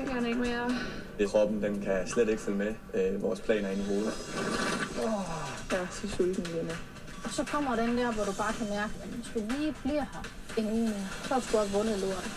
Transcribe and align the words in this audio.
Det 0.00 0.08
kan 0.08 0.26
ikke 0.26 0.40
mere. 0.40 0.70
Kroppen 1.26 1.62
den 1.62 1.82
kan 1.82 2.08
slet 2.08 2.28
ikke 2.28 2.42
følge 2.42 2.58
med 2.58 2.74
øh, 2.94 3.22
vores 3.22 3.40
planer 3.40 3.70
ind 3.70 3.80
i 3.80 3.84
hovedet. 3.84 4.12
Jeg 5.70 5.80
er 5.80 5.86
så 5.90 6.08
sulten 6.08 6.44
lige 6.44 6.62
nu. 6.62 6.70
Og 7.24 7.30
så 7.30 7.44
kommer 7.44 7.76
den 7.76 7.98
der, 7.98 8.12
hvor 8.12 8.24
du 8.24 8.32
bare 8.32 8.52
kan 8.52 8.66
mærke, 8.68 8.92
at 9.02 9.08
hvis 9.08 9.26
du 9.34 9.40
lige 9.58 9.74
bliver 9.82 10.04
her 10.12 10.22
en 10.56 10.72
uge 10.72 10.88
mere, 10.88 11.08
så 11.22 11.34
har 11.34 11.40
du 11.40 11.46
sgu 11.46 11.58
også 11.58 11.72
vundet 11.72 11.98
lort. 11.98 12.30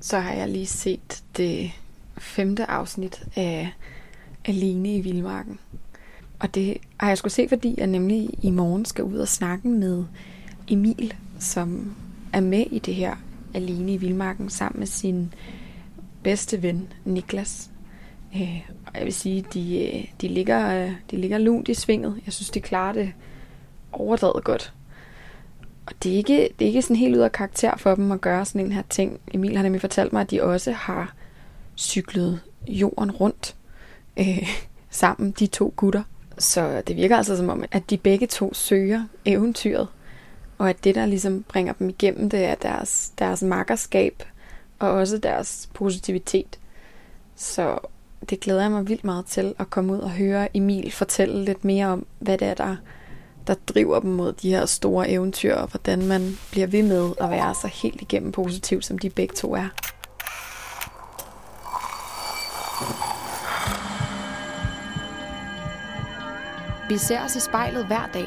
så 0.00 0.18
har 0.18 0.32
jeg 0.32 0.48
lige 0.48 0.66
set 0.66 1.24
det 1.36 1.70
femte 2.18 2.70
afsnit 2.70 3.22
af 3.36 3.72
Alene 4.44 4.96
i 4.96 5.00
Vildmarken. 5.00 5.58
Og 6.38 6.54
det 6.54 6.76
har 7.00 7.08
jeg 7.08 7.18
skulle 7.18 7.32
se, 7.32 7.48
fordi 7.48 7.74
jeg 7.78 7.86
nemlig 7.86 8.30
i 8.42 8.50
morgen 8.50 8.84
skal 8.84 9.04
ud 9.04 9.18
og 9.18 9.28
snakke 9.28 9.68
med 9.68 10.04
Emil, 10.68 11.14
som 11.38 11.96
er 12.34 12.40
med 12.40 12.66
i 12.70 12.78
det 12.78 12.94
her 12.94 13.16
Alene 13.54 13.92
i 13.92 13.96
Vildmarken, 13.96 14.50
sammen 14.50 14.78
med 14.78 14.86
sin 14.86 15.34
bedste 16.22 16.62
ven, 16.62 16.92
Niklas. 17.04 17.70
Øh, 18.36 18.68
og 18.86 18.92
jeg 18.94 19.04
vil 19.04 19.14
sige, 19.14 19.44
de, 19.54 19.82
øh, 19.82 20.04
de, 20.20 20.28
ligger, 20.28 20.84
øh, 20.84 20.92
de 21.10 21.16
ligger 21.16 21.38
lunt 21.38 21.68
i 21.68 21.74
svinget. 21.74 22.20
Jeg 22.26 22.32
synes, 22.32 22.50
de 22.50 22.60
klarer 22.60 22.92
det 22.92 23.12
overdrevet 23.92 24.44
godt. 24.44 24.72
Og 25.86 25.92
det 26.02 26.12
er, 26.12 26.16
ikke, 26.16 26.48
det 26.58 26.64
er 26.64 26.68
ikke 26.68 26.82
sådan 26.82 26.96
helt 26.96 27.16
ud 27.16 27.20
af 27.20 27.32
karakter 27.32 27.76
for 27.76 27.94
dem 27.94 28.12
at 28.12 28.20
gøre 28.20 28.44
sådan 28.44 28.66
en 28.66 28.72
her 28.72 28.82
ting. 28.90 29.20
Emil 29.34 29.56
har 29.56 29.62
nemlig 29.62 29.80
fortalt 29.80 30.12
mig, 30.12 30.20
at 30.20 30.30
de 30.30 30.42
også 30.42 30.72
har 30.72 31.14
cyklet 31.76 32.40
jorden 32.68 33.10
rundt 33.10 33.56
øh, 34.16 34.48
sammen, 34.90 35.30
de 35.30 35.46
to 35.46 35.74
gutter. 35.76 36.02
Så 36.38 36.82
det 36.86 36.96
virker 36.96 37.16
altså 37.16 37.36
som 37.36 37.48
om, 37.48 37.64
at 37.70 37.90
de 37.90 37.96
begge 37.96 38.26
to 38.26 38.54
søger 38.54 39.04
eventyret. 39.24 39.88
Og 40.58 40.70
at 40.70 40.84
det, 40.84 40.94
der 40.94 41.06
ligesom 41.06 41.42
bringer 41.48 41.72
dem 41.72 41.88
igennem, 41.88 42.30
det 42.30 42.44
er 42.44 42.54
deres, 42.54 43.12
deres 43.18 43.42
makkerskab 43.42 44.22
og 44.78 44.90
også 44.90 45.18
deres 45.18 45.68
positivitet. 45.74 46.58
Så 47.36 47.78
det 48.30 48.40
glæder 48.40 48.62
jeg 48.62 48.70
mig 48.70 48.88
vildt 48.88 49.04
meget 49.04 49.26
til 49.26 49.54
at 49.58 49.70
komme 49.70 49.92
ud 49.92 49.98
og 49.98 50.10
høre 50.10 50.56
Emil 50.56 50.92
fortælle 50.92 51.44
lidt 51.44 51.64
mere 51.64 51.86
om, 51.86 52.06
hvad 52.18 52.38
det 52.38 52.48
er, 52.48 52.54
der, 52.54 52.76
der 53.46 53.54
driver 53.54 54.00
dem 54.00 54.10
mod 54.10 54.32
de 54.32 54.50
her 54.50 54.66
store 54.66 55.08
eventyr, 55.08 55.54
og 55.54 55.68
hvordan 55.68 56.06
man 56.06 56.38
bliver 56.50 56.66
ved 56.66 56.82
med 56.82 57.12
at 57.20 57.30
være 57.30 57.54
så 57.54 57.68
helt 57.82 58.02
igennem 58.02 58.32
positiv, 58.32 58.82
som 58.82 58.98
de 58.98 59.10
begge 59.10 59.34
to 59.34 59.54
er. 59.54 59.68
Vi 66.88 66.98
ser 66.98 67.24
os 67.24 67.36
i 67.36 67.40
spejlet 67.40 67.86
hver 67.86 68.10
dag. 68.14 68.26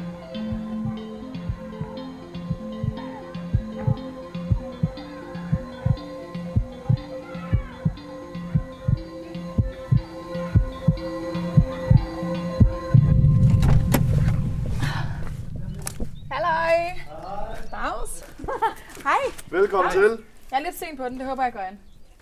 Hej. 19.03 19.17
Velkommen 19.51 19.91
Hej. 19.91 20.01
til. 20.01 20.23
Jeg 20.51 20.57
er 20.59 20.63
lidt 20.63 20.79
sent 20.79 20.97
på 20.97 21.05
den, 21.05 21.19
det 21.19 21.27
håber 21.27 21.43
jeg 21.43 21.53
går 21.53 21.59
an. 21.59 21.79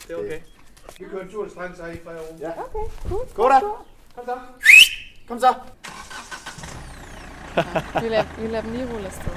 Det 0.07 0.11
er 0.13 0.17
okay. 0.19 0.39
Vi 0.99 1.05
kører 1.11 1.23
en 1.23 1.31
tur 1.31 1.43
til 1.43 1.51
stranden, 1.51 1.77
så 1.77 1.83
er 1.83 1.91
I 1.91 1.97
fra 2.03 2.11
ro. 2.11 2.37
Ja. 2.39 2.49
Okay, 2.49 2.91
cool. 3.09 3.25
Gå 3.35 3.49
da. 3.49 3.59
Kom 4.15 4.25
så. 4.25 4.37
Kom 5.27 5.39
så. 5.39 5.53
Vi 8.01 8.07
lader, 8.09 8.23
vi 8.41 8.47
lader 8.47 8.61
dem 8.61 8.71
lige 8.71 8.93
rulle 8.93 9.05
afsted. 9.07 9.31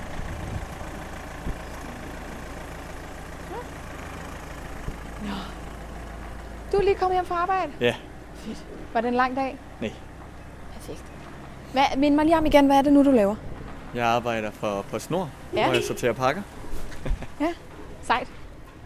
Nå. 5.22 5.34
Du 6.72 6.76
er 6.76 6.82
lige 6.82 6.94
kommet 6.94 7.16
hjem 7.16 7.26
fra 7.26 7.34
arbejde? 7.34 7.72
Ja. 7.80 7.94
Fedt. 8.34 8.64
Var 8.92 9.00
det 9.00 9.08
en 9.08 9.14
lang 9.14 9.36
dag? 9.36 9.58
Nej. 9.80 9.92
Perfekt. 10.74 11.04
Hvad, 11.72 11.82
mind 11.96 12.14
mig 12.14 12.24
lige 12.24 12.38
om 12.38 12.46
igen, 12.46 12.66
hvad 12.66 12.76
er 12.76 12.82
det 12.82 12.92
nu, 12.92 13.04
du 13.04 13.10
laver? 13.10 13.34
Jeg 13.94 14.06
arbejder 14.06 14.50
for 14.50 14.82
PostNord, 14.90 15.28
Ja. 15.54 15.64
hvor 15.64 15.74
jeg 15.74 15.82
sorterer 15.84 16.12
pakker. 16.12 16.42
Sejt. 18.02 18.28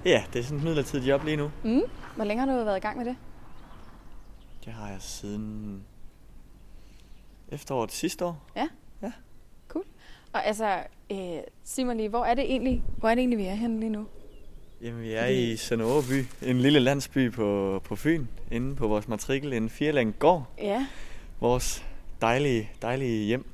Ja, 0.05 0.25
det 0.33 0.39
er 0.39 0.43
sådan 0.43 0.59
et 0.59 0.65
midlertidigt 0.65 1.09
job 1.09 1.25
lige 1.25 1.37
nu. 1.37 1.51
Mm. 1.65 1.83
Hvor 2.17 2.25
længe 2.25 2.41
har 2.47 2.59
du 2.59 2.65
været 2.65 2.77
i 2.77 2.81
gang 2.81 2.99
med 2.99 3.05
det? 3.07 3.17
Det 4.65 4.73
har 4.73 4.89
jeg 4.89 4.97
siden 5.01 5.83
efteråret 7.49 7.93
sidste 7.93 8.25
år. 8.25 8.47
Og 10.37 10.47
altså, 10.47 10.79
øh, 11.13 11.19
sig 11.65 11.87
mig 11.87 11.97
lige, 11.97 12.09
hvor 12.09 12.25
er 12.25 12.35
det 12.35 12.45
egentlig, 12.45 12.83
hvor 12.99 13.09
er 13.09 13.15
det 13.15 13.21
egentlig, 13.21 13.39
vi 13.39 13.45
er 13.45 13.55
henne 13.55 13.81
lige 13.81 13.91
nu? 13.91 14.07
Jamen, 14.83 15.03
vi 15.03 15.13
er 15.13 15.27
i 15.27 15.57
Sønderåby, 15.57 16.25
en 16.43 16.59
lille 16.59 16.79
landsby 16.81 17.33
på, 17.33 17.81
på 17.85 17.97
Fyn, 17.97 18.27
inde 18.53 18.77
på 18.77 18.89
vores 18.89 19.09
matrikel, 19.09 19.53
en 19.53 19.69
firlæng 19.71 20.19
gård. 20.19 20.47
Ja. 20.59 20.87
Vores 21.41 21.85
dejlige, 22.21 22.71
dejlige 22.83 23.25
hjem. 23.27 23.47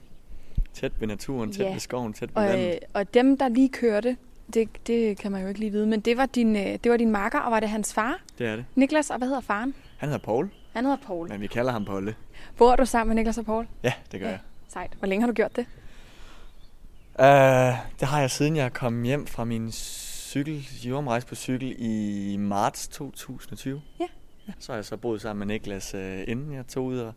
Tæt 0.75 0.93
ved 1.01 1.09
naturen, 1.09 1.53
tæt 1.53 1.67
Ja. 1.67 1.73
ved 1.73 1.81
skoven, 1.81 2.13
tæt 2.13 2.29
ved 2.29 2.43
Og, 2.43 2.49
vandet. 2.49 2.73
øh, 2.73 2.79
og 2.95 3.15
dem, 3.15 3.39
der 3.39 3.49
lige 3.49 3.69
kørte, 3.69 4.17
det, 4.55 4.69
det 4.87 5.19
kan 5.19 5.33
man 5.33 5.43
jo 5.43 5.49
ikke 5.49 5.61
lige 5.61 5.73
vide, 5.73 5.87
men 5.87 6.01
det 6.01 6.17
var 6.17 6.27
din, 6.27 6.57
øh, 6.57 6.63
det 6.85 6.91
var 6.91 6.97
din 6.97 7.11
makker, 7.11 7.39
og 7.41 7.53
var 7.53 7.61
det 7.61 7.69
hans 7.69 7.95
far, 7.95 8.21
Det 8.39 8.47
er 8.47 8.57
det. 8.57 8.65
Niklas, 8.75 9.11
og 9.11 9.19
hvad 9.19 9.29
hedder 9.29 9.41
faren? 9.41 9.75
Han 9.99 10.09
hedder 10.09 10.25
Paul, 10.25 10.51
Han 10.73 10.85
hedder 10.85 10.99
Paul. 11.07 11.29
men 11.29 11.41
vi 11.41 11.47
kalder 11.47 11.73
ham 11.73 11.85
Polle. 11.85 12.15
Bor 12.59 12.77
du 12.77 12.85
sammen 12.87 13.09
med 13.09 13.17
Niklas 13.23 13.39
og 13.39 13.45
Paul? 13.45 13.67
Ja, 13.83 13.93
det 14.13 14.21
gør 14.21 14.27
Ja. 14.27 14.33
jeg. 14.33 14.41
Sejt. 14.69 14.91
Hvor 14.99 15.09
længe 15.09 15.21
har 15.23 15.27
du 15.27 15.35
gjort 15.35 15.57
det? 15.57 15.67
Uh, 17.19 17.25
det 18.01 18.09
har 18.09 18.21
jeg 18.21 18.31
siden 18.31 18.57
jeg 18.57 18.73
kom 18.73 19.03
hjem 19.03 19.27
fra 19.27 19.45
min 19.45 19.73
cykel, 19.73 20.69
jordomrejse 20.85 21.27
på 21.27 21.35
cykel 21.35 21.75
i 21.79 22.37
marts 22.37 22.89
2020. 22.89 23.83
Ja. 24.01 24.05
ja. 24.49 24.53
Så 24.59 24.73
har 24.73 24.77
jeg 24.77 24.85
så 24.85 24.97
boet 24.97 25.21
sammen 25.23 25.49
med 25.49 25.55
Niklas, 25.55 25.95
uh, 25.95 26.01
inden 26.29 26.53
jeg 26.55 26.67
tog 26.67 26.85
ud 26.85 26.99
og 26.99 27.13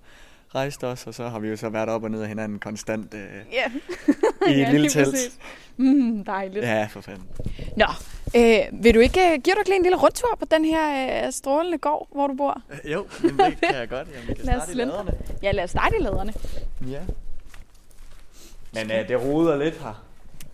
rejste 0.55 0.87
os, 0.87 1.07
og 1.07 1.13
så 1.13 1.29
har 1.29 1.39
vi 1.39 1.49
jo 1.49 1.55
så 1.57 1.69
været 1.69 1.89
op 1.89 2.03
og 2.03 2.11
ned 2.11 2.21
af 2.21 2.27
hinanden 2.27 2.59
konstant 2.59 3.13
uh, 3.13 3.19
Ja. 3.53 3.71
i 4.49 4.61
et 4.61 4.67
lille 4.71 4.77
lige 4.77 4.89
telt. 4.89 5.09
præcis. 5.09 5.39
Mm, 5.77 6.23
dejligt. 6.25 6.65
Ja, 6.65 6.87
for 6.91 7.01
fanden. 7.01 7.27
Nå, 7.77 7.85
øh, 8.35 8.83
vil 8.83 8.93
du 8.95 8.99
ikke, 8.99 9.19
øh, 9.21 9.31
du 9.31 9.49
ikke 9.59 9.69
lige 9.69 9.75
en 9.75 9.83
lille 9.83 9.97
rundtur 9.97 10.35
på 10.39 10.45
den 10.51 10.65
her 10.65 11.25
øh, 11.25 11.31
strålende 11.33 11.77
gård, 11.77 12.07
hvor 12.11 12.27
du 12.27 12.33
bor? 12.33 12.61
Uh, 12.85 12.91
jo, 12.91 13.07
men 13.21 13.37
det 13.39 13.57
kan 13.63 13.75
jeg 13.75 13.89
godt. 13.89 14.07
Jamen, 14.13 14.27
vi 14.27 14.33
kan 14.33 14.45
Lad 14.45 14.53
starte 14.55 14.71
i 14.71 14.73
slendre. 14.75 14.93
laderne. 14.95 15.11
Ja, 15.43 15.51
lad 15.51 15.63
os 15.63 15.69
starte 15.69 15.95
i 15.99 16.01
laderne. 16.03 16.33
Ja. 16.87 17.01
Men 18.73 18.85
uh, 18.91 19.07
det 19.07 19.21
roder 19.21 19.57
lidt 19.57 19.77
her. 19.81 20.03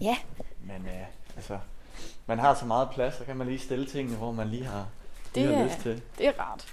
Ja. 0.02 0.18
Men 0.64 0.82
uh, 0.86 1.36
altså, 1.36 1.58
man 2.28 2.40
har 2.40 2.54
så 2.54 2.66
meget 2.66 2.90
plads, 2.94 3.16
så 3.18 3.24
kan 3.24 3.38
man 3.38 3.48
lige 3.48 3.60
stille 3.60 3.86
tingene, 3.86 4.18
hvor 4.18 4.32
man 4.32 4.48
lige 4.48 4.66
har, 4.66 4.86
lige 5.36 5.48
Det 5.48 5.56
har 5.56 5.64
lyst 5.66 5.80
til. 5.80 6.02
Det 6.18 6.28
er 6.28 6.32
rart. 6.40 6.66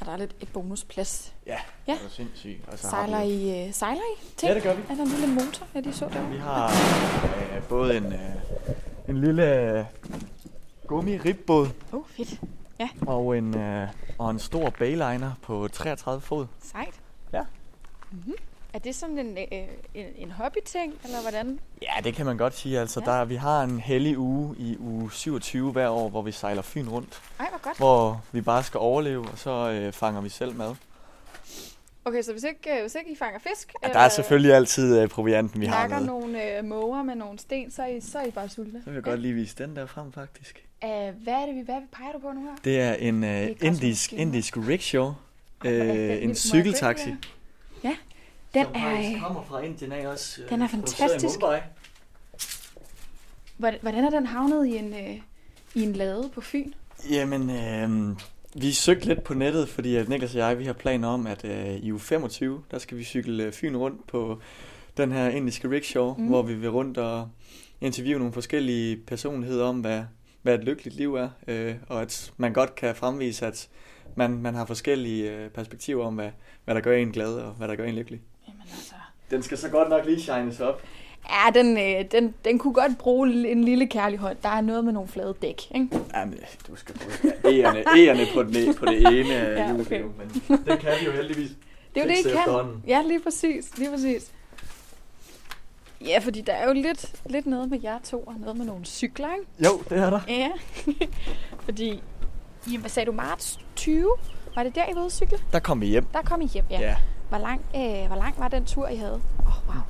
Og 0.00 0.06
der 0.06 0.12
er 0.12 0.16
lidt 0.16 0.34
et 0.40 0.48
bonusplads. 0.52 1.34
Ja, 1.46 1.56
Ja. 1.88 1.92
det 1.92 2.00
er 2.06 2.10
sindssygt. 2.10 2.68
Og 2.68 2.78
så 2.78 2.88
Sejler 2.88 3.16
har 3.16 3.24
vi, 3.24 3.30
I, 3.32 3.66
øh, 3.68 3.74
sejler 3.74 4.00
I? 4.00 4.24
Ting? 4.36 4.50
Ja, 4.50 4.54
det 4.54 4.62
gør 4.62 4.74
vi. 4.74 4.82
Er 4.90 4.94
der 4.94 5.02
en 5.02 5.08
lille 5.08 5.26
motor, 5.34 5.66
ja, 5.74 5.80
de 5.80 5.92
så 5.92 6.08
der? 6.12 6.28
Vi 6.28 6.36
har 6.38 6.70
øh, 7.56 7.62
både 7.68 7.96
en, 7.96 8.12
øh, 8.12 8.20
en 9.08 9.20
lille 9.20 9.60
øh, 9.78 9.84
gummi-ribbåd 10.86 11.66
Åh, 11.92 11.98
oh, 11.98 12.04
fedt. 12.16 12.40
og 13.06 13.38
en, 13.38 13.56
øh, 13.56 13.88
og 14.18 14.30
en 14.30 14.38
stor 14.38 14.70
bayliner 14.70 15.32
på 15.42 15.68
33 15.72 16.20
fod. 16.20 16.46
Sejt. 16.62 16.94
Ja. 17.32 17.42
Mm-hmm. 18.10 18.34
Er 18.72 18.78
det 18.78 18.94
sådan 18.94 19.18
en, 19.18 19.38
øh, 19.38 19.68
en, 19.94 20.06
en 20.16 20.30
hobbyting, 20.30 20.94
eller 21.04 21.20
hvordan? 21.22 21.60
Ja, 21.82 21.92
det 22.04 22.14
kan 22.14 22.26
man 22.26 22.36
godt 22.36 22.54
sige. 22.56 22.80
Altså, 22.80 23.00
Ja. 23.06 23.10
der, 23.10 23.24
vi 23.24 23.34
har 23.36 23.62
en 23.62 23.80
hellig 23.80 24.18
uge 24.18 24.56
i 24.58 24.76
uge 24.78 25.12
27 25.12 25.72
hver 25.72 25.88
år, 25.88 26.08
hvor 26.08 26.22
vi 26.22 26.32
sejler 26.32 26.62
Fyn 26.62 26.88
rundt. 26.88 27.22
Ej, 27.40 27.46
godt. 27.66 27.76
Hvor 27.78 28.24
vi 28.32 28.40
bare 28.40 28.62
skal 28.62 28.78
overleve, 28.78 29.28
og 29.28 29.38
så 29.38 29.50
øh, 29.70 29.92
fanger 29.92 30.20
vi 30.20 30.28
selv 30.28 30.54
mad. 30.54 30.74
Okay, 32.04 32.22
så 32.22 32.32
hvis 32.32 32.42
ikke, 32.44 32.74
øh, 32.74 32.80
hvis 32.80 32.94
ikke 32.94 33.10
I 33.10 33.16
fanger 33.16 33.38
fisk, 33.38 33.72
Ja, 33.82 33.88
der 33.92 33.98
er 33.98 34.08
selvfølgelig 34.08 34.54
altid 34.54 35.00
øh, 35.00 35.08
provianten, 35.08 35.60
vi 35.60 35.66
har 35.66 35.88
med. 35.88 36.00
nogle 36.06 36.58
øh, 36.58 36.64
måger 36.64 37.02
med 37.02 37.14
nogle 37.14 37.38
sten, 37.38 37.70
så 37.70 37.82
er 37.82 37.86
I, 37.86 38.00
så 38.00 38.18
er 38.18 38.24
I 38.26 38.30
bare 38.30 38.48
sultne. 38.48 38.80
Så 38.84 38.90
vil 38.90 38.94
jeg 38.94 39.02
godt 39.04 39.20
lige 39.20 39.34
vise 39.34 39.56
den 39.58 39.76
der 39.76 39.86
frem, 39.86 40.12
faktisk. 40.12 40.62
Uh, 40.84 40.88
hvad 40.88 41.34
er 41.34 41.46
det, 41.46 41.54
vi, 41.54 41.60
hvad 41.60 41.80
peger 41.92 42.12
du 42.12 42.18
på 42.18 42.32
nu 42.32 42.40
her? 42.40 42.50
Det 42.64 42.80
er 42.80 42.94
en 42.94 43.24
øh, 43.24 43.30
er 43.30 43.54
indisk, 43.60 44.12
indisk 44.12 44.56
rickshaw. 44.56 45.04
Er 45.64 46.14
Øh, 46.14 46.22
en 46.22 46.34
cykeltaxi. 46.34 47.14
Ja, 47.84 47.96
den 48.54 48.64
som 48.64 48.74
er... 48.74 48.92
øh, 49.14 49.20
kommer 49.22 49.42
fra 49.42 49.60
Indien 49.60 49.92
af 49.92 50.06
også. 50.06 50.42
øh, 50.42 50.48
den 50.50 50.62
er 50.62 50.68
fantastisk. 50.68 51.38
Hvordan 53.56 54.04
er 54.04 54.10
den 54.10 54.26
havnet 54.26 54.66
i 54.66 54.76
en, 54.76 54.94
øh, 54.94 55.16
i 55.74 55.82
en 55.82 55.92
lade 55.92 56.30
på 56.34 56.40
Fyn? 56.40 56.72
Jamen, 57.10 57.50
øh, 57.50 58.16
Vi 58.54 58.72
søgte 58.72 59.06
lidt 59.06 59.24
på 59.24 59.34
nettet, 59.34 59.68
fordi 59.68 60.02
Niklas 60.04 60.34
og 60.34 60.40
jeg, 60.40 60.58
vi 60.58 60.64
har 60.64 60.72
planer 60.72 61.08
om, 61.08 61.26
at 61.26 61.44
øh, 61.44 61.74
i 61.74 61.92
uge 61.92 62.00
25, 62.00 62.62
der 62.70 62.78
skal 62.78 62.98
vi 62.98 63.04
cykle 63.04 63.44
øh, 63.44 63.52
Fyn 63.52 63.76
rundt 63.76 64.06
på 64.06 64.40
den 64.96 65.12
her 65.12 65.28
indiske 65.28 65.70
rickshaw, 65.70 66.14
mm. 66.14 66.26
hvor 66.26 66.42
vi 66.42 66.54
vil 66.54 66.70
rundt 66.70 66.98
og 66.98 67.28
interviewe 67.80 68.18
nogle 68.18 68.32
forskellige 68.32 68.96
personligheder 68.96 69.64
om, 69.64 69.80
hvad, 69.80 70.02
hvad 70.42 70.54
et 70.54 70.64
lykkeligt 70.64 70.96
liv 70.96 71.14
er, 71.14 71.28
øh, 71.48 71.74
og 71.88 72.02
at 72.02 72.32
man 72.36 72.52
godt 72.52 72.74
kan 72.74 72.94
fremvise, 72.94 73.46
at 73.46 73.68
man, 74.14 74.42
man 74.42 74.54
har 74.54 74.64
forskellige 74.66 75.32
øh, 75.32 75.50
perspektiver 75.50 76.04
om, 76.04 76.14
hvad, 76.14 76.30
hvad 76.64 76.74
der 76.74 76.80
gør 76.80 76.96
en 76.96 77.12
glad 77.12 77.34
og 77.34 77.52
hvad 77.52 77.68
der 77.68 77.76
gør 77.76 77.84
en 77.84 77.94
lykkelig. 77.94 78.20
Jamen 78.48 78.62
altså... 78.72 78.94
Den 79.30 79.42
skal 79.42 79.58
så 79.58 79.68
godt 79.68 79.88
nok 79.88 80.06
lige 80.06 80.20
shines 80.20 80.60
op. 80.60 80.82
Ja, 81.30 81.60
den, 81.60 81.78
øh, 81.78 82.04
den, 82.12 82.34
den 82.44 82.58
kunne 82.58 82.74
godt 82.74 82.98
bruge 82.98 83.50
en 83.50 83.64
lille 83.64 83.86
kærlig 83.86 84.18
hånd. 84.18 84.36
Der 84.42 84.48
er 84.48 84.60
noget 84.60 84.84
med 84.84 84.92
nogle 84.92 85.08
flade 85.08 85.34
dæk, 85.42 85.62
ikke? 85.74 85.88
Jamen, 86.14 86.38
du 86.68 86.76
skal 86.76 86.94
bruge 86.94 87.32
ærerne, 87.44 87.78
ærerne 87.78 88.26
på, 88.34 88.42
den, 88.42 88.74
på 88.74 88.84
det 88.86 88.98
ene 88.98 89.34
Ja, 89.34 89.50
ja, 89.62 89.74
okay. 89.74 90.02
men 90.02 90.58
det 90.66 90.78
kan 90.78 90.92
vi 91.00 91.06
jo 91.06 91.12
heldigvis. 91.12 91.50
Det 91.94 92.00
er 92.00 92.04
jo 92.04 92.10
det, 92.10 92.18
I 92.18 92.22
fikse 92.22 92.38
kan. 92.44 92.82
Ja, 92.86 93.02
lige 93.02 93.20
præcis. 93.20 93.78
Lige 93.78 93.90
præcis. 93.90 94.32
Ja, 96.00 96.18
fordi 96.18 96.40
der 96.40 96.52
er 96.52 96.66
jo 96.68 96.72
lidt, 96.72 97.12
lidt 97.26 97.46
noget 97.46 97.70
med 97.70 97.80
jer 97.82 97.98
to, 98.04 98.20
og 98.20 98.34
noget 98.40 98.56
med 98.56 98.66
nogle 98.66 98.84
cykler, 98.84 99.28
ikke? 99.34 99.46
Jo, 99.64 99.82
det 99.88 99.98
er 99.98 100.10
der. 100.10 100.20
Ja. 100.28 100.50
fordi, 101.64 102.02
jamen, 102.66 102.80
hvad 102.80 102.90
sagde 102.90 103.06
du, 103.06 103.12
marts 103.12 103.58
20? 103.76 104.16
Var 104.54 104.62
det 104.62 104.74
der, 104.74 104.84
I 104.92 104.94
var 104.94 105.00
ude 105.02 105.10
cykle? 105.10 105.38
Der 105.52 105.58
kom 105.58 105.80
vi 105.80 105.86
hjem. 105.86 106.04
Der 106.12 106.22
kom 106.22 106.40
I 106.40 106.46
hjem, 106.46 106.64
ja. 106.70 106.80
Ja. 106.80 106.96
Hvor, 107.28 107.38
lang, 107.38 107.60
øh, 107.76 108.06
hvor 108.06 108.16
lang 108.16 108.34
var 108.38 108.48
den 108.48 108.64
tur, 108.64 108.88
I 108.88 108.96
havde? 108.96 109.20
Åh, 109.38 109.46
oh, 109.46 109.74
wow. 109.74 109.82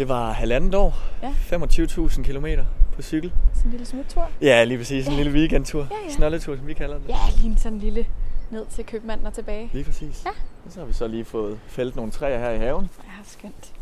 Det 0.00 0.08
var 0.08 0.32
halvandet 0.32 0.74
år. 0.74 0.94
Ja. 1.22 1.56
25.000 1.56 2.22
kilometer 2.22 2.64
på 2.94 3.02
cykel. 3.02 3.32
Sådan 3.54 3.64
en 3.66 3.70
lille 3.70 3.86
smuttur. 3.86 4.30
Ja, 4.40 4.64
lige 4.64 4.78
præcis. 4.78 5.06
En 5.06 5.12
Ja. 5.12 5.16
lille 5.22 5.32
weekendtur. 5.38 5.80
Ja, 5.90 5.96
ja. 6.08 6.14
Snolletur, 6.14 6.56
som 6.56 6.66
vi 6.66 6.74
kalder 6.74 6.98
det. 6.98 7.08
Ja, 7.08 7.14
lige 7.42 7.56
sådan 7.58 7.72
en 7.72 7.80
lille 7.80 8.06
ned 8.50 8.66
til 8.74 8.86
købmanden 8.86 9.26
og 9.26 9.34
tilbage. 9.34 9.70
Lige 9.72 9.84
præcis. 9.84 10.22
Ja. 10.24 10.30
Og 10.66 10.72
så 10.72 10.80
har 10.80 10.86
vi 10.86 10.92
så 10.92 11.06
lige 11.06 11.24
fået 11.24 11.58
fældet 11.66 11.96
nogle 11.96 12.12
træer 12.12 12.38
her 12.38 12.50
i 12.50 12.58
haven. 12.58 12.90
Ja, 13.04 13.10
skønt. 13.24 13.72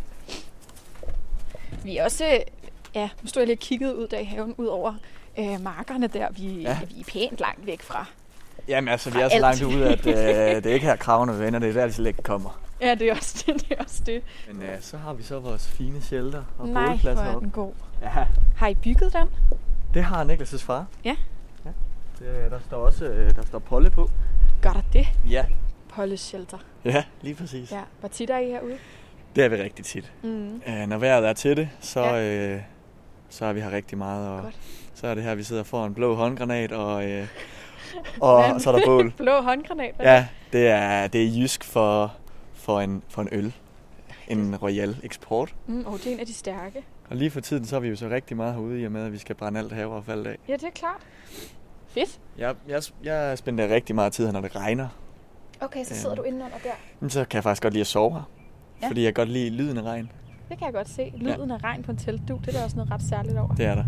Vi 1.84 1.96
er 1.96 2.04
også, 2.04 2.24
ja, 2.94 3.08
nu 3.22 3.28
står 3.28 3.40
jeg 3.40 3.46
lige 3.46 3.56
og 3.56 3.60
kiggede 3.60 3.96
ud 3.98 4.06
der 4.08 4.18
i 4.18 4.24
haven, 4.24 4.54
ud 4.58 4.66
over 4.66 4.94
øh, 5.38 5.60
markerne 5.62 6.06
der. 6.06 6.26
Vi, 6.30 6.60
ja. 6.62 6.78
Vi 6.94 7.00
er 7.00 7.04
pænt 7.12 7.40
langt 7.40 7.66
væk 7.66 7.82
fra. 7.82 8.06
Jamen 8.68 8.88
altså, 8.88 9.10
vi 9.10 9.14
Fra 9.14 9.22
er 9.22 9.28
så 9.28 9.34
alt. 9.34 9.40
langt 9.40 9.62
ude, 9.62 9.88
at 9.88 10.06
øh, 10.06 10.14
det 10.64 10.66
er 10.66 10.74
ikke 10.74 10.86
her 10.86 10.96
kravene 10.96 11.38
vender, 11.38 11.58
det 11.58 11.68
er 11.68 11.72
der, 11.72 11.86
de 11.86 11.92
slet 11.92 12.06
ikke 12.06 12.22
kommer. 12.22 12.60
Ja, 12.80 12.94
det 12.94 13.08
er 13.08 13.12
også 13.14 13.44
det. 13.46 13.54
det, 13.68 13.78
er 13.78 13.82
også 13.84 14.02
det. 14.06 14.22
Men 14.52 14.62
øh, 14.62 14.80
så 14.80 14.96
har 14.96 15.12
vi 15.12 15.22
så 15.22 15.38
vores 15.38 15.68
fine 15.68 16.00
shelter 16.02 16.42
og 16.58 16.68
Nej, 16.68 16.82
hvor 16.82 16.90
bålpladser 16.92 17.24
er 17.24 17.34
op. 17.36 17.42
den 17.42 17.50
god. 17.50 17.72
Ja, 18.02 18.08
Har 18.56 18.68
I 18.68 18.74
bygget 18.74 19.12
den? 19.12 19.28
det 19.94 20.04
har 20.04 20.24
Niklas' 20.24 20.64
far. 20.64 20.86
Ja. 21.04 21.16
ja. 21.64 21.70
Det, 22.18 22.50
der 22.50 22.58
står 22.66 22.76
også 22.76 23.04
øh, 23.04 23.34
der 23.36 23.42
står 23.42 23.58
Polle 23.58 23.90
på. 23.90 24.10
Gør 24.62 24.72
der 24.72 24.82
det? 24.92 25.06
Ja. 25.30 25.44
Polles 25.88 26.20
shelter. 26.20 26.58
Ja, 26.84 27.04
lige 27.22 27.34
præcis. 27.34 27.72
Ja, 27.72 27.80
hvor 28.00 28.08
tit 28.08 28.30
er 28.30 28.38
I 28.38 28.46
herude? 28.50 28.78
Det 29.36 29.44
er 29.44 29.48
vi 29.48 29.56
rigtig 29.56 29.84
tit. 29.84 30.12
Mm. 30.22 30.62
Øh, 30.68 30.86
når 30.88 30.98
vejret 30.98 31.28
er 31.28 31.32
til 31.32 31.56
det, 31.56 31.68
så, 31.80 32.00
Ja. 32.00 32.54
øh, 32.54 32.60
så 33.28 33.44
er 33.44 33.52
vi 33.52 33.60
her 33.60 33.70
rigtig 33.70 33.98
meget. 33.98 34.28
Og 34.28 34.42
Godt. 34.42 34.56
så 34.94 35.06
er 35.06 35.14
det 35.14 35.22
her, 35.24 35.34
vi 35.34 35.42
sidder 35.42 35.62
for 35.62 35.86
en 35.86 35.94
blå 35.94 36.14
håndgranat, 36.14 36.72
og, 36.72 37.10
øh, 37.10 37.26
og 38.20 38.60
så 38.60 38.72
er 38.72 38.76
der 38.78 38.86
bål. 38.86 39.10
Blå 39.16 39.40
håndgranat. 39.40 39.94
er 39.98 40.12
Ja, 40.12 40.26
det 40.52 40.68
er, 40.68 41.06
det 41.06 41.22
er 41.24 41.40
jysk 41.42 41.64
for, 41.64 42.14
for, 42.68 42.80
en, 42.80 43.02
for 43.08 43.22
en 43.22 43.28
øl. 43.32 43.54
En 44.28 44.56
royal 44.56 44.96
eksport. 45.02 45.54
det? 45.66 45.74
Mm, 45.74 45.84
oh, 45.86 45.92
det 45.98 46.06
er 46.06 46.12
en 46.14 46.20
af 46.20 46.26
de 46.26 46.34
stærke. 46.34 46.84
Og 47.10 47.16
lige 47.16 47.30
for 47.30 47.40
tiden, 47.40 47.64
så 47.64 47.76
er 47.76 47.80
vi 47.80 47.88
jo 47.88 47.96
så 47.96 48.08
rigtig 48.08 48.36
meget 48.36 48.54
herude 48.54 48.80
i 48.80 48.84
og 48.86 48.92
med, 48.92 49.04
at 49.04 49.12
vi 49.12 49.18
skal 49.18 49.34
brænde 49.36 49.58
alt 49.60 49.72
haveaffald 49.72 50.26
af. 50.26 50.36
Ja, 50.48 50.52
det 50.52 50.62
er 50.64 50.70
klart. 50.74 51.00
Fedt. 51.88 52.20
Jeg, 52.38 52.54
jeg, 52.68 52.82
jeg 53.04 53.38
spænder 53.38 53.68
rigtig 53.74 53.94
meget 53.94 54.12
tid 54.12 54.24
her, 54.26 54.32
når 54.32 54.40
det 54.40 54.56
regner. 54.56 54.88
Okay, 55.60 55.84
så 55.84 55.94
sidder 55.94 56.10
Øhm. 56.10 56.16
du 56.16 56.22
indenunder 56.22 56.58
der. 56.64 56.70
Men 57.00 57.10
så 57.10 57.24
kan 57.24 57.36
jeg 57.36 57.42
faktisk 57.42 57.62
godt 57.62 57.72
lide 57.74 57.80
at 57.80 57.86
sove 57.86 58.12
her. 58.12 58.18
Ja. 58.18 58.86
Ja. 58.86 58.88
Fordi 58.88 59.04
jeg 59.04 59.14
godt 59.14 59.28
lide 59.28 59.50
lyden 59.50 59.76
af 59.78 59.82
regn. 59.82 60.12
Det 60.48 60.58
kan 60.58 60.64
jeg 60.66 60.74
godt 60.74 60.88
se. 60.88 61.12
Lyden 61.16 61.50
af 61.50 61.64
regn 61.64 61.82
på 61.82 61.90
en 61.90 61.96
teltdug, 61.98 62.40
det 62.40 62.48
er 62.48 62.52
der 62.52 62.64
også 62.64 62.76
noget 62.76 62.90
ret 62.92 63.02
særligt 63.08 63.38
over. 63.38 63.54
Det 63.54 63.66
er 63.66 63.74
der. 63.74 63.84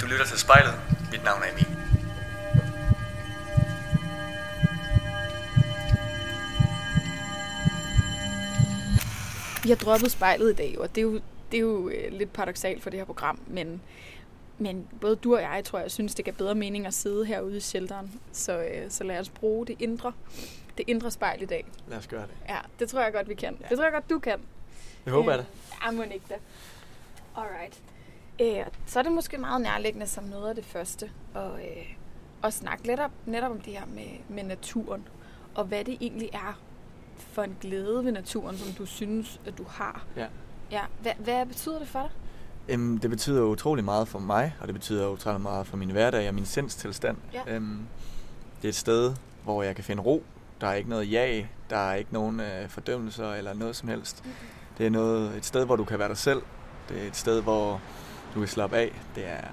Du 0.00 0.06
lytter 0.06 0.24
til 0.26 0.38
spejlet. 0.38 0.74
Mit 1.12 1.24
navn 1.24 1.42
er 1.42 1.52
Emil. 1.52 1.77
Vi 9.62 9.68
har 9.68 9.76
droppet 9.76 10.10
spejlet 10.10 10.50
i 10.50 10.54
dag, 10.54 10.78
og 10.78 10.94
det 10.94 10.98
er 10.98 11.02
jo, 11.02 11.20
det 11.52 11.56
er 11.56 11.60
jo 11.60 11.88
øh, 11.88 12.12
lidt 12.12 12.32
paradoxalt 12.32 12.82
for 12.82 12.90
det 12.90 12.98
her 13.00 13.04
program, 13.04 13.40
men, 13.46 13.82
men 14.58 14.88
både 15.00 15.16
du 15.16 15.36
og 15.36 15.42
jeg, 15.42 15.64
tror 15.64 15.78
jeg, 15.78 15.90
synes, 15.90 16.14
det 16.14 16.24
gav 16.24 16.34
bedre 16.34 16.54
mening 16.54 16.86
at 16.86 16.94
sidde 16.94 17.26
herude 17.26 17.56
i 17.56 17.60
shelteren. 17.60 18.20
Så, 18.32 18.58
øh, 18.58 18.90
så 18.90 19.04
lad 19.04 19.18
os 19.18 19.28
bruge 19.28 19.66
det 19.66 19.76
indre, 19.78 20.12
det 20.78 20.84
indre 20.88 21.10
spejl 21.10 21.42
i 21.42 21.46
dag. 21.46 21.66
Lad 21.88 21.98
os 21.98 22.06
gøre 22.06 22.22
det. 22.22 22.34
Ja, 22.48 22.58
det 22.78 22.88
tror 22.88 23.00
jeg 23.00 23.12
godt, 23.12 23.28
vi 23.28 23.34
kan. 23.34 23.56
Ja. 23.60 23.68
Det 23.68 23.76
tror 23.76 23.84
jeg 23.84 23.92
godt, 23.92 24.10
du 24.10 24.18
kan. 24.18 24.38
Det 25.04 25.12
håber 25.12 25.32
jeg 25.32 25.38
da. 25.38 25.44
Ja, 25.86 25.90
må 25.90 26.02
ikke 26.02 26.26
da. 26.28 26.34
Alright. 27.36 27.80
Øh, 28.40 28.72
så 28.86 28.98
er 28.98 29.02
det 29.02 29.12
måske 29.12 29.38
meget 29.38 29.60
nærliggende 29.60 30.06
som 30.06 30.24
noget 30.24 30.48
af 30.48 30.54
det 30.54 30.64
første 30.64 31.10
at, 31.34 31.52
øh, 31.54 31.94
at 32.44 32.52
snakke 32.52 32.86
netop, 32.86 33.10
netop 33.26 33.50
om 33.50 33.60
det 33.60 33.72
her 33.72 33.86
med, 33.86 34.08
med 34.28 34.42
naturen, 34.42 35.08
og 35.54 35.64
hvad 35.64 35.84
det 35.84 35.98
egentlig 36.00 36.30
er 36.32 36.60
for 37.20 37.42
en 37.42 37.56
glæde 37.60 38.04
ved 38.04 38.12
naturen, 38.12 38.58
som 38.58 38.72
du 38.72 38.86
synes, 38.86 39.40
at 39.46 39.58
du 39.58 39.64
har. 39.68 40.04
Ja. 40.16 40.26
Ja, 40.70 40.80
hvad, 41.02 41.12
hvad 41.18 41.46
betyder 41.46 41.78
det 41.78 41.88
for 41.88 42.00
dig? 42.00 42.10
Øhm, 42.74 42.98
det 42.98 43.10
betyder 43.10 43.42
utrolig 43.42 43.84
meget 43.84 44.08
for 44.08 44.18
mig, 44.18 44.54
og 44.60 44.66
det 44.66 44.74
betyder 44.74 45.08
utrolig 45.08 45.40
meget 45.40 45.66
for 45.66 45.76
min 45.76 45.90
hverdag 45.90 46.28
og 46.28 46.34
min 46.34 46.46
sindstilstand. 46.46 47.16
Ja. 47.32 47.42
Øhm, 47.46 47.86
det 48.56 48.64
er 48.64 48.68
et 48.68 48.74
sted, 48.74 49.14
hvor 49.44 49.62
jeg 49.62 49.74
kan 49.74 49.84
finde 49.84 50.02
ro. 50.02 50.24
Der 50.60 50.66
er 50.66 50.74
ikke 50.74 50.90
noget 50.90 51.12
jag, 51.12 51.50
der 51.70 51.76
er 51.76 51.94
ikke 51.94 52.12
nogen 52.12 52.40
øh, 52.40 52.68
fordømmelser 52.68 53.32
eller 53.32 53.54
noget 53.54 53.76
som 53.76 53.88
helst. 53.88 54.24
Mhm. 54.24 54.34
Det 54.78 54.86
er 54.86 54.90
noget, 54.90 55.36
et 55.36 55.44
sted, 55.44 55.64
hvor 55.64 55.76
du 55.76 55.84
kan 55.84 55.98
være 55.98 56.08
dig 56.08 56.16
selv. 56.16 56.42
Det 56.88 57.02
er 57.02 57.06
et 57.06 57.16
sted, 57.16 57.42
hvor 57.42 57.80
du 58.34 58.38
kan 58.38 58.48
slappe 58.48 58.76
af. 58.76 59.02
Det 59.14 59.28
er, 59.28 59.44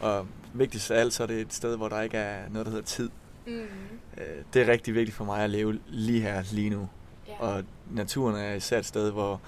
og 0.00 0.26
vigtigst 0.52 0.90
af 0.90 1.00
alt, 1.00 1.12
så 1.12 1.22
er 1.22 1.26
det 1.26 1.40
et 1.40 1.54
sted, 1.54 1.76
hvor 1.76 1.88
der 1.88 2.00
ikke 2.00 2.16
er 2.16 2.48
noget, 2.50 2.66
der 2.66 2.70
hedder 2.70 2.84
tid. 2.84 3.10
Mm. 3.46 3.52
Øh, 3.52 3.68
det 4.54 4.62
er 4.62 4.68
rigtig 4.72 4.94
vigtigt 4.94 5.16
for 5.16 5.24
mig 5.24 5.40
at 5.44 5.50
leve 5.50 5.78
lige 5.88 6.20
her, 6.20 6.42
lige 6.52 6.70
nu. 6.70 6.88
Ja. 7.28 7.32
Og 7.38 7.62
naturen 7.90 8.36
er 8.36 8.54
især 8.54 8.78
et 8.78 8.86
sted, 8.86 9.10
hvor, 9.10 9.40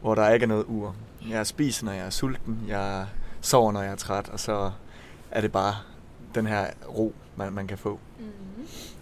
hvor 0.00 0.14
der 0.14 0.30
ikke 0.30 0.44
er 0.44 0.48
noget 0.48 0.64
ur. 0.68 0.94
Jeg 1.28 1.46
spiser, 1.46 1.84
når 1.84 1.92
jeg 1.92 2.06
er 2.06 2.10
sulten. 2.10 2.64
Jeg 2.68 3.06
sover, 3.40 3.72
når 3.72 3.82
jeg 3.82 3.92
er 3.92 3.96
træt. 3.96 4.28
Og 4.28 4.40
så 4.40 4.70
er 5.30 5.40
det 5.40 5.52
bare 5.52 5.74
den 6.34 6.46
her 6.46 6.66
ro, 6.88 7.14
man, 7.36 7.52
man 7.52 7.66
kan 7.66 7.78
få. 7.78 7.98
Mm. 8.18 8.26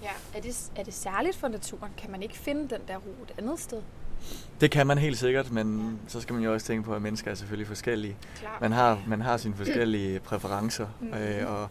ja. 0.02 0.08
Er, 0.34 0.40
det, 0.40 0.70
er 0.76 0.82
det 0.84 0.94
særligt 0.94 1.36
for 1.36 1.48
naturen? 1.48 1.92
Kan 1.98 2.10
man 2.10 2.22
ikke 2.22 2.38
finde 2.38 2.60
den 2.60 2.80
der 2.88 2.96
ro 2.96 3.10
et 3.22 3.32
andet 3.38 3.60
sted? 3.60 3.82
Det 4.60 4.70
kan 4.70 4.86
man 4.86 4.98
helt 4.98 5.18
sikkert, 5.18 5.50
men 5.52 5.98
så 6.08 6.20
skal 6.20 6.34
man 6.34 6.42
jo 6.44 6.52
også 6.52 6.66
tænke 6.66 6.82
på, 6.84 6.94
at 6.94 7.02
mennesker 7.02 7.30
er 7.30 7.34
selvfølgelig 7.34 7.66
forskellige. 7.66 8.16
Man 8.60 8.72
har, 8.72 9.02
man 9.06 9.20
har 9.20 9.36
sine 9.36 9.54
forskellige 9.54 10.20
præferencer, 10.20 10.86
Mhm. 11.00 11.14
øh, 11.14 11.50
og 11.52 11.68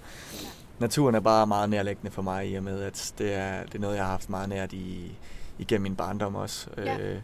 naturen 0.80 1.16
er 1.16 1.20
bare 1.20 1.48
meget 1.48 1.70
nærliggende 1.70 2.12
for 2.12 2.22
mig, 2.22 2.50
i 2.52 2.56
og 2.56 2.64
med, 2.64 2.82
at 2.82 3.14
det 3.18 3.34
er, 3.34 3.64
det 3.64 3.76
er 3.76 3.80
noget, 3.80 3.96
jeg 3.96 4.04
har 4.04 4.12
haft 4.12 4.30
meget 4.30 4.50
nært 4.50 4.74
i, 4.74 5.12
igennem 5.60 5.84
min 5.84 5.96
barndom 5.96 6.36
også. 6.36 6.68
Ja. 6.78 6.98
Øh, 7.00 7.18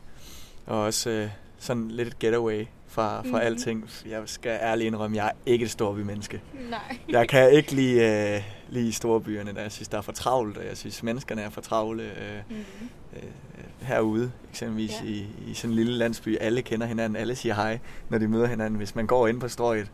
og 0.66 0.80
også 0.82 1.10
øh, 1.10 1.30
sådan 1.60 1.92
lidt 1.92 2.08
et 2.08 2.20
getaway 2.20 2.66
fra, 2.88 3.18
fra 3.22 3.24
Mhm. 3.28 3.36
alting. 3.36 3.90
Jeg 4.10 4.22
skal 4.26 4.60
ærligt 4.62 4.88
indrømme, 4.88 5.18
jeg 5.18 5.26
er 5.28 5.32
ikke 5.46 5.66
et 5.66 5.72
storbymenneske. 5.72 6.42
Nej. 6.70 6.98
Jeg 7.10 7.30
kan 7.30 7.52
ikke 7.52 7.72
lide, 7.76 8.02
øh, 8.36 8.44
lide 8.70 8.94
storbyerne, 8.94 9.54
der 9.54 9.62
jeg 9.62 9.72
synes, 9.72 9.88
der 9.88 9.98
er 9.98 10.02
for 10.02 10.12
travlt, 10.12 10.58
og 10.58 10.66
jeg 10.66 10.78
synes, 10.78 11.04
menneskerne 11.04 11.42
er 11.42 11.50
for 11.50 11.62
travle. 11.62 12.04
Øh, 12.04 12.40
Mm. 12.50 12.56
øh, 13.16 13.24
herude, 13.82 14.32
eksempelvis 14.52 14.92
ja. 15.04 15.08
i, 15.10 15.26
i 15.48 15.54
sådan 15.54 15.70
en 15.72 15.76
lille 15.76 15.94
landsby. 15.94 16.38
Alle 16.42 16.62
kender 16.62 16.88
hinanden, 16.88 17.16
alle 17.16 17.36
siger 17.36 17.56
hej, 17.56 17.80
når 18.10 18.18
de 18.18 18.28
møder 18.28 18.48
hinanden. 18.48 18.78
Hvis 18.78 18.96
man 18.96 19.08
går 19.08 19.28
ind 19.28 19.40
på 19.40 19.48
strøget, 19.48 19.92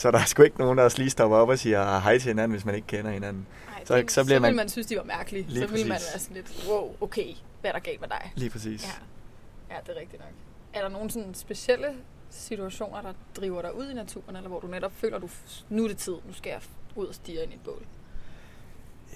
så 0.00 0.08
er 0.08 0.12
der 0.12 0.24
sgu 0.24 0.42
ikke 0.42 0.58
nogen, 0.58 0.78
der 0.78 0.94
lige 0.98 1.10
stopper 1.10 1.36
op 1.36 1.48
og 1.48 1.58
siger 1.58 1.98
hej 2.00 2.18
til 2.18 2.28
hinanden, 2.28 2.50
hvis 2.50 2.64
man 2.64 2.74
ikke 2.74 2.86
kender 2.86 3.10
hinanden. 3.10 3.46
Ej, 3.76 3.84
Så- 3.84 3.96
det, 3.96 4.10
så 4.12 4.24
bliver 4.24 4.38
så 4.38 4.42
vil 4.42 4.48
man- 4.48 4.56
man 4.56 4.68
synes, 4.68 4.86
de 4.86 4.96
var 4.96 5.02
mærkelige. 5.04 5.44
Lige 5.48 5.60
så 5.60 5.66
vil 5.72 5.80
man 5.80 5.88
være 5.88 6.18
sådan 6.20 6.36
lidt, 6.36 6.64
wow, 6.68 6.94
okay, 7.00 7.34
hvad 7.60 7.70
er 7.70 7.72
der 7.72 7.80
galt 7.80 8.00
med 8.00 8.08
dig? 8.08 8.32
Lige 8.36 8.50
præcis. 8.50 8.84
Ja. 8.84 9.74
ja, 9.74 9.80
det 9.86 9.96
er 9.96 10.00
rigtigt 10.00 10.22
nok. 10.22 10.32
Er 10.74 10.80
der 10.80 10.88
nogle 10.88 11.10
sådan 11.10 11.34
specielle 11.34 11.86
situationer, 12.30 13.02
der 13.02 13.12
driver 13.36 13.62
dig 13.62 13.76
ud 13.78 13.90
i 13.90 13.94
naturen, 13.94 14.36
eller 14.36 14.48
hvor 14.48 14.60
du 14.60 14.66
netop 14.66 14.92
føler, 14.96 15.18
du, 15.18 15.28
nu 15.68 15.84
er 15.84 15.88
det 15.88 15.96
tid, 15.96 16.12
nu 16.12 16.32
skal 16.32 16.50
jeg 16.50 16.60
ud 16.96 17.06
og 17.06 17.14
stige 17.14 17.42
ind 17.42 17.52
i 17.52 17.54
et 17.54 17.60
bål? 17.64 17.82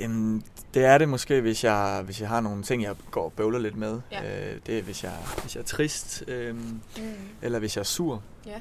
Øhm, 0.01 0.43
det 0.75 0.85
er 0.85 0.99
det 0.99 1.09
måske, 1.09 1.41
hvis 1.41 1.65
jeg, 1.65 2.03
hvis 2.05 2.21
jeg 2.21 2.29
har 2.29 2.41
nogle 2.41 2.63
ting, 2.63 2.83
jeg 2.83 2.95
går 3.11 3.25
og 3.25 3.33
bøvler 3.33 3.59
lidt 3.59 3.77
med. 3.77 4.01
Ja. 4.13 4.53
Øh, 4.55 4.61
det 4.67 4.79
er, 4.79 4.83
hvis 4.83 5.05
jeg, 5.05 5.13
hvis 5.43 5.55
jeg 5.57 5.61
er 5.61 5.65
trist, 5.67 6.25
øhm, 6.29 6.57
Mm. 6.59 7.03
eller 7.43 7.59
hvis 7.59 7.77
jeg 7.77 7.81
er 7.81 7.85
sur, 7.85 8.23
Ja. 8.47 8.61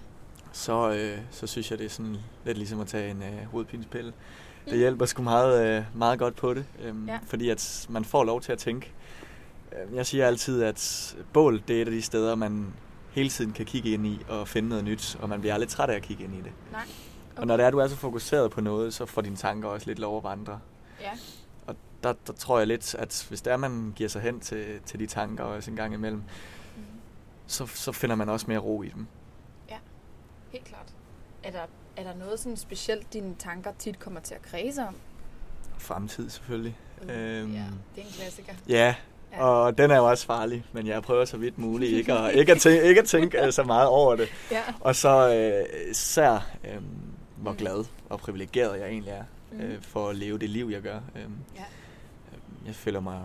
Så, 0.53 0.91
øh, 0.91 1.17
så 1.31 1.48
synes 1.48 1.72
jeg, 1.72 1.79
det 1.79 1.86
er 1.86 1.89
sådan 1.89 2.17
lidt 2.45 2.57
ligesom 2.57 2.79
at 2.79 2.88
tage 2.88 3.12
en 3.12 3.24
øh, 3.24 3.45
hovedpinspille. 3.51 4.13
Det 4.65 4.74
Mm. 4.74 4.77
hjælper 4.79 5.05
sgu 5.05 5.24
meget, 5.24 5.77
øh, 5.77 5.83
meget 5.95 6.19
godt 6.19 6.36
på 6.36 6.53
det, 6.53 6.65
øhm, 6.83 7.07
Ja. 7.07 7.19
fordi 7.25 7.50
at 7.50 7.86
man 7.89 8.05
får 8.05 8.24
lov 8.24 8.41
til 8.41 8.51
at 8.51 8.57
tænke. 8.57 8.91
Øhm, 9.72 9.95
Jeg 9.95 10.05
siger 10.05 10.27
altid, 10.27 10.63
at 10.63 11.15
bål 11.33 11.63
det 11.67 11.77
er 11.77 11.81
et 11.81 11.86
af 11.86 11.91
de 11.91 12.01
steder, 12.01 12.36
man 12.36 12.74
hele 13.12 13.29
tiden 13.29 13.51
kan 13.53 13.65
kigge 13.65 13.89
ind 13.89 14.07
i 14.07 14.19
og 14.29 14.48
finde 14.48 14.69
noget 14.69 14.83
nyt, 14.83 15.17
og 15.22 15.29
man 15.29 15.39
bliver 15.39 15.53
aldrig 15.53 15.69
træt 15.69 15.89
af 15.89 15.95
at 15.95 16.01
kigge 16.01 16.24
ind 16.24 16.33
i 16.33 16.41
det. 16.41 16.51
Nej. 16.72 16.81
Og 17.36 17.48
når 17.48 17.57
det 17.57 17.65
er, 17.65 17.72
du 17.72 17.77
er 17.77 17.88
så 17.88 17.95
fokuseret 17.95 18.51
på 18.51 18.62
noget, 18.62 18.93
så 18.93 19.05
får 19.05 19.22
dine 19.22 19.36
tanker 19.36 19.69
også 19.69 19.88
lidt 19.88 20.00
lov 20.00 20.17
at 20.17 20.24
vandre. 20.24 20.60
Ja. 21.01 21.12
Og 21.67 21.75
der, 22.03 22.13
der 22.27 22.33
tror 22.33 22.57
jeg 22.57 22.67
lidt, 22.67 22.95
at 22.95 23.25
hvis 23.29 23.41
der 23.41 23.57
man 23.57 23.93
giver 23.95 24.10
sig 24.10 24.22
hen 24.22 24.39
til, 24.39 24.65
til 24.86 25.00
de 25.00 25.05
tanker 25.05 25.43
også 25.43 25.72
en 25.72 25.77
gang 25.77 25.93
imellem, 25.93 26.22
Mm. 26.75 26.83
så, 27.48 27.65
så 27.65 27.91
finder 27.91 28.15
man 28.15 28.29
også 28.29 28.45
mere 28.48 28.60
ro 28.60 28.83
i 28.83 28.89
dem. 28.89 29.07
Helt 30.53 30.65
klart. 30.65 30.93
Er 31.43 31.51
der, 31.51 31.60
er 31.98 32.03
der 32.03 32.15
noget 32.15 32.39
sådan 32.39 32.57
specielt, 32.57 33.13
dine 33.13 33.36
tanker 33.39 33.72
tit 33.79 34.00
kommer 34.00 34.19
til 34.19 34.36
at 34.36 34.41
kredse 34.41 34.81
om? 34.88 34.95
Fremtid 35.77 36.29
selvfølgelig. 36.29 36.77
Mm, 37.01 37.10
Øhm, 37.10 37.53
Ja, 37.53 37.60
det 37.95 38.01
er 38.01 38.05
en 38.07 38.13
klassiker. 38.13 38.53
Ja, 38.69 38.95
Ja. 39.33 39.43
og 39.45 39.77
den 39.77 39.91
er 39.91 39.98
jo 39.98 40.05
også 40.10 40.25
farlig, 40.25 40.65
men 40.74 40.88
jeg 40.88 41.03
prøver 41.03 41.25
så 41.25 41.38
vidt 41.38 41.57
muligt 41.57 41.91
ikke 41.91 42.13
at, 42.13 42.33
ikke 42.39 42.51
at, 42.51 42.62
tænke, 42.62 42.83
ikke 42.88 43.01
at 43.01 43.07
tænke 43.07 43.51
så 43.51 43.63
meget 43.63 43.88
over 43.88 44.15
det. 44.15 44.27
Ja. 44.51 44.62
Og 44.79 44.95
så 44.95 45.36
øh, 45.36 45.89
især, 45.91 46.48
øh, 46.63 46.81
hvor 47.38 47.51
Mm. 47.51 47.57
glad 47.57 47.86
og 48.10 48.19
privilegeret 48.19 48.79
jeg 48.79 48.88
egentlig 48.89 49.12
er 49.12 49.24
Mm. 49.51 49.60
øh, 49.62 49.81
for 49.81 50.10
at 50.10 50.15
leve 50.15 50.38
det 50.38 50.50
liv, 50.50 50.69
jeg 50.72 50.81
gør. 50.81 51.00
Øh, 51.15 51.22
Ja. 51.55 51.63
jeg 52.65 52.75
føler 52.75 53.00
mig, 53.00 53.19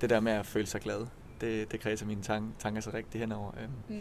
det 0.00 0.10
der 0.10 0.20
med 0.20 0.32
at 0.32 0.46
føle 0.46 0.66
sig 0.66 0.80
glad, 0.80 1.06
det, 1.40 1.72
det 1.72 1.80
kredser 1.80 2.06
mine 2.06 2.22
tanker, 2.22 2.48
tanker 2.58 2.80
så 2.80 2.90
rigtig 2.94 3.20
henover. 3.20 3.50
Mm. 3.88 4.00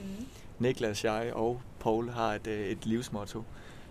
Niklas, 0.60 1.04
jeg 1.04 1.32
og 1.34 1.62
Paul 1.80 2.10
har 2.10 2.34
et, 2.34 2.48
øh, 2.48 2.68
et 2.68 2.86
livsmotto, 2.86 3.44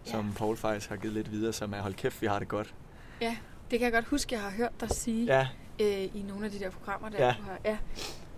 som 0.04 0.26
Ja. 0.26 0.32
Paul 0.36 0.56
faktisk 0.56 0.88
har 0.88 0.96
givet 0.96 1.14
lidt 1.14 1.30
videre, 1.32 1.52
som 1.52 1.72
er, 1.74 1.80
hold 1.80 1.94
kæft, 1.94 2.22
vi 2.22 2.26
har 2.26 2.38
det 2.38 2.48
godt. 2.48 2.74
Ja, 3.20 3.36
det 3.70 3.78
kan 3.78 3.84
jeg 3.84 3.92
godt 3.92 4.04
huske, 4.04 4.34
jeg 4.34 4.42
har 4.42 4.50
hørt 4.50 4.80
dig 4.80 4.90
sige 4.90 5.24
Ja, 5.24 5.48
øh, 5.80 6.02
i 6.16 6.24
nogle 6.28 6.44
af 6.44 6.50
de 6.50 6.58
der 6.58 6.70
programmer, 6.70 7.08
der 7.08 7.26
Ja. 7.26 7.34
du 7.38 7.42
har. 7.44 7.58
Ja. 7.64 7.78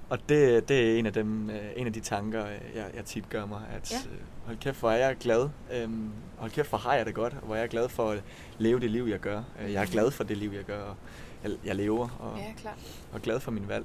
Og 0.09 0.29
det, 0.29 0.69
det 0.69 0.95
er 0.95 0.99
en 0.99 1.07
af, 1.07 1.13
dem, 1.13 1.51
øh, 1.51 1.57
en 1.77 1.87
af 1.87 1.93
de 1.93 2.01
tanker, 2.01 2.47
øh, 2.47 2.59
jeg, 2.75 2.91
jeg 2.95 3.05
tit 3.05 3.29
gør 3.29 3.47
mig, 3.47 3.63
at 3.77 3.93
Ja. 3.93 3.97
hold 4.45 4.57
kæft, 4.57 4.81
hvor 4.81 4.91
er 4.91 5.07
jeg 5.07 5.17
glad. 5.17 5.49
Øhm, 5.73 6.11
hold 6.37 6.51
kæft, 6.51 6.69
hvor 6.69 6.79
har 6.79 6.95
jeg 6.95 7.07
det 7.07 7.15
godt, 7.15 7.33
og 7.33 7.47
hvor 7.47 7.55
er 7.55 7.61
jeg 7.61 7.69
glad 7.69 7.89
for 7.89 8.11
at 8.11 8.23
leve 8.59 8.81
det 8.81 8.91
liv, 8.91 9.05
jeg 9.05 9.21
gør. 9.21 9.43
Jeg 9.69 9.83
er 9.83 9.87
glad 9.87 10.11
for 10.11 10.25
det 10.25 10.37
liv, 10.37 10.51
jeg 10.51 10.65
gør, 10.65 10.83
og 10.83 10.97
jeg, 11.45 11.51
jeg 11.65 11.75
lever, 11.77 12.09
og, 12.21 12.39
ja, 12.39 12.53
klart. 12.57 12.79
og 13.13 13.23
glad 13.23 13.41
for 13.41 13.51
min 13.51 13.69
valg. 13.69 13.85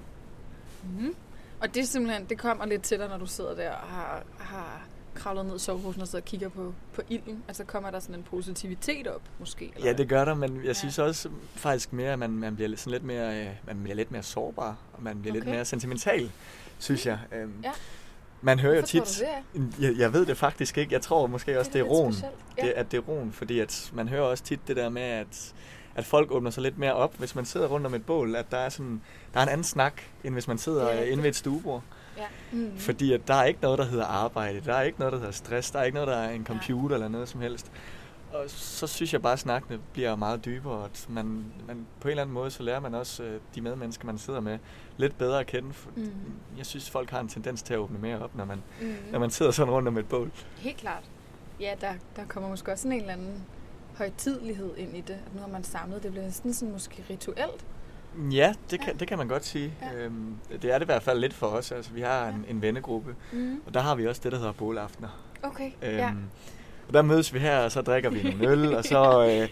Mm. 0.83 1.15
Og 1.59 1.73
det 1.73 1.81
er 1.81 1.85
simpelthen, 1.85 2.25
det 2.25 2.37
kommer 2.37 2.65
lidt 2.65 2.81
til 2.81 2.99
dig, 2.99 3.07
når 3.09 3.17
du 3.17 3.25
sidder 3.25 3.55
der 3.55 3.71
og 3.71 3.87
har, 3.87 4.23
har 4.37 4.87
kravlet 5.15 5.45
ned 5.45 5.55
i 5.55 5.59
soveposen 5.59 6.01
og 6.01 6.07
sidder 6.07 6.21
og 6.21 6.25
kigger 6.25 6.49
på, 6.49 6.73
på 6.93 7.01
ilden. 7.09 7.43
Altså 7.47 7.63
kommer 7.63 7.91
der 7.91 7.99
sådan 7.99 8.15
en 8.15 8.23
positivitet 8.23 9.07
op, 9.07 9.21
måske? 9.39 9.71
Eller 9.75 9.87
Ja, 9.89 9.93
det 9.97 10.09
gør 10.09 10.25
der, 10.25 10.33
men 10.33 10.55
jeg 10.57 10.65
Ja. 10.65 10.73
synes 10.73 10.99
også 10.99 11.29
faktisk 11.55 11.93
mere, 11.93 12.13
at 12.13 12.19
man, 12.19 12.29
man 12.31 12.55
bliver 12.55 12.75
sådan 12.77 12.91
lidt 12.91 13.03
mere, 13.03 13.39
øh, 13.41 13.49
man 13.67 13.83
bliver 13.83 13.95
lidt 13.95 14.11
mere 14.11 14.23
sårbar, 14.23 14.77
og 14.93 15.03
man 15.03 15.21
bliver 15.21 15.33
lidt 15.33 15.43
Okay. 15.43 15.53
mere 15.53 15.65
sentimental, 15.65 16.31
synes 16.79 17.05
jeg. 17.05 17.19
Øhm, 17.31 17.53
Ja. 17.63 17.71
Man 18.41 18.59
hører 18.59 18.73
jo 18.73 18.79
Hvorfor 18.79 19.05
tit, 19.05 19.19
det 19.19 19.27
er? 19.29 19.87
jeg, 19.89 19.97
jeg 19.97 20.13
ved 20.13 20.25
det 20.25 20.37
faktisk 20.37 20.77
ikke, 20.77 20.93
jeg 20.93 21.01
tror 21.01 21.27
måske 21.27 21.59
også, 21.59 21.71
det 21.73 21.79
er, 21.79 21.83
lidt 21.83 21.91
roen. 21.93 22.13
specielt. 22.13 22.35
Ja. 22.57 22.65
det, 22.65 22.71
at 22.71 22.91
det 22.91 22.97
er 22.97 23.01
roen, 23.01 23.31
fordi 23.31 23.59
at 23.59 23.91
man 23.93 24.09
hører 24.09 24.21
også 24.21 24.43
tit 24.43 24.59
det 24.67 24.75
der 24.75 24.89
med, 24.89 25.01
at, 25.01 25.53
at 25.99 26.05
folk 26.05 26.31
åbner 26.31 26.51
sig 26.51 26.63
lidt 26.63 26.77
mere 26.77 26.93
op, 26.93 27.15
hvis 27.17 27.35
man 27.35 27.45
sidder 27.45 27.67
rundt 27.67 27.85
om 27.85 27.93
et 27.93 28.05
bål, 28.05 28.35
at 28.35 28.51
der 28.51 28.57
er, 28.57 28.69
sådan, 28.69 29.01
der 29.33 29.39
er 29.39 29.43
en 29.43 29.49
anden 29.49 29.63
snak, 29.63 30.01
end 30.23 30.33
hvis 30.33 30.47
man 30.47 30.57
sidder 30.57 30.85
er 30.87 30.95
ja, 30.95 31.03
inde 31.03 31.23
ved 31.23 31.29
et 31.29 31.35
stuebord. 31.35 31.81
ja. 32.17 32.25
Mm. 32.51 32.77
Fordi 32.77 33.13
at 33.13 33.27
der 33.27 33.33
er 33.33 33.43
ikke 33.45 33.59
noget, 33.61 33.79
der 33.79 33.85
hedder 33.85 34.05
arbejde, 34.05 34.61
der 34.65 34.73
er 34.73 34.81
ikke 34.81 34.99
noget, 34.99 35.11
der 35.11 35.19
hedder 35.19 35.31
stress, 35.33 35.71
der 35.71 35.79
er 35.79 35.83
ikke 35.83 35.95
noget, 35.95 36.07
der 36.07 36.15
er 36.17 36.29
en 36.29 36.45
computer 36.45 36.95
eller 36.95 37.07
noget 37.07 37.29
som 37.29 37.41
helst. 37.41 37.71
Og 38.33 38.43
så 38.47 38.87
synes 38.87 39.13
jeg 39.13 39.21
bare, 39.21 39.33
at 39.33 39.39
snakkene 39.39 39.79
bliver 39.93 40.15
meget 40.15 40.45
dybere, 40.45 40.85
at 40.85 41.05
man, 41.09 41.45
man 41.67 41.85
på 42.01 42.07
en 42.07 42.09
eller 42.09 42.21
anden 42.21 42.33
måde, 42.33 42.51
så 42.51 42.63
lærer 42.63 42.79
man 42.79 42.95
også 42.95 43.23
øh, 43.23 43.39
de 43.55 43.61
medmennesker, 43.61 44.05
man 44.05 44.17
sidder 44.17 44.39
med, 44.39 44.57
lidt 44.97 45.17
bedre 45.17 45.39
at 45.39 45.47
kende. 45.47 45.73
For 45.73 45.89
Mm. 45.95 46.11
Jeg 46.57 46.65
synes, 46.65 46.89
folk 46.89 47.09
har 47.09 47.19
en 47.19 47.27
tendens 47.27 47.61
til 47.61 47.73
at 47.73 47.77
åbne 47.79 47.99
mere 47.99 48.19
op, 48.23 48.35
når 48.35 48.45
man, 48.45 48.61
Mm. 48.81 48.95
når 49.11 49.19
man 49.19 49.29
sidder 49.29 49.51
sådan 49.51 49.73
rundt 49.73 49.87
om 49.87 49.97
et 49.97 50.09
bål. 50.09 50.31
Helt 50.57 50.77
klart. 50.77 51.03
Ja, 51.59 51.73
der, 51.81 51.93
der 52.15 52.21
kommer 52.27 52.49
måske 52.49 52.71
også 52.71 52.81
sådan 52.81 52.91
en 52.91 52.99
eller 53.01 53.13
anden 53.13 53.43
højtidlighed 54.03 54.69
ind 54.77 54.97
i 54.97 55.01
det. 55.01 55.13
At 55.25 55.35
nu 55.35 55.41
har 55.41 55.47
man 55.47 55.63
samlet. 55.63 56.03
Det 56.03 56.11
bliver 56.11 56.25
næsten 56.25 56.53
sådan 56.53 56.71
måske 56.71 57.03
rituelt. 57.09 57.65
Ja, 58.31 58.53
det 58.71 58.79
kan, 58.79 58.93
Ja. 58.93 58.99
det 58.99 59.07
kan 59.07 59.17
man 59.17 59.27
godt 59.27 59.45
sige. 59.45 59.73
Ja. 59.81 59.97
Ja. 59.97 60.05
Øhm, 60.05 60.35
det 60.61 60.65
er 60.73 60.77
det 60.77 60.85
i 60.85 60.85
hvert 60.85 61.03
fald 61.03 61.19
lidt 61.19 61.33
for 61.33 61.47
os. 61.47 61.71
Altså, 61.71 61.91
vi 61.91 62.01
har 62.01 62.27
en, 62.27 62.45
en 62.49 62.61
vennegruppe, 62.61 63.15
Mm. 63.31 63.61
og 63.65 63.73
der 63.73 63.79
har 63.79 63.95
vi 63.95 64.07
også 64.07 64.21
det, 64.23 64.31
der 64.31 64.37
hedder 64.37 64.51
bålaftener. 64.51 65.23
Okay, 65.43 65.71
Øhm, 65.81 65.95
ja. 65.97 66.11
Og 66.87 66.93
der 66.93 67.01
mødes 67.01 67.33
vi 67.33 67.39
her, 67.39 67.59
og 67.59 67.71
så 67.71 67.81
drikker 67.81 68.09
vi 68.09 68.27
en 68.31 68.45
øl, 68.45 68.75
og 68.75 68.83
så, 68.83 69.25
øh, 69.41 69.49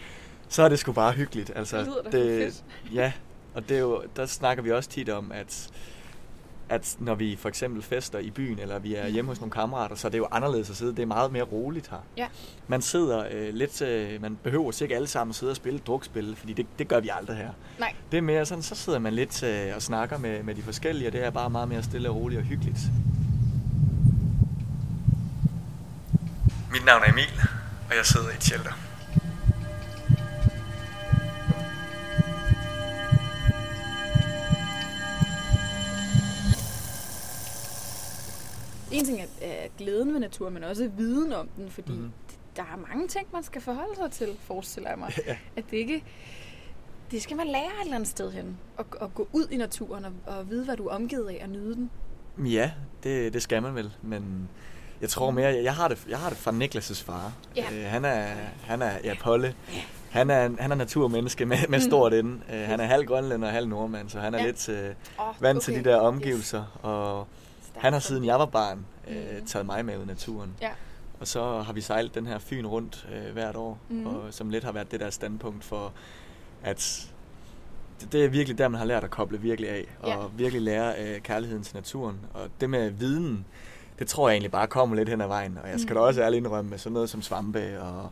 så 0.48 0.62
er 0.62 0.68
det 0.68 0.78
sgu 0.78 0.92
bare 0.92 1.12
hyggeligt. 1.12 1.52
Altså, 1.54 1.76
Det 1.78 1.86
lyder 1.86 2.02
da 2.02 2.10
fedt. 2.44 2.64
Ja, 2.94 3.12
og 3.54 3.68
det 3.68 3.76
er 3.76 3.80
jo, 3.80 4.02
der 4.16 4.26
snakker 4.26 4.62
vi 4.62 4.72
også 4.72 4.90
tit 4.90 5.08
om, 5.08 5.32
at 5.32 5.70
at 6.68 6.96
når 6.98 7.14
vi 7.14 7.36
for 7.36 7.48
eksempel 7.48 7.82
fester 7.82 8.18
i 8.18 8.30
byen, 8.30 8.58
eller 8.58 8.78
vi 8.78 8.94
er 8.94 9.08
hjemme 9.08 9.28
hos 9.28 9.40
nogle 9.40 9.50
kammerater, 9.50 9.96
så 9.96 10.08
er 10.08 10.10
det 10.10 10.18
jo 10.18 10.28
anderledes 10.30 10.70
at 10.70 10.76
sidde. 10.76 10.96
Det 10.96 11.02
er 11.02 11.06
meget 11.06 11.32
mere 11.32 11.42
roligt 11.42 11.90
her. 11.90 11.98
Ja. 12.16 12.26
Man 12.68 12.82
sidder 12.82 13.24
øh, 13.30 13.54
lidt, 13.54 13.82
øh, 13.82 14.22
man 14.22 14.38
behøver 14.42 14.70
sikkert 14.70 14.96
alle 14.96 15.08
sammen 15.08 15.34
sidde 15.34 15.50
og 15.50 15.56
spille 15.56 15.78
drukspil, 15.78 16.36
fordi 16.36 16.52
det, 16.52 16.66
det 16.78 16.88
gør 16.88 17.00
vi 17.00 17.10
aldrig 17.18 17.36
her. 17.36 17.50
Nej. 17.78 17.94
Det 18.10 18.16
er 18.16 18.22
mere 18.22 18.46
sådan, 18.46 18.62
så 18.62 18.74
sidder 18.74 18.98
man 18.98 19.12
lidt 19.12 19.42
øh, 19.42 19.74
og 19.76 19.82
snakker 19.82 20.18
med, 20.18 20.42
med 20.42 20.54
de 20.54 20.62
forskellige, 20.62 21.08
og 21.08 21.12
det 21.12 21.24
er 21.24 21.30
bare 21.30 21.50
meget 21.50 21.68
mere 21.68 21.82
stille 21.82 22.10
og 22.10 22.16
roligt 22.16 22.38
og 22.38 22.44
hyggeligt. 22.46 22.78
Mit 26.72 26.84
navn 26.84 27.02
er 27.02 27.12
Emil, 27.12 27.40
og 27.90 27.96
jeg 27.96 28.06
sidder 28.06 28.30
i 28.30 28.34
et 28.34 28.44
shelter. 28.44 28.87
En 38.98 39.04
ting 39.04 39.20
er, 39.20 39.26
er 39.40 39.68
glæden 39.78 40.12
ved 40.12 40.20
natur, 40.20 40.48
men 40.50 40.64
også 40.64 40.90
viden 40.96 41.32
om 41.32 41.48
den, 41.56 41.70
fordi 41.70 41.92
mm. 41.92 42.10
der 42.56 42.62
er 42.62 42.76
mange 42.88 43.08
ting, 43.08 43.26
man 43.32 43.42
skal 43.42 43.60
forholde 43.60 43.96
sig 43.96 44.10
til, 44.10 44.28
forestiller 44.40 44.90
jeg 44.90 44.98
mig. 44.98 45.12
Ja. 45.26 45.36
At 45.56 45.64
det 45.70 45.76
ikke... 45.76 46.04
Det 47.10 47.22
skal 47.22 47.36
man 47.36 47.46
lære 47.46 47.62
et 47.64 47.84
eller 47.84 47.94
andet 47.94 48.08
sted 48.08 48.30
hen. 48.32 48.56
Og, 48.76 48.86
og 49.00 49.14
gå 49.14 49.28
ud 49.32 49.46
i 49.50 49.56
naturen 49.56 50.04
og, 50.04 50.12
og 50.26 50.50
vide, 50.50 50.64
hvad 50.64 50.76
du 50.76 50.86
er 50.86 50.94
omgivet 50.94 51.28
af, 51.28 51.40
og 51.42 51.48
nyde 51.48 51.74
den. 51.74 51.90
Ja, 52.46 52.70
det, 53.02 53.32
det 53.32 53.42
skal 53.42 53.62
man 53.62 53.74
vel, 53.74 53.92
men 54.02 54.48
jeg 55.00 55.08
tror 55.08 55.30
mere, 55.30 55.46
jeg, 55.48 55.64
jeg 55.64 55.74
har 55.74 55.88
det, 55.88 56.06
jeg 56.08 56.18
har 56.18 56.28
det 56.28 56.38
fra 56.38 56.50
Niklas' 56.50 57.04
far. 57.04 57.32
Ja. 57.56 57.64
Øh, 57.72 57.84
han 57.84 58.04
er, 58.04 58.26
han 58.62 58.82
er, 58.82 58.90
ja, 59.04 59.14
Polle. 59.20 59.54
Han 60.10 60.30
er, 60.30 60.50
han 60.58 60.70
er 60.70 60.74
naturmenneske 60.74 61.46
med, 61.46 61.56
med 61.68 61.80
stort 61.80 62.14
ende. 62.14 62.40
Øh, 62.52 62.60
han 62.60 62.80
er 62.80 62.84
halv 62.84 63.06
grønlænder 63.06 63.48
og 63.48 63.54
halv 63.54 63.68
nordmand, 63.68 64.08
så 64.08 64.20
han 64.20 64.34
er 64.34 64.38
Ja. 64.38 64.44
ja. 64.44 64.50
lidt 64.50 64.68
øh, 64.68 64.94
Oh, 65.18 65.42
vant 65.42 65.62
til 65.62 65.74
de 65.74 65.84
der 65.90 65.96
omgivelser. 65.96 66.78
Og 66.82 67.26
Stærkt. 67.26 67.37
Han 67.78 67.92
har 67.92 68.00
siden 68.00 68.24
jeg 68.24 68.38
var 68.38 68.46
barn 68.46 68.86
øh, 69.08 69.42
taget 69.46 69.66
mig 69.66 69.84
med 69.84 69.98
ud 69.98 70.02
i 70.02 70.06
naturen. 70.06 70.54
Ja. 70.60 70.70
Og 71.20 71.26
så 71.26 71.60
har 71.60 71.72
vi 71.72 71.80
sejlet 71.80 72.14
den 72.14 72.26
her 72.26 72.38
Fyn 72.38 72.66
rundt 72.66 73.08
øh, 73.14 73.32
hvert 73.32 73.56
år, 73.56 73.78
mm. 73.88 74.06
og 74.06 74.34
som 74.34 74.50
lidt 74.50 74.64
har 74.64 74.72
været 74.72 74.90
det 74.92 75.00
der 75.00 75.10
standpunkt 75.10 75.64
for, 75.64 75.92
at 76.62 77.08
det, 78.00 78.12
det 78.12 78.24
er 78.24 78.28
virkelig 78.28 78.58
der, 78.58 78.68
man 78.68 78.78
har 78.78 78.86
lært 78.86 79.04
at 79.04 79.10
koble 79.10 79.40
virkelig 79.40 79.70
af, 79.70 79.84
og 80.00 80.08
Ja. 80.08 80.16
virkelig 80.36 80.62
lære 80.62 80.94
øh, 81.04 81.20
kærligheden 81.20 81.62
til 81.64 81.76
naturen. 81.76 82.20
Og 82.34 82.48
det 82.60 82.70
med 82.70 82.90
viden, 82.90 83.44
det 83.98 84.06
tror 84.08 84.28
jeg 84.28 84.34
egentlig 84.34 84.50
bare 84.50 84.66
kommer 84.66 84.96
lidt 84.96 85.08
hen 85.08 85.20
ad 85.20 85.26
vejen. 85.26 85.58
Og 85.62 85.68
jeg 85.70 85.80
skal 85.80 85.94
Mhm. 85.94 86.00
da 86.02 86.06
også 86.06 86.22
ærligt 86.22 86.38
indrømme, 86.46 86.70
med 86.70 86.78
sådan 86.78 86.92
noget 86.94 87.10
som 87.10 87.22
svampe 87.22 87.80
og, 87.82 88.10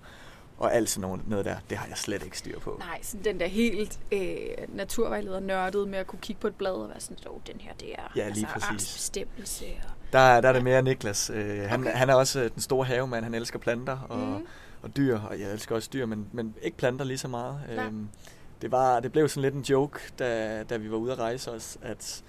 og 0.59 0.75
alt 0.75 0.91
sådan 0.91 1.09
noget, 1.09 1.29
noget 1.29 1.45
der, 1.45 1.57
det 1.71 1.79
har 1.79 1.87
jeg 1.89 1.97
slet 1.99 2.23
ikke 2.25 2.39
styr 2.39 2.59
på. 2.61 2.77
Nej, 2.79 2.99
sådan 3.03 3.25
den 3.25 3.41
der 3.41 3.47
helt 3.47 3.99
øh, 4.13 4.37
naturvejleder 4.69 5.41
nørdede 5.41 5.87
med 5.87 5.99
at 5.99 6.07
kunne 6.07 6.19
kigge 6.23 6.41
på 6.41 6.47
et 6.47 6.55
blad 6.55 6.71
og 6.73 6.89
være 6.89 7.01
sådan, 7.01 7.17
åh, 7.31 7.41
den 7.47 7.61
her, 7.61 7.73
det 7.81 7.93
er 7.93 8.13
Ja, 8.17 8.29
lige 8.29 8.47
præcis. 8.47 8.69
artsbestemmelse. 8.71 9.65
Og... 9.65 9.91
Der, 10.13 10.41
der 10.41 10.49
er 10.49 10.53
det 10.53 10.65
mere 10.65 10.83
Niklas. 10.83 11.31
Øh, 11.35 11.61
han, 11.61 11.81
Okay. 11.81 11.93
han 11.93 12.11
er 12.11 12.15
også 12.15 12.41
øh, 12.41 12.51
den 12.55 12.61
store 12.63 12.85
havemand. 12.85 13.25
Han 13.25 13.35
elsker 13.35 13.59
planter 13.59 13.99
og, 14.09 14.19
mm. 14.19 14.47
og 14.83 14.97
dyr, 14.97 15.21
og 15.21 15.41
jeg 15.41 15.53
elsker 15.53 15.75
også 15.75 15.91
dyr, 15.93 16.07
men, 16.07 16.27
men 16.33 16.55
ikke 16.63 16.77
planter 16.77 17.05
lige 17.05 17.19
så 17.19 17.29
meget. 17.29 17.61
Nej. 17.77 17.85
Øhm, 17.85 18.09
det, 18.63 18.73
var, 18.73 19.01
det 19.01 19.13
blev 19.13 19.29
sådan 19.29 19.43
lidt 19.43 19.55
en 19.55 19.63
joke, 19.63 19.99
da, 20.19 20.63
da 20.63 20.77
vi 20.77 20.91
var 20.91 20.97
ude 20.97 21.13
at 21.13 21.19
rejse 21.19 21.51
os, 21.51 21.79
at 21.83 22.23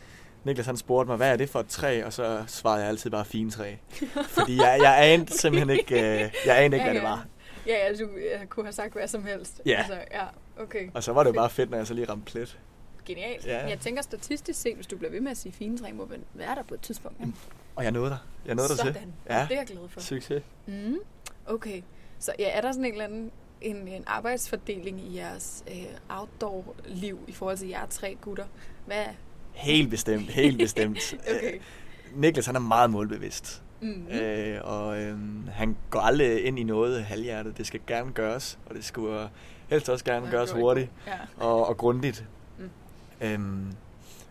Niklas 0.44 0.66
han 0.66 0.78
spurgte 0.78 1.08
mig, 1.08 1.18
hvad 1.18 1.32
er 1.32 1.36
det 1.38 1.50
for 1.50 1.60
et 1.60 1.68
træ? 1.68 2.04
Og 2.06 2.14
så 2.14 2.44
svarede 2.48 2.80
jeg 2.80 2.90
altid 2.90 3.10
bare 3.10 3.26
fint 3.26 3.54
træ. 3.54 3.76
Fordi 4.38 4.58
jeg, 4.58 4.80
jeg 4.82 4.98
anede 5.14 5.38
simpelthen 5.40 5.70
ikke, 5.70 5.96
øh, 5.96 6.32
jeg 6.46 6.64
anede 6.64 6.76
ikke 6.76 6.84
hvad 6.86 6.94
det 6.94 7.04
var. 7.04 7.26
Ja, 7.68 7.88
ja, 7.88 7.94
du 7.94 8.10
jeg 8.40 8.50
kunne 8.50 8.66
have 8.66 8.74
sagt 8.74 8.94
hvad 8.94 9.08
som 9.08 9.26
helst. 9.26 9.62
Ja. 9.66 9.78
Altså, 9.78 10.00
ja, 10.12 10.26
okay. 10.60 10.90
Og 10.94 11.04
så 11.04 11.14
var 11.14 11.24
det 11.24 11.36
bare 11.36 11.50
fedt, 11.50 11.70
når 11.70 11.78
jeg 11.78 11.88
så 11.88 11.94
lige 11.94 12.10
ramte 12.10 12.26
plet. 12.32 12.60
Genialt. 13.06 13.46
Ja. 13.46 13.62
Men 13.62 13.70
jeg 13.70 13.80
tænker 13.80 14.02
statistisk 14.02 14.62
set, 14.62 14.76
hvis 14.76 14.88
du 14.88 14.98
bliver 14.98 15.12
ved 15.12 15.22
med 15.22 15.32
at 15.32 15.38
sige 15.38 15.52
fine 15.52 15.78
træ, 15.78 15.92
må 15.94 16.06
man 16.06 16.24
være 16.34 16.56
der 16.56 16.64
på 16.64 16.74
et 16.74 16.82
tidspunkt. 16.82 17.20
ikke? 17.20 17.34
Og 17.76 17.84
jeg 17.84 17.92
nåede 17.92 18.10
der. 18.10 18.18
Jeg 18.46 18.56
nåede 18.56 18.70
der 18.70 18.76
til. 18.76 18.94
Sådan. 18.94 19.14
Ja. 19.30 19.46
Det 19.50 19.56
er 19.56 19.60
jeg 19.60 19.68
glad 19.68 19.90
for. 19.90 20.00
Succes. 20.00 20.44
Mm. 20.66 20.98
Okay. 21.46 21.82
Så 22.20 22.32
ja, 22.40 22.50
er 22.50 22.62
der 22.62 22.72
sådan 22.72 22.86
en 22.86 22.92
eller 22.92 23.06
anden 23.06 23.32
en, 23.62 23.88
en 23.88 24.04
arbejdsfordeling 24.08 25.00
i 25.02 25.18
jeres 25.18 25.64
øh, 25.72 25.86
outdoor-liv 26.10 27.20
i 27.28 27.32
forhold 27.32 27.58
til 27.58 27.68
jer 27.68 27.86
tre 27.90 28.18
gutter? 28.22 28.46
Hvad? 28.86 29.06
Helt 29.54 29.90
bestemt, 29.90 30.30
helt 30.30 30.58
bestemt. 30.58 31.14
Okay. 31.30 31.54
Øh, 31.54 31.60
Niklas 32.16 32.46
han 32.46 32.56
er 32.56 32.60
meget 32.60 32.90
målbevidst. 32.90 33.64
Mm. 33.82 34.08
Øh, 34.12 34.60
og 34.64 35.02
øhm, 35.02 35.48
han 35.54 35.76
går 35.90 36.00
aldrig 36.00 36.46
ind 36.46 36.60
i 36.60 36.64
noget 36.64 37.04
halvhjertet. 37.04 37.58
Det 37.58 37.68
skal 37.68 37.80
gerne 37.88 38.12
gøres, 38.12 38.60
og 38.66 38.76
det 38.76 38.86
skulle 38.86 39.30
helst 39.70 39.90
også 39.90 40.06
gerne 40.06 40.28
gøres 40.32 40.52
hurtigt 40.52 40.90
Ja. 41.08 41.14
og, 41.46 41.68
og 41.68 41.78
grundigt. 41.78 42.26
Mm. 42.58 42.64
Mm. 43.22 43.28
Øhm, 43.28 43.66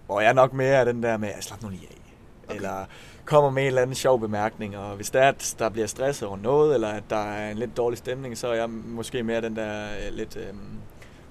og 0.08 0.22
jeg 0.22 0.28
er 0.28 0.32
nok 0.32 0.52
mere 0.52 0.78
af 0.80 0.84
den 0.84 1.02
der 1.02 1.16
med, 1.16 1.28
at 1.28 1.44
slap 1.44 1.62
nu 1.62 1.68
lige 1.68 1.86
af. 1.90 1.96
okay. 2.46 2.56
eller 2.56 2.84
kommer 3.24 3.50
med 3.50 3.62
en 3.62 3.66
eller 3.66 3.82
anden 3.82 3.94
sjov 3.94 4.20
bemærkning, 4.20 4.76
og 4.76 4.96
hvis 4.96 5.10
der 5.10 5.20
er, 5.20 5.28
at 5.28 5.54
der 5.58 5.68
bliver 5.68 5.86
stresset 5.86 6.28
over 6.28 6.36
noget, 6.36 6.74
eller 6.74 6.88
at 6.88 7.02
der 7.10 7.16
er 7.32 7.50
en 7.50 7.58
lidt 7.58 7.76
dårlig 7.76 7.98
stemning, 7.98 8.38
så 8.38 8.48
er 8.48 8.54
jeg 8.54 8.70
måske 8.70 9.22
mere 9.22 9.40
den 9.40 9.56
der 9.56 9.84
øh, 9.84 10.14
lidt 10.16 10.36
øh, 10.36 10.42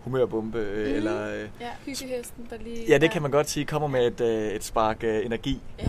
humørbombe, 0.04 0.58
øh, 0.60 0.88
Mhm. 0.88 0.96
eller... 0.96 1.28
Øh, 1.36 1.48
Ja, 1.62 1.70
hyggehesten, 1.86 2.48
der 2.50 2.56
lige... 2.64 2.86
ja, 2.88 2.98
det 2.98 3.12
kan 3.12 3.22
man 3.22 3.32
godt 3.32 3.50
sige, 3.50 3.66
kommer 3.66 3.88
med 3.88 4.08
et, 4.08 4.22
øh, 4.22 4.48
et 4.52 4.64
spark 4.64 5.04
øh, 5.04 5.26
energi. 5.26 5.62
Ja. 5.80 5.86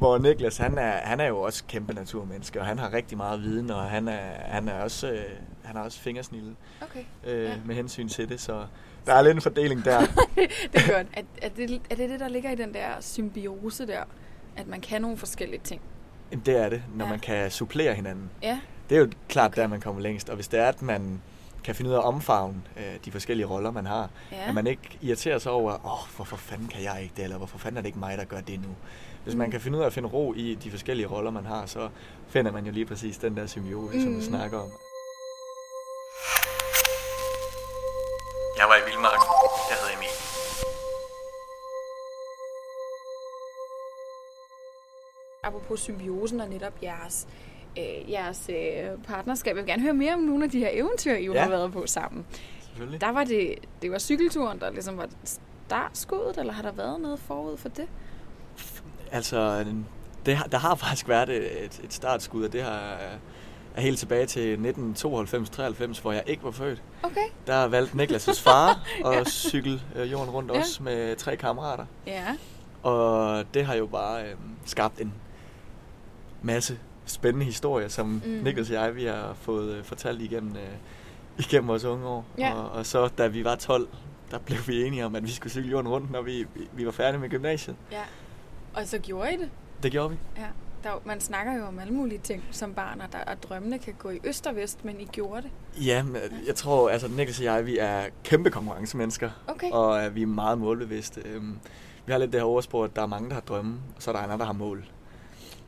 Hvor 0.00 0.18
Niklas, 0.18 0.56
han 0.56 0.78
er, 0.78 0.90
han 0.90 1.20
er 1.20 1.26
jo 1.26 1.40
også 1.40 1.64
kæmpe 1.68 1.92
naturmenneske, 1.94 2.60
og 2.60 2.66
han 2.66 2.78
har 2.78 2.92
rigtig 2.92 3.16
meget 3.18 3.42
viden, 3.42 3.70
og 3.70 3.82
han 3.82 4.08
er, 4.08 4.18
han 4.44 4.68
er 4.68 4.82
også, 4.82 5.10
øh, 5.12 5.22
han 5.64 5.76
har 5.76 5.84
også 5.84 5.98
fingersnille 6.00 6.56
Okay, 6.82 7.04
øh, 7.24 7.44
Ja. 7.44 7.52
med 7.64 7.74
hensyn 7.74 8.08
til 8.08 8.28
det, 8.28 8.40
så 8.40 8.64
der 9.06 9.14
er 9.14 9.22
lidt 9.22 9.34
en 9.34 9.40
fordeling 9.42 9.84
der. 9.84 10.00
det 10.72 10.74
er 10.74 10.92
godt. 10.96 11.06
Er, 11.12 11.22
er, 11.42 11.48
det, 11.48 11.80
er 11.90 11.94
det 11.94 12.10
det, 12.10 12.20
der 12.20 12.28
ligger 12.28 12.50
i 12.50 12.54
den 12.54 12.74
der 12.74 12.88
symbiose 13.00 13.86
der? 13.86 14.02
At 14.56 14.66
man 14.66 14.80
kan 14.80 15.02
nogle 15.02 15.16
forskellige 15.16 15.60
ting? 15.64 15.80
Jamen, 16.30 16.46
det 16.46 16.56
er 16.56 16.68
det, 16.68 16.82
når 16.94 17.04
Ja. 17.04 17.10
man 17.10 17.20
kan 17.20 17.50
supplere 17.50 17.94
hinanden. 17.94 18.30
Ja, 18.42 18.60
Det 18.90 18.96
er 18.96 19.00
jo 19.00 19.10
klart 19.28 19.56
der, 19.56 19.66
man 19.66 19.80
kommer 19.80 20.00
længst. 20.02 20.28
Og 20.28 20.34
hvis 20.34 20.48
det 20.48 20.60
er, 20.60 20.68
at 20.68 20.82
man 20.82 21.22
kan 21.64 21.74
finde 21.74 21.90
ud 21.90 21.94
af 21.94 21.98
at 21.98 22.04
omfavne 22.04 22.62
øh, 22.76 22.82
de 23.04 23.12
forskellige 23.12 23.46
roller, 23.46 23.70
man 23.70 23.86
har, 23.86 24.10
ja. 24.32 24.48
at 24.48 24.54
man 24.54 24.66
ikke 24.66 24.98
irriterer 25.00 25.38
sig 25.38 25.52
over, 25.52 25.72
åh, 25.72 25.92
oh, 25.92 26.08
hvorfor 26.16 26.36
fanden 26.36 26.68
kan 26.68 26.82
jeg 26.82 26.98
ikke 27.02 27.14
det, 27.16 27.24
eller 27.24 27.36
hvorfor 27.36 27.58
fanden 27.58 27.76
er 27.76 27.80
det 27.82 27.86
ikke 27.88 27.98
mig, 27.98 28.18
der 28.18 28.24
gør 28.24 28.40
det 28.40 28.60
nu. 28.60 28.68
Hvis 29.24 29.34
man 29.34 29.50
kan 29.50 29.60
finde 29.60 29.78
ud 29.78 29.82
af 29.82 29.86
at 29.86 29.92
finde 29.92 30.08
ro 30.08 30.34
i 30.34 30.54
de 30.54 30.70
forskellige 30.70 31.06
roller, 31.06 31.30
man 31.30 31.46
har, 31.46 31.66
så 31.66 31.88
finder 32.28 32.52
man 32.52 32.66
jo 32.66 32.72
lige 32.72 32.86
præcis 32.86 33.18
den 33.18 33.36
der 33.36 33.46
symbiose, 33.46 33.96
mm. 33.96 34.02
som 34.02 34.16
vi 34.16 34.22
snakker 34.22 34.58
om. 34.58 34.70
Jeg 38.58 38.66
var 38.68 38.76
i 38.76 38.84
Vildmarken. 38.86 39.26
Jeg 39.70 39.76
hedder 39.80 39.96
Emil. 39.96 40.14
Apropos 45.42 45.80
symbiosen 45.80 46.40
og 46.40 46.48
netop 46.48 46.72
jeres, 46.82 47.28
øh, 47.78 48.10
jeres 48.10 48.48
øh, 48.50 49.02
partnerskab. 49.04 49.56
Jeg 49.56 49.64
vil 49.64 49.70
gerne 49.70 49.82
høre 49.82 49.94
mere 49.94 50.14
om 50.14 50.20
nogle 50.20 50.44
af 50.44 50.50
de 50.50 50.58
her 50.58 50.68
eventyr, 50.72 51.14
I 51.14 51.24
jo 51.24 51.32
Ja. 51.32 51.42
har 51.42 51.48
været 51.50 51.72
på 51.72 51.86
sammen. 51.86 52.26
Selvfølgelig. 52.60 53.00
Der 53.00 53.12
var 53.12 53.24
det, 53.24 53.54
det 53.82 53.90
var 53.90 53.98
cykelturen, 53.98 54.60
der 54.60 54.70
ligesom 54.70 54.96
var 54.96 55.08
startskuddet, 55.24 56.38
eller 56.38 56.52
har 56.52 56.62
der 56.62 56.72
været 56.72 57.00
noget 57.00 57.18
forud 57.20 57.56
for 57.56 57.68
det? 57.68 57.88
Altså, 59.12 59.64
det 60.26 60.38
der 60.52 60.58
har 60.58 60.74
faktisk 60.86 61.08
været 61.08 61.28
et, 61.64 61.80
et 61.84 61.92
startskud, 61.92 62.44
og 62.44 62.52
det 62.52 62.62
har, 62.62 62.98
er 63.74 63.80
helt 63.80 63.98
tilbage 63.98 64.26
til 64.26 64.56
1992-93, 65.04 66.02
hvor 66.02 66.12
jeg 66.12 66.22
ikke 66.26 66.44
var 66.44 66.50
født. 66.50 66.82
Okay. 67.02 67.26
Der 67.46 67.64
valgte 67.64 67.96
Niklas' 68.04 68.42
far 68.42 68.68
at 69.06 69.14
Ja. 69.16 69.24
cykle 69.24 69.80
øh, 69.96 70.12
jorden 70.12 70.30
rundt 70.30 70.52
Ja. 70.54 70.58
også 70.58 70.82
med 70.82 71.16
tre 71.16 71.36
kammerater. 71.36 71.86
Ja. 72.06 72.24
Og 72.82 73.44
det 73.54 73.66
har 73.66 73.74
jo 73.74 73.86
bare 73.86 74.22
øh, 74.24 74.34
skabt 74.66 75.00
en 75.00 75.12
masse 76.42 76.78
spændende 77.06 77.46
historier, 77.46 77.88
som 77.88 78.06
Mm. 78.06 78.30
Niklas 78.44 78.68
og 78.70 78.74
jeg 78.74 78.96
vi 78.96 79.04
har 79.04 79.34
fået 79.40 79.72
øh, 79.74 79.84
fortalt 79.84 80.22
igennem, 80.22 80.50
øh, 80.56 80.62
igennem 81.38 81.68
vores 81.68 81.84
unge 81.84 82.06
år. 82.06 82.24
Ja. 82.38 82.54
Og, 82.54 82.70
og 82.70 82.86
så 82.86 83.08
da 83.18 83.26
vi 83.26 83.44
var 83.44 83.54
12, 83.56 83.88
der 84.30 84.38
blev 84.38 84.58
vi 84.66 84.84
enige 84.84 85.06
om, 85.06 85.14
at 85.14 85.22
vi 85.26 85.30
skulle 85.30 85.50
cykle 85.50 85.70
jorden 85.70 85.88
rundt, 85.88 86.10
når 86.10 86.22
vi, 86.22 86.46
vi, 86.54 86.68
vi 86.72 86.86
var 86.86 86.92
færdige 86.92 87.20
med 87.20 87.28
gymnasiet. 87.28 87.76
ja. 87.92 88.02
Og 88.74 88.86
så 88.86 88.98
gjorde 88.98 89.32
I 89.34 89.36
det? 89.36 89.50
Det 89.82 89.92
gjorde 89.92 90.10
vi. 90.10 90.16
Ja. 90.38 90.46
Der, 90.84 90.90
er 90.90 91.00
man 91.04 91.20
snakker 91.20 91.56
jo 91.56 91.64
om 91.64 91.78
alle 91.78 91.92
mulige 91.94 92.18
ting 92.18 92.44
som 92.50 92.74
barn, 92.74 93.00
og 93.00 93.12
der, 93.12 93.18
at 93.18 93.42
drømmene 93.42 93.78
kan 93.78 93.94
gå 93.98 94.10
i 94.10 94.20
øst 94.24 94.46
og 94.46 94.56
vest, 94.56 94.84
men 94.84 95.00
I 95.00 95.04
gjorde 95.12 95.42
det. 95.42 95.50
Ja, 95.86 96.02
men 96.02 96.16
jeg 96.46 96.54
tror, 96.54 96.90
altså 96.90 97.08
Niklas 97.08 97.38
og 97.38 97.44
jeg, 97.44 97.66
vi 97.66 97.78
er 97.78 98.02
kæmpe 98.24 98.50
konkurrencemennesker, 98.50 99.30
Okay. 99.46 99.70
og 99.70 100.04
øh, 100.06 100.14
vi 100.14 100.22
er 100.22 100.26
meget 100.26 100.58
målbevidste. 100.58 101.20
Øhm, 101.24 101.58
vi 102.06 102.12
har 102.12 102.18
lidt 102.18 102.32
det 102.32 102.40
her 102.40 102.46
oversprog, 102.46 102.84
at 102.84 102.96
der 102.96 103.02
er 103.02 103.06
mange, 103.06 103.28
der 103.28 103.34
har 103.34 103.40
drømme, 103.40 103.76
og 103.96 104.02
så 104.02 104.10
er 104.10 104.14
der 104.14 104.22
andre, 104.22 104.38
der 104.38 104.44
har 104.44 104.52
mål. 104.52 104.84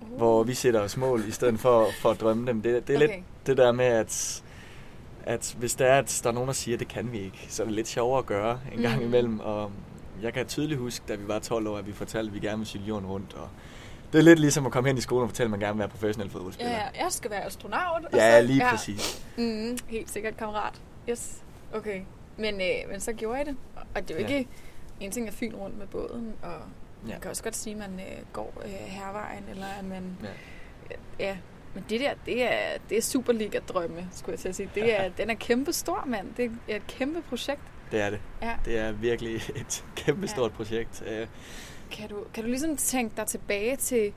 Uh. 0.00 0.16
Hvor 0.16 0.42
vi 0.42 0.54
sætter 0.54 0.80
os 0.80 0.96
mål, 0.96 1.24
i 1.28 1.30
stedet 1.30 1.60
for, 1.60 1.86
for 2.00 2.10
at 2.10 2.20
drømme 2.20 2.46
dem. 2.46 2.62
Det, 2.62 2.88
det 2.88 2.94
er 2.94 2.98
Okay. 2.98 3.06
lidt 3.16 3.24
det 3.46 3.56
der 3.56 3.72
med, 3.72 3.84
at, 3.84 4.42
at 5.24 5.56
hvis 5.58 5.74
der 5.74 5.86
er, 5.86 5.98
at 5.98 6.20
der 6.22 6.28
er 6.30 6.34
nogen, 6.34 6.46
der 6.46 6.54
siger, 6.54 6.76
at 6.76 6.80
det 6.80 6.88
kan 6.88 7.12
vi 7.12 7.18
ikke, 7.20 7.46
så 7.48 7.62
er 7.62 7.66
det 7.66 7.74
lidt 7.74 7.88
sjovere 7.88 8.18
at 8.18 8.26
gøre 8.26 8.60
en 8.72 8.82
gang 8.82 8.96
Mhm. 8.96 9.04
imellem. 9.06 9.40
Og 9.40 9.70
jeg 10.22 10.32
kan 10.34 10.46
tydeligt 10.46 10.80
huske, 10.80 11.04
da 11.08 11.14
vi 11.14 11.28
var 11.28 11.38
12 11.38 11.66
år, 11.66 11.78
at 11.78 11.86
vi 11.86 11.92
fortalte, 11.92 12.28
at 12.28 12.34
vi 12.34 12.40
gerne 12.40 12.58
ville 12.58 12.68
cykle 12.68 12.86
jorden 12.86 13.06
rundt. 13.08 13.34
Og 13.34 13.48
det 14.12 14.18
er 14.18 14.22
lidt 14.22 14.38
ligesom 14.38 14.66
at 14.66 14.72
komme 14.72 14.88
hen 14.88 14.98
i 14.98 15.00
skolen 15.00 15.22
og 15.22 15.28
fortælle, 15.28 15.46
at 15.46 15.50
man 15.50 15.60
gerne 15.60 15.72
vil 15.74 15.78
være 15.78 15.88
professionel 15.88 16.30
fodboldspiller. 16.30 16.72
Ja, 16.72 16.78
ja, 16.94 17.02
jeg 17.04 17.12
skal 17.12 17.30
være 17.30 17.44
astronaut. 17.44 18.04
og 18.04 18.10
ja 18.12 18.40
så- 18.40 18.46
lige 18.46 18.62
præcis. 18.70 19.26
Mm, 19.38 19.78
helt 19.88 20.10
sikkert, 20.10 20.36
kammerat. 20.36 20.80
Yes. 21.10 21.42
Okay. 21.74 22.00
Men, 22.36 22.54
øh, 22.60 22.90
men 22.90 23.00
så 23.00 23.12
gjorde 23.12 23.38
jeg 23.38 23.46
det. 23.46 23.56
Og 23.94 24.08
det 24.08 24.16
er 24.16 24.20
jo 24.20 24.26
Ja. 24.28 24.36
ikke... 24.36 24.50
En 25.00 25.10
ting 25.10 25.28
er 25.28 25.32
fyn 25.32 25.54
rundt 25.54 25.78
med 25.78 25.86
båden, 25.86 26.32
og 26.42 26.50
Ja. 27.06 27.12
man 27.12 27.20
kan 27.20 27.30
også 27.30 27.42
godt 27.42 27.56
sige, 27.56 27.72
at 27.72 27.78
man 27.90 28.00
øh, 28.00 28.24
går 28.32 28.52
øh, 28.64 28.70
hervejen, 28.70 29.44
eller 29.50 29.66
at 29.78 29.84
man... 29.84 30.16
Ja. 30.22 30.28
Ja, 31.18 31.36
men 31.74 31.84
det 31.90 32.00
der, 32.00 32.12
det 32.26 32.42
er, 32.52 32.78
det 32.88 32.98
er 32.98 33.02
Superliga-drømme, 33.02 34.08
skulle 34.12 34.32
jeg 34.32 34.38
til 34.40 34.48
at 34.48 34.54
sige. 34.56 34.70
Det 34.74 35.00
er, 35.00 35.08
den 35.18 35.30
er 35.30 35.34
kæmpe 35.34 35.72
stor, 35.72 36.04
mand. 36.06 36.34
Det 36.36 36.50
er 36.68 36.76
et 36.76 36.86
kæmpe 36.86 37.22
projekt. 37.22 37.60
Det 37.92 38.00
er 38.00 38.10
det. 38.10 38.20
Ja. 38.42 38.52
Det 38.64 38.78
er 38.78 38.92
virkelig 38.92 39.34
et 39.60 39.84
kæmpe 39.96 40.28
Ja. 40.36 40.48
projekt. 40.48 41.02
Øh, 41.06 41.26
Kan 41.90 42.08
du, 42.08 42.16
kan 42.34 42.42
du 42.44 42.48
ligesom 42.48 42.76
tænke 42.76 43.16
dig 43.16 43.26
tilbage 43.26 43.76
til 43.76 44.12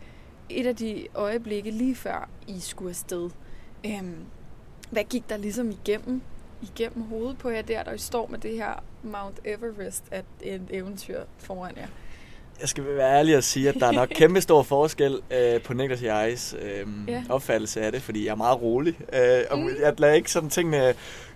et 0.49 0.65
af 0.67 0.75
de 0.75 1.07
øjeblikke 1.15 1.71
lige 1.71 1.95
før 1.95 2.29
I 2.47 2.59
skulle 2.59 2.89
afsted? 2.89 3.29
Øhm, 3.85 4.15
hvad 4.89 5.03
gik 5.03 5.29
der 5.29 5.38
ligesom 5.38 5.71
igennem, 5.71 6.21
igennem 6.61 7.03
hovedet 7.03 7.38
på 7.38 7.49
jer 7.49 7.61
der, 7.61 7.83
der 7.83 7.91
I 7.93 7.97
står 7.97 8.27
med 8.27 8.39
det 8.39 8.51
her 8.53 8.83
Mount 9.03 9.39
Everest 9.45 10.03
af 10.11 10.23
et 10.41 10.61
eventyr 10.69 11.19
foran 11.38 11.71
jer? 11.77 11.88
Jeg 12.61 12.69
skal 12.69 12.85
være 12.85 13.17
ærlig 13.17 13.38
og 13.38 13.43
sige, 13.43 13.69
at 13.69 13.75
der 13.79 13.88
er 13.88 13.91
nok 13.91 14.09
kæmpe 14.19 14.41
stor 14.41 14.63
forskel 14.63 15.19
øh, 15.31 15.61
på 15.61 15.73
Niklas 15.73 15.99
og 16.01 16.05
jegs 16.07 16.55
øh, 16.61 16.88
ja. 17.07 17.23
opfattelse 17.29 17.81
af 17.81 17.91
det, 17.91 18.01
fordi 18.01 18.25
jeg 18.25 18.31
er 18.31 18.35
meget 18.35 18.61
rolig. 18.61 18.97
Øh, 19.13 19.39
og 19.51 19.59
Mm. 19.59 19.69
Jeg 19.81 19.99
lader 19.99 20.13
ikke 20.13 20.31
sådan 20.31 20.49
tingene 20.49 20.93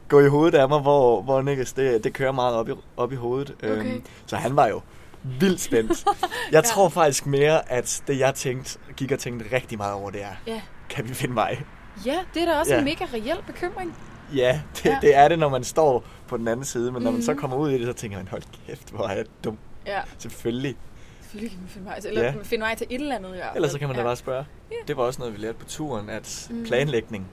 gå 0.09 0.19
i 0.19 0.27
hovedet 0.27 0.57
af 0.57 0.69
mig, 0.69 0.79
hvor, 0.79 1.21
hvor 1.21 1.41
Niklas 1.41 1.73
det, 1.73 2.03
det 2.03 2.13
kører 2.13 2.31
meget 2.31 2.55
op 2.55 2.69
i, 2.69 2.71
op 2.97 3.11
i 3.11 3.15
hovedet. 3.15 3.55
Okay. 3.63 3.75
Øhm, 3.93 4.03
så 4.25 4.35
han 4.35 4.55
var 4.55 4.67
jo 4.67 4.81
vildt 5.23 5.61
spændt. 5.61 6.05
Jeg 6.51 6.53
Ja. 6.53 6.61
tror 6.61 6.89
faktisk 6.89 7.25
mere, 7.25 7.71
at 7.71 8.03
det 8.07 8.19
jeg 8.19 8.35
tænkte, 8.35 8.79
gik 8.97 9.11
og 9.11 9.19
tænkte 9.19 9.55
rigtig 9.55 9.77
meget 9.77 9.93
over, 9.93 10.09
det 10.09 10.23
er, 10.23 10.35
Ja. 10.47 10.61
kan 10.89 11.09
vi 11.09 11.13
finde 11.13 11.35
vej? 11.35 11.57
Ja, 12.05 12.19
det 12.33 12.41
er 12.41 12.45
da 12.53 12.59
også 12.59 12.73
Ja. 12.73 12.79
en 12.79 12.85
mega 12.85 13.05
reel 13.13 13.37
bekymring. 13.47 13.95
Ja, 14.35 14.61
det, 14.75 14.85
Ja. 14.85 14.89
ja, 14.91 14.97
det 15.01 15.15
er 15.15 15.27
det, 15.27 15.39
når 15.39 15.49
man 15.49 15.63
står 15.63 16.03
på 16.27 16.37
den 16.37 16.47
anden 16.47 16.65
side, 16.65 16.91
men 16.91 17.01
når 17.03 17.11
man 17.11 17.21
så 17.23 17.31
Mhm. 17.31 17.41
kommer 17.41 17.57
ud 17.57 17.71
i 17.71 17.77
det, 17.77 17.87
så 17.87 17.93
tænker 17.93 18.17
man, 18.17 18.27
hold 18.27 18.43
kæft, 18.67 18.89
hvor 18.91 19.05
er 19.07 19.15
jeg 19.15 19.25
dum. 19.43 19.57
Ja, 19.85 19.99
Selvfølgelig. 20.17 20.75
selvfølgelig 21.21 21.51
kan 21.51 21.59
man 21.61 21.69
finde 21.69 21.87
vej 21.87 21.99
til, 21.99 22.09
eller 22.09 22.23
Ja. 22.23 22.33
finde 22.43 22.61
vej 22.63 22.75
til 22.75 22.87
et 22.89 23.01
eller 23.01 23.15
andet. 23.15 23.41
Ellers 23.55 23.71
så 23.71 23.79
kan 23.79 23.87
man 23.87 23.95
da 23.95 24.01
ja. 24.01 24.07
bare 24.07 24.15
spørge. 24.15 24.45
Ja. 24.71 24.75
Det 24.87 24.97
var 24.97 25.03
også 25.03 25.19
noget, 25.19 25.33
vi 25.33 25.39
lærte 25.41 25.57
på 25.57 25.65
turen, 25.65 26.09
at 26.09 26.47
Mhm. 26.49 26.65
planlægning, 26.65 27.27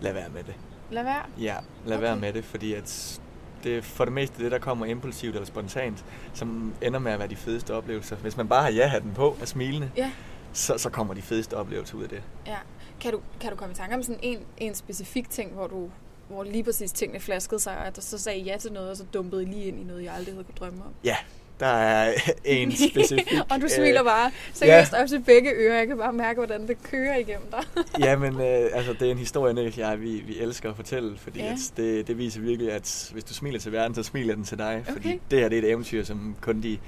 lad 0.00 0.12
være 0.12 0.28
med 0.34 0.42
det. 0.44 0.54
Lad 0.92 1.02
være. 1.04 1.22
Ja, 1.40 1.56
lad 1.86 1.96
Okay. 1.96 2.06
være 2.06 2.16
med 2.16 2.32
det, 2.32 2.44
fordi 2.44 2.74
at 2.74 3.20
det 3.64 3.76
er 3.78 3.82
for 3.82 4.04
det 4.04 4.12
meste 4.12 4.44
det, 4.44 4.52
der 4.52 4.58
kommer 4.58 4.86
impulsivt 4.86 5.34
eller 5.34 5.46
spontant, 5.46 6.04
som 6.34 6.74
ender 6.82 6.98
med 6.98 7.12
at 7.12 7.18
være 7.18 7.28
de 7.28 7.36
fedeste 7.36 7.74
oplevelser. 7.74 8.16
Hvis 8.16 8.36
man 8.36 8.48
bare 8.48 8.62
har 8.62 8.70
ja-hatten 8.70 9.12
på 9.14 9.36
og 9.40 9.48
smilende, 9.48 9.90
Ja. 9.96 10.10
så, 10.52 10.78
så 10.78 10.90
kommer 10.90 11.14
de 11.14 11.22
fedeste 11.22 11.56
oplevelser 11.56 11.96
ud 11.98 12.02
af 12.02 12.08
det. 12.08 12.22
Ja. 12.46 12.56
Kan 13.00 13.12
du, 13.12 13.20
kan 13.40 13.50
du 13.50 13.56
komme 13.56 13.72
i 13.72 13.76
tanke 13.76 13.94
om 13.94 14.02
sådan 14.02 14.20
en, 14.22 14.38
en 14.58 14.74
specifik 14.74 15.30
ting, 15.30 15.52
hvor 15.52 15.66
du 15.66 15.90
hvor 16.28 16.42
lige 16.44 16.64
præcis 16.64 16.92
tingene 16.92 17.20
flaskede 17.20 17.60
sig, 17.60 17.78
og 17.78 17.86
at 17.86 17.96
du 17.96 18.00
så 18.00 18.18
sagde 18.18 18.38
ja 18.40 18.56
til 18.56 18.72
noget, 18.72 18.90
og 18.90 18.96
så 18.96 19.04
dumpede 19.14 19.42
I 19.42 19.46
lige 19.46 19.64
ind 19.64 19.80
i 19.80 19.84
noget, 19.84 20.04
jeg 20.04 20.12
aldrig 20.14 20.34
havde 20.34 20.44
kunne 20.44 20.54
drømme 20.60 20.82
om? 20.84 20.90
Ja, 21.04 21.16
der 21.62 21.68
er 21.68 22.14
en 22.44 22.72
specifik... 22.90 23.32
og 23.50 23.58
du 23.60 23.64
øh, 23.64 23.70
smiler 23.70 24.02
bare 24.02 24.30
seriøst 24.52 24.92
op 24.94 25.08
til 25.08 25.20
begge 25.26 25.50
ører. 25.54 25.78
Jeg 25.78 25.86
kan 25.86 25.96
bare 25.98 26.12
mærke, 26.12 26.36
hvordan 26.38 26.66
det 26.68 26.82
kører 26.82 27.16
igennem 27.16 27.46
dig. 27.50 27.84
ja, 28.06 28.16
men 28.16 28.34
øh, 28.34 28.70
altså, 28.72 28.92
det 28.92 29.02
er 29.02 29.10
en 29.10 29.18
historie, 29.18 29.66
og 29.66 29.78
jeg, 29.78 30.00
vi, 30.00 30.10
vi 30.26 30.38
elsker 30.38 30.70
at 30.70 30.76
fortælle, 30.76 31.18
fordi 31.18 31.38
Ja. 31.38 31.44
ja. 31.46 31.52
at 31.52 31.72
det, 31.76 32.06
det 32.08 32.18
viser 32.18 32.40
virkelig, 32.40 32.72
at 32.72 33.10
hvis 33.12 33.24
du 33.24 33.34
smiler 33.34 33.58
til 33.58 33.72
verden, 33.72 33.94
så 33.94 34.02
smiler 34.02 34.34
den 34.34 34.44
til 34.44 34.58
dig. 34.58 34.84
Okay. 34.88 34.92
Fordi 34.92 35.20
det 35.30 35.38
her 35.40 35.48
det 35.48 35.58
er 35.58 35.62
et 35.62 35.70
eventyr, 35.70 36.04
som 36.04 36.36
kun 36.40 36.62
de, 36.62 36.78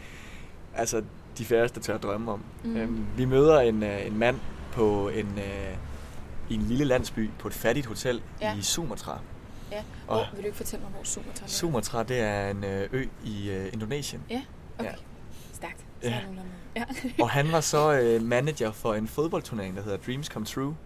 altså, 0.77 1.03
de 1.39 1.45
færreste 1.45 1.81
tør 1.81 1.99
drømme 1.99 2.33
om. 2.33 2.43
Mm. 2.65 2.77
Øhm, 2.77 3.07
vi 3.17 3.25
møder 3.25 3.61
en, 3.61 3.83
øh, 3.83 4.07
en 4.07 4.19
mand 4.19 4.37
på 4.73 5.09
en, 5.09 5.29
øh, 5.39 5.77
i 6.49 6.55
en 6.55 6.63
lille 6.63 6.85
landsby 6.85 7.31
på 7.39 7.49
et 7.49 7.55
fattigt 7.55 7.87
hotel 7.87 8.23
Ja. 8.41 8.51
ja. 8.53 8.59
i 8.59 8.63
Sumatra. 8.63 9.19
Ja. 9.73 9.83
Og- 10.07 10.17
Hvor, 10.17 10.27
vil 10.35 10.43
du 10.43 10.47
ikke 10.47 10.57
fortælle 10.57 10.83
mig, 10.85 10.93
hvor 10.95 11.05
Sumatra 11.05 11.31
ligger? 11.35 11.47
Sumatra, 11.49 12.03
det 12.03 12.21
er 12.21 12.49
en 12.51 12.65
øh, 12.65 12.89
ø 12.93 13.05
i 13.25 13.51
øh, 13.51 13.67
Indonesien. 13.73 14.23
Ja, 14.31 14.43
okay. 14.79 14.89
Ja. 14.91 14.95
Stærkt. 15.53 15.79
Så 16.03 16.09
Ja. 16.09 16.21
ja. 16.77 16.85
Og 17.23 17.31
han 17.31 17.53
var 17.53 17.61
så 17.61 17.93
øh, 17.93 18.23
manager 18.23 18.73
for 18.73 18.95
en 18.95 19.09
fodboldturnering, 19.09 19.77
der 19.77 19.83
hedder 19.83 19.99
Dreams 20.07 20.27
Come 20.27 20.47
True, 20.47 20.77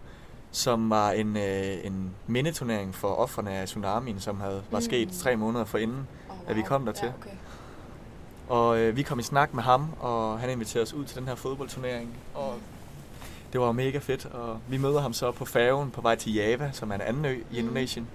som 0.51 0.89
var 0.89 1.11
en, 1.11 1.37
øh, 1.37 1.77
en 1.85 2.11
mindeturnering 2.27 2.95
for 2.95 3.07
offerne 3.07 3.51
af 3.51 3.65
tsunamien, 3.67 4.19
som 4.19 4.39
havde, 4.41 4.63
var 4.71 4.79
Mm. 4.79 4.83
sket 4.85 5.09
tre 5.11 5.35
måneder 5.35 5.65
forinden. 5.65 6.07
Oh, 6.29 6.35
At 6.47 6.55
vi 6.55 6.61
kom 6.61 6.85
dertil. 6.85 7.05
Ja, 7.05 7.11
okay. 7.19 7.29
Og 8.49 8.79
øh, 8.79 8.95
vi 8.95 9.01
kom 9.03 9.19
i 9.19 9.23
snak 9.23 9.53
med 9.53 9.63
ham, 9.63 9.87
og 9.99 10.39
han 10.39 10.49
inviterede 10.49 10.83
os 10.83 10.93
ud 10.93 11.05
til 11.05 11.17
den 11.19 11.27
her 11.27 11.35
fodboldturnering. 11.35 12.09
Og 12.35 12.55
det 13.53 13.61
var 13.61 13.71
mega 13.71 13.97
fedt, 13.97 14.25
og 14.25 14.59
vi 14.67 14.77
møder 14.77 15.01
ham 15.01 15.13
så 15.13 15.31
på 15.31 15.45
færgen 15.45 15.91
på 15.91 16.01
vej 16.01 16.15
til 16.15 16.33
Java, 16.33 16.69
som 16.73 16.91
er 16.91 16.95
en 16.95 17.01
anden 17.01 17.25
ø 17.25 17.31
i 17.33 17.37
Mm. 17.51 17.57
Indonesien. 17.57 18.07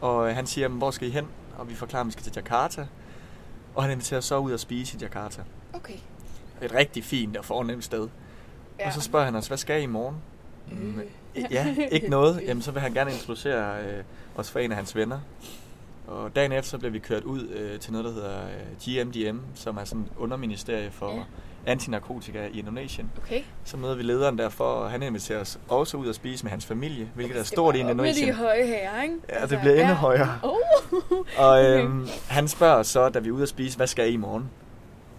Og 0.00 0.28
øh, 0.30 0.34
han 0.36 0.46
siger, 0.46 0.68
"Men 0.68 0.78
hvor 0.78 0.90
skal 0.90 1.08
I 1.08 1.10
hen? 1.10 1.26
Og 1.58 1.68
vi 1.68 1.74
forklarer, 1.74 2.00
at 2.00 2.06
vi 2.06 2.12
skal 2.12 2.24
til 2.24 2.32
Jakarta. 2.36 2.86
Og 3.76 3.82
han 3.82 3.92
inviterer 3.92 4.20
så 4.20 4.38
ud 4.38 4.52
at 4.52 4.60
spise 4.60 4.96
i 4.96 5.00
Jakarta. 5.00 5.42
Okay. 5.72 5.94
et 6.62 6.74
rigtig 6.74 7.04
fint 7.04 7.36
og 7.36 7.44
fornemt 7.44 7.84
sted. 7.84 8.08
Ja. 8.78 8.86
Og 8.86 8.92
så 8.92 9.00
spørger 9.00 9.24
han 9.24 9.34
os, 9.34 9.46
hvad 9.46 9.58
skal 9.58 9.80
I 9.80 9.82
i 9.82 9.86
morgen? 9.86 10.16
Mm. 10.72 11.00
Ja, 11.50 11.76
ikke 11.90 12.08
noget. 12.08 12.40
Jamen, 12.46 12.62
så 12.62 12.70
vil 12.70 12.82
han 12.82 12.92
gerne 12.94 13.12
introducere 13.12 13.80
øh, 13.84 14.04
os 14.36 14.50
for 14.50 14.58
en 14.58 14.70
af 14.70 14.76
hans 14.76 14.96
venner. 14.96 15.20
Og 16.06 16.36
dagen 16.36 16.52
efter 16.52 16.70
så 16.70 16.78
blev 16.78 16.92
vi 16.92 16.98
kørt 16.98 17.22
ud 17.24 17.48
øh, 17.48 17.80
til 17.80 17.92
noget, 17.92 18.04
der 18.04 18.12
hedder 18.12 18.40
øh, 18.46 19.04
GMDM, 19.06 19.38
som 19.54 19.76
er 19.76 19.84
sådan 19.84 20.02
et 20.02 20.08
underministerie 20.18 20.90
for 20.90 21.14
ja. 21.14 21.22
antinarkotika 21.66 22.46
i 22.46 22.58
Indonesien. 22.58 23.10
Okay. 23.22 23.42
Så 23.64 23.76
møder 23.76 23.94
vi 23.94 24.02
lederen 24.02 24.38
derfor, 24.38 24.64
og 24.64 24.90
han 24.90 25.02
inviterer 25.02 25.40
os 25.40 25.58
også 25.68 25.96
ud 25.96 26.08
at 26.08 26.14
spise 26.14 26.44
med 26.44 26.50
hans 26.50 26.66
familie, 26.66 27.10
hvilket 27.14 27.38
er 27.38 27.42
stort 27.42 27.76
i 27.76 27.78
Indonesien. 27.78 28.28
Det 28.28 28.34
de 28.34 28.40
høje 28.40 28.66
her, 28.66 29.02
ikke? 29.02 29.14
Ja, 29.28 29.34
altså, 29.34 29.54
det 29.54 29.60
bliver 29.60 29.74
endnu 29.74 29.88
ja. 29.88 29.94
højere. 29.94 30.38
Oh. 30.42 30.56
og 31.38 31.64
øh, 31.64 32.08
han 32.28 32.48
spørger 32.48 32.74
os 32.74 32.86
så, 32.86 33.08
da 33.08 33.18
vi 33.18 33.28
er 33.28 33.32
ude 33.32 33.42
at 33.42 33.48
spise, 33.48 33.76
hvad 33.76 33.86
skal 33.86 34.10
I 34.10 34.12
i 34.12 34.16
morgen? 34.16 34.50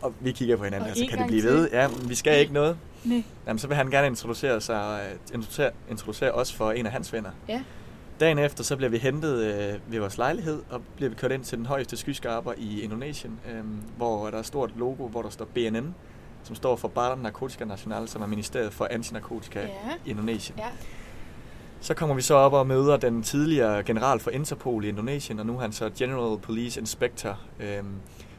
Og 0.01 0.13
vi 0.19 0.31
kigger 0.31 0.55
på 0.55 0.63
hinanden, 0.63 0.89
og 0.89 0.89
altså 0.89 1.05
kan 1.09 1.17
det 1.17 1.27
blive 1.27 1.41
til. 1.41 1.49
ved? 1.49 1.69
Ja, 1.71 1.87
vi 2.03 2.15
skal 2.15 2.39
ikke 2.39 2.53
noget. 2.53 2.77
Nej. 3.03 3.23
Jamen, 3.47 3.59
så 3.59 3.67
vil 3.67 3.77
han 3.77 3.89
gerne 3.89 4.07
introducere, 4.07 4.61
sig, 4.61 5.01
introducere, 5.33 5.71
introducere 5.89 6.31
os 6.31 6.53
for 6.53 6.71
en 6.71 6.85
af 6.85 6.91
hans 6.91 7.13
venner. 7.13 7.29
Ja. 7.47 7.63
Dagen 8.19 8.39
efter, 8.39 8.63
så 8.63 8.75
bliver 8.75 8.89
vi 8.89 8.97
hentet 8.97 9.37
øh, 9.37 9.79
ved 9.91 9.99
vores 9.99 10.17
lejlighed, 10.17 10.61
og 10.69 10.81
bliver 10.95 11.09
vi 11.09 11.15
kørt 11.15 11.31
ind 11.31 11.43
til 11.43 11.57
den 11.57 11.65
højeste 11.65 11.97
skyskraber 11.97 12.53
i 12.57 12.81
Indonesien, 12.81 13.39
øh, 13.51 13.63
hvor 13.97 14.25
der 14.25 14.35
er 14.35 14.39
et 14.39 14.45
stort 14.45 14.71
logo, 14.75 15.07
hvor 15.07 15.21
der 15.21 15.29
står 15.29 15.45
BNN, 15.45 15.95
som 16.43 16.55
står 16.55 16.75
for 16.75 16.87
Badan 16.87 17.17
Narkotika 17.17 17.65
National, 17.65 18.07
som 18.07 18.21
er 18.21 18.25
Ministeriet 18.27 18.73
for 18.73 18.87
Antinarkotika 18.91 19.59
ja. 19.59 19.67
i 20.05 20.09
Indonesien. 20.09 20.59
Ja. 20.59 20.67
Så 21.81 21.93
kommer 21.93 22.15
vi 22.15 22.21
så 22.21 22.33
op 22.33 22.53
og 22.53 22.67
møder 22.67 22.97
den 22.97 23.23
tidligere 23.23 23.83
general 23.83 24.19
for 24.19 24.31
Interpol 24.31 24.85
i 24.85 24.89
Indonesien, 24.89 25.39
og 25.39 25.45
nu 25.45 25.55
er 25.55 25.61
han 25.61 25.71
så 25.71 25.89
General 25.97 26.39
Police 26.39 26.79
Inspector 26.79 27.39
øh, 27.59 27.83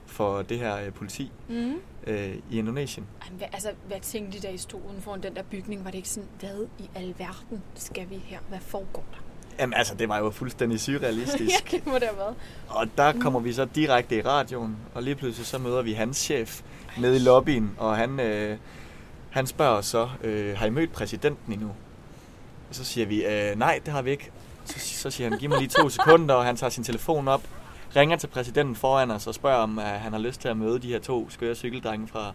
for 0.06 0.42
det 0.42 0.58
her 0.58 0.76
øh, 0.76 0.92
politi 0.92 1.32
mm. 1.48 1.74
øh, 2.06 2.34
i 2.50 2.58
Indonesien. 2.58 3.06
Ej, 3.22 3.28
hvad, 3.38 3.46
altså, 3.52 3.68
hvad 3.86 4.00
tænkte 4.00 4.38
de 4.38 4.46
der 4.46 4.52
i 4.52 4.58
stolen 4.58 5.00
foran 5.00 5.22
den 5.22 5.36
der 5.36 5.42
bygning? 5.42 5.84
Var 5.84 5.90
det 5.90 5.98
ikke 5.98 6.08
sådan, 6.08 6.28
hvad 6.40 6.66
i 6.78 6.90
alverden 6.94 7.62
skal 7.74 8.10
vi 8.10 8.16
her? 8.24 8.38
Hvad 8.48 8.58
foregår 8.60 9.04
der? 9.12 9.18
Jamen 9.60 9.74
altså, 9.74 9.94
det 9.94 10.08
var 10.08 10.18
jo 10.18 10.30
fuldstændig 10.30 10.80
surrealistisk. 10.80 11.72
ja, 11.72 11.76
det 11.76 11.86
må 11.86 11.94
det 11.94 12.02
have 12.02 12.18
været. 12.18 12.34
Og 12.68 12.86
der 12.96 13.12
kommer 13.20 13.40
vi 13.40 13.52
så 13.52 13.64
direkte 13.64 14.16
i 14.16 14.22
radioen, 14.22 14.76
og 14.94 15.02
lige 15.02 15.14
pludselig 15.14 15.46
så 15.46 15.58
møder 15.58 15.82
vi 15.82 15.92
hans 15.92 16.16
chef 16.16 16.62
nede 17.00 17.16
i 17.16 17.18
lobbyen, 17.18 17.70
og 17.78 17.96
han, 17.96 18.20
øh, 18.20 18.58
han 19.30 19.46
spørger 19.46 19.80
så, 19.80 20.08
øh, 20.24 20.56
har 20.56 20.66
I 20.66 20.70
mødt 20.70 20.92
præsidenten 20.92 21.52
endnu? 21.52 21.70
Og 22.68 22.74
så 22.74 22.84
siger 22.84 23.06
vi, 23.06 23.24
øh, 23.24 23.58
nej, 23.58 23.80
det 23.84 23.92
har 23.92 24.02
vi 24.02 24.10
ikke. 24.10 24.30
Så, 24.64 24.78
så 24.78 25.10
siger 25.10 25.30
han, 25.30 25.38
giv 25.38 25.48
mig 25.48 25.58
lige 25.58 25.68
to 25.68 25.88
sekunder, 25.98 26.34
og 26.34 26.44
han 26.44 26.56
tager 26.56 26.70
sin 26.70 26.84
telefon 26.84 27.28
op, 27.28 27.42
ringer 27.96 28.16
til 28.16 28.26
præsidenten 28.26 28.76
foran 28.76 29.10
os 29.10 29.26
og 29.26 29.34
spørger, 29.34 29.58
om 29.58 29.78
uh, 29.78 29.84
han 29.84 30.12
har 30.12 30.20
lyst 30.20 30.40
til 30.40 30.48
at 30.48 30.56
møde 30.56 30.78
de 30.78 30.88
her 30.88 30.98
to 30.98 31.30
skøre 31.30 31.54
cykeldrenge 31.54 32.08
fra, 32.08 32.32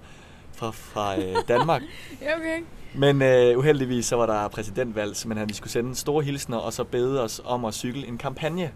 fra, 0.53 0.71
fra 0.71 1.17
uh, 1.17 1.47
Danmark. 1.47 1.81
ja, 2.21 2.37
okay. 2.37 2.61
Men 2.95 3.21
uh, 3.21 3.59
uheldigvis 3.59 4.05
så 4.05 4.15
var 4.15 4.25
der 4.25 4.47
præsidentvalg, 4.47 5.15
så 5.15 5.33
han 5.33 5.53
skulle 5.53 5.71
sende 5.71 5.95
store 5.95 6.23
hilsner 6.23 6.57
og 6.57 6.73
så 6.73 6.83
bede 6.83 7.23
os 7.23 7.41
om 7.45 7.65
at 7.65 7.73
cykle 7.73 8.07
en 8.07 8.17
kampagne 8.17 8.71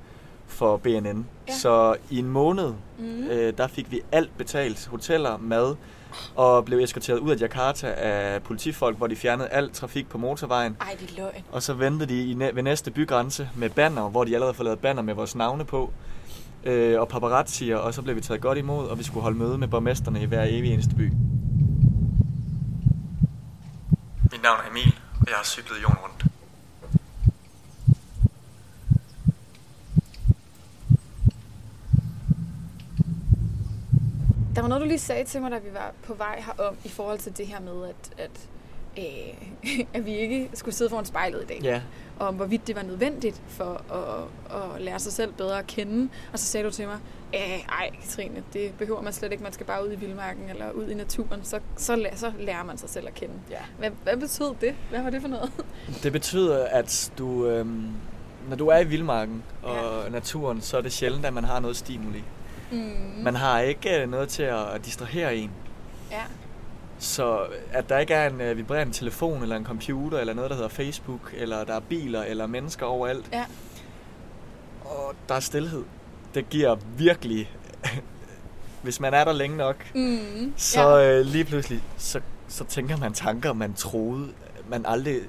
for 0.48 0.78
BNN. 0.78 1.26
Ja. 1.48 1.54
Så 1.54 1.96
i 2.10 2.20
en 2.20 2.30
måned, 2.30 2.74
mm. 3.00 3.28
uh, 3.30 3.50
der 3.58 3.68
fik 3.68 3.92
vi 3.92 4.02
alt 4.12 4.38
betalt. 4.38 4.88
Hoteller, 4.88 5.38
mad, 5.38 5.76
og 6.36 6.66
blev 6.66 6.80
eskorteret 6.80 7.20
ud 7.20 7.32
af 7.32 7.42
Jakarta 7.42 7.88
af 7.88 8.44
politifolk, 8.44 8.98
hvor 8.98 9.08
de 9.08 9.16
fjernede 9.16 9.48
al 9.48 9.72
trafik 9.74 10.10
på 10.10 10.18
motorvejen. 10.18 10.78
Ej, 10.82 10.98
det 11.00 11.12
er 11.12 11.16
løgn. 11.22 11.44
Og 11.52 11.64
så 11.64 11.74
ventede 11.74 12.10
de 12.14 12.32
i 12.32 12.34
næ- 12.34 12.52
ved 12.54 12.64
næste 12.64 12.92
bygrænse 12.92 13.50
med 13.56 13.70
banner, 13.70 14.10
hvor 14.10 14.24
de 14.24 14.34
allerede 14.34 14.54
får 14.54 14.64
lavet 14.64 14.80
banner 14.80 15.02
med 15.02 15.14
vores 15.14 15.36
navne 15.36 15.66
på 15.66 15.94
øh, 16.64 17.00
og 17.02 17.08
paparazzier, 17.08 17.78
og 17.78 17.94
så 17.94 18.02
blev 18.02 18.16
vi 18.16 18.22
taget 18.22 18.42
godt 18.42 18.58
imod, 18.58 18.88
og 18.88 18.98
vi 19.00 19.04
skulle 19.04 19.22
holde 19.24 19.38
møde 19.38 19.58
med 19.58 19.68
borgmesterne 19.68 20.22
i 20.22 20.26
hver 20.26 20.44
evig 20.44 20.74
eneste 20.74 20.96
by. 20.96 21.12
Mit 24.32 24.44
navn 24.44 24.60
er 24.66 24.70
Emil, 24.72 24.96
og 25.22 25.28
jeg 25.28 25.36
har 25.36 25.44
cyklet 25.44 25.78
jorden 25.84 25.98
rundt. 26.04 26.17
Der 34.58 34.64
var 34.64 34.70
noget, 34.70 34.82
du 34.82 34.88
lige 34.88 35.00
sagde 35.00 35.24
til 35.24 35.42
mig, 35.42 35.52
da 35.52 35.58
vi 35.58 35.74
var 35.74 35.94
på 36.04 36.14
vej 36.14 36.44
herom, 36.46 36.76
i 36.84 36.90
forhold 36.90 37.20
til 37.20 37.38
det 37.38 37.48
her 37.48 37.60
med, 37.60 37.90
at, 37.90 38.12
at, 38.18 38.50
øh, 38.98 39.86
at 39.96 40.06
vi 40.06 40.16
ikke 40.16 40.50
skulle 40.54 40.76
sidde 40.76 40.90
foran 40.90 41.06
spejlet 41.06 41.44
i 41.44 41.46
dag. 41.46 41.60
Ja 41.64 41.82
og 42.20 42.28
om 42.28 42.36
hvorvidt 42.36 42.68
det 42.68 42.76
var 42.76 42.82
nødvendigt 42.84 43.42
for 43.48 43.82
at, 43.94 44.56
at 44.62 44.82
lære 44.82 45.00
sig 45.00 45.14
selv 45.14 45.34
bedre 45.34 45.60
at 45.60 45.68
kende. 45.68 46.10
Og 46.34 46.40
så 46.40 46.46
sagde 46.46 46.66
du 46.66 46.72
til 46.72 46.88
mig, 46.88 46.98
ej 47.70 47.90
Katrine, 48.02 48.44
det 48.54 48.74
behøver 48.78 49.02
man 49.02 49.14
slet 49.14 49.32
ikke, 49.32 49.44
man 49.44 49.54
skal 49.54 49.66
bare 49.66 49.88
ud 49.88 49.92
i 49.92 49.96
vildmarken 49.96 50.50
eller 50.50 50.72
ud 50.72 50.88
i 50.88 50.94
naturen, 50.94 51.44
så, 51.44 51.60
så, 51.76 51.96
lærer, 51.96 52.16
så 52.16 52.32
lærer 52.40 52.64
man 52.64 52.78
sig 52.78 52.90
selv 52.90 53.08
at 53.08 53.14
kende. 53.14 53.34
Ja. 53.52 53.60
Hvad, 53.78 53.90
hvad 54.04 54.18
betød 54.18 54.56
det? 54.62 54.76
Hvad 54.90 55.02
var 55.02 55.10
det 55.10 55.22
for 55.22 55.28
noget? 55.28 55.52
Det 56.04 56.12
betyder, 56.12 56.66
at 56.66 57.12
du, 57.18 57.48
øhm, 57.48 57.92
når 58.50 58.56
du 58.56 58.68
er 58.68 58.80
i 58.80 58.86
vildmarken 58.86 59.44
og 59.64 60.04
ja. 60.04 60.10
naturen, 60.10 60.62
så 60.62 60.78
er 60.78 60.82
det 60.82 60.92
sjældent, 60.92 61.26
at 61.26 61.34
man 61.34 61.44
har 61.44 61.60
noget 61.60 61.78
stimuli. 61.78 62.24
Mm. 62.72 63.24
Man 63.24 63.36
har 63.36 63.60
ikke 63.60 64.02
øh, 64.02 64.10
noget 64.10 64.30
til 64.30 64.44
at 64.44 64.86
distrahere 64.86 65.36
en. 65.36 65.52
Ja. 66.12 66.22
Så 67.00 67.46
at 67.72 67.90
der 67.90 67.98
ikke 67.98 68.14
er 68.14 68.30
en 68.30 68.52
uh, 68.52 68.58
vibrerende 68.58 68.94
telefon, 68.94 69.42
eller 69.42 69.56
en 69.56 69.66
computer, 69.66 70.20
eller 70.20 70.34
noget, 70.34 70.50
der 70.50 70.56
hedder 70.56 70.70
Facebook, 70.70 71.34
eller 71.38 71.64
der 71.64 71.76
er 71.76 71.80
biler, 71.80 72.24
eller 72.24 72.48
mennesker 72.48 72.86
overalt. 72.86 73.30
Ja. 73.34 73.46
Og 74.86 75.14
der 75.30 75.36
er 75.36 75.40
stillhed. 75.40 75.84
Det 76.34 76.50
giver 76.50 76.76
virkelig... 76.98 77.52
hvis 78.84 79.00
man 79.00 79.14
er 79.14 79.24
der 79.24 79.34
længe 79.34 79.58
nok, 79.58 79.96
mm, 79.96 80.54
så 80.58 80.98
ja. 80.98 81.20
uh, 81.20 81.26
lige 81.26 81.46
pludselig, 81.46 81.84
så, 81.98 82.22
så 82.48 82.64
tænker 82.64 82.98
man 82.98 83.14
tanker, 83.14 83.54
man 83.54 83.74
troede, 83.74 84.30
man 84.70 84.86
aldrig 84.86 85.22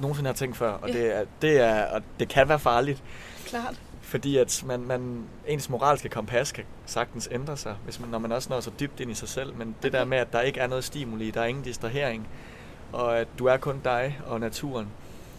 nogensinde 0.00 0.28
har 0.28 0.34
tænkt 0.34 0.56
før. 0.56 0.70
Og, 0.70 0.88
ja. 0.88 0.94
det, 0.94 1.16
er, 1.16 1.24
det, 1.42 1.60
er, 1.60 1.84
og 1.84 2.02
det 2.18 2.28
kan 2.28 2.48
være 2.48 2.58
farligt. 2.58 3.02
Klart. 3.46 3.74
Fordi 4.10 4.36
at 4.36 4.62
man, 4.66 4.80
man, 4.80 5.24
ens 5.46 5.68
moralske 5.68 6.08
kompas 6.08 6.52
kan 6.52 6.64
sagtens 6.86 7.28
ændre 7.32 7.56
sig, 7.56 7.76
hvis 7.84 8.00
man, 8.00 8.08
når 8.08 8.18
man 8.18 8.32
også 8.32 8.50
når 8.50 8.60
så 8.60 8.70
dybt 8.80 9.00
ind 9.00 9.10
i 9.10 9.14
sig 9.14 9.28
selv. 9.28 9.54
Men 9.54 9.76
det 9.82 9.92
der 9.92 10.04
med, 10.04 10.18
at 10.18 10.32
der 10.32 10.40
ikke 10.40 10.60
er 10.60 10.66
noget 10.66 10.84
stimuli, 10.84 11.30
der 11.30 11.40
er 11.40 11.44
ingen 11.44 11.64
distrahering, 11.64 12.28
og 12.92 13.18
at 13.18 13.28
du 13.38 13.46
er 13.46 13.56
kun 13.56 13.80
dig 13.84 14.20
og 14.26 14.40
naturen, 14.40 14.88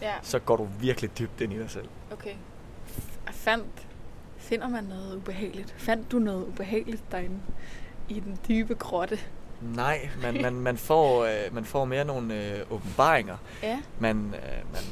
ja. 0.02 0.12
så 0.22 0.38
går 0.38 0.56
du 0.56 0.68
virkelig 0.80 1.18
dybt 1.18 1.40
ind 1.40 1.52
i 1.52 1.58
dig 1.58 1.70
selv. 1.70 1.88
Okay. 2.12 2.34
Fandt, 3.30 3.86
finder 4.36 4.68
man 4.68 4.84
noget 4.84 5.16
ubehageligt? 5.16 5.74
Fandt 5.78 6.12
du 6.12 6.18
noget 6.18 6.46
ubehageligt 6.46 7.02
derinde 7.12 7.38
i 8.08 8.20
den 8.20 8.38
dybe 8.48 8.74
grotte? 8.74 9.18
Nej, 9.60 10.08
man, 10.22 10.42
man, 10.42 10.54
man, 10.54 10.76
får, 10.76 11.24
øh, 11.24 11.54
man 11.54 11.64
får 11.64 11.84
mere 11.84 12.04
nogle 12.04 12.46
øh, 12.46 12.60
åbenbaringer. 12.70 13.36
Ja. 13.62 13.80
Man, 13.98 14.16
øh, 14.16 14.72
man, 14.72 14.82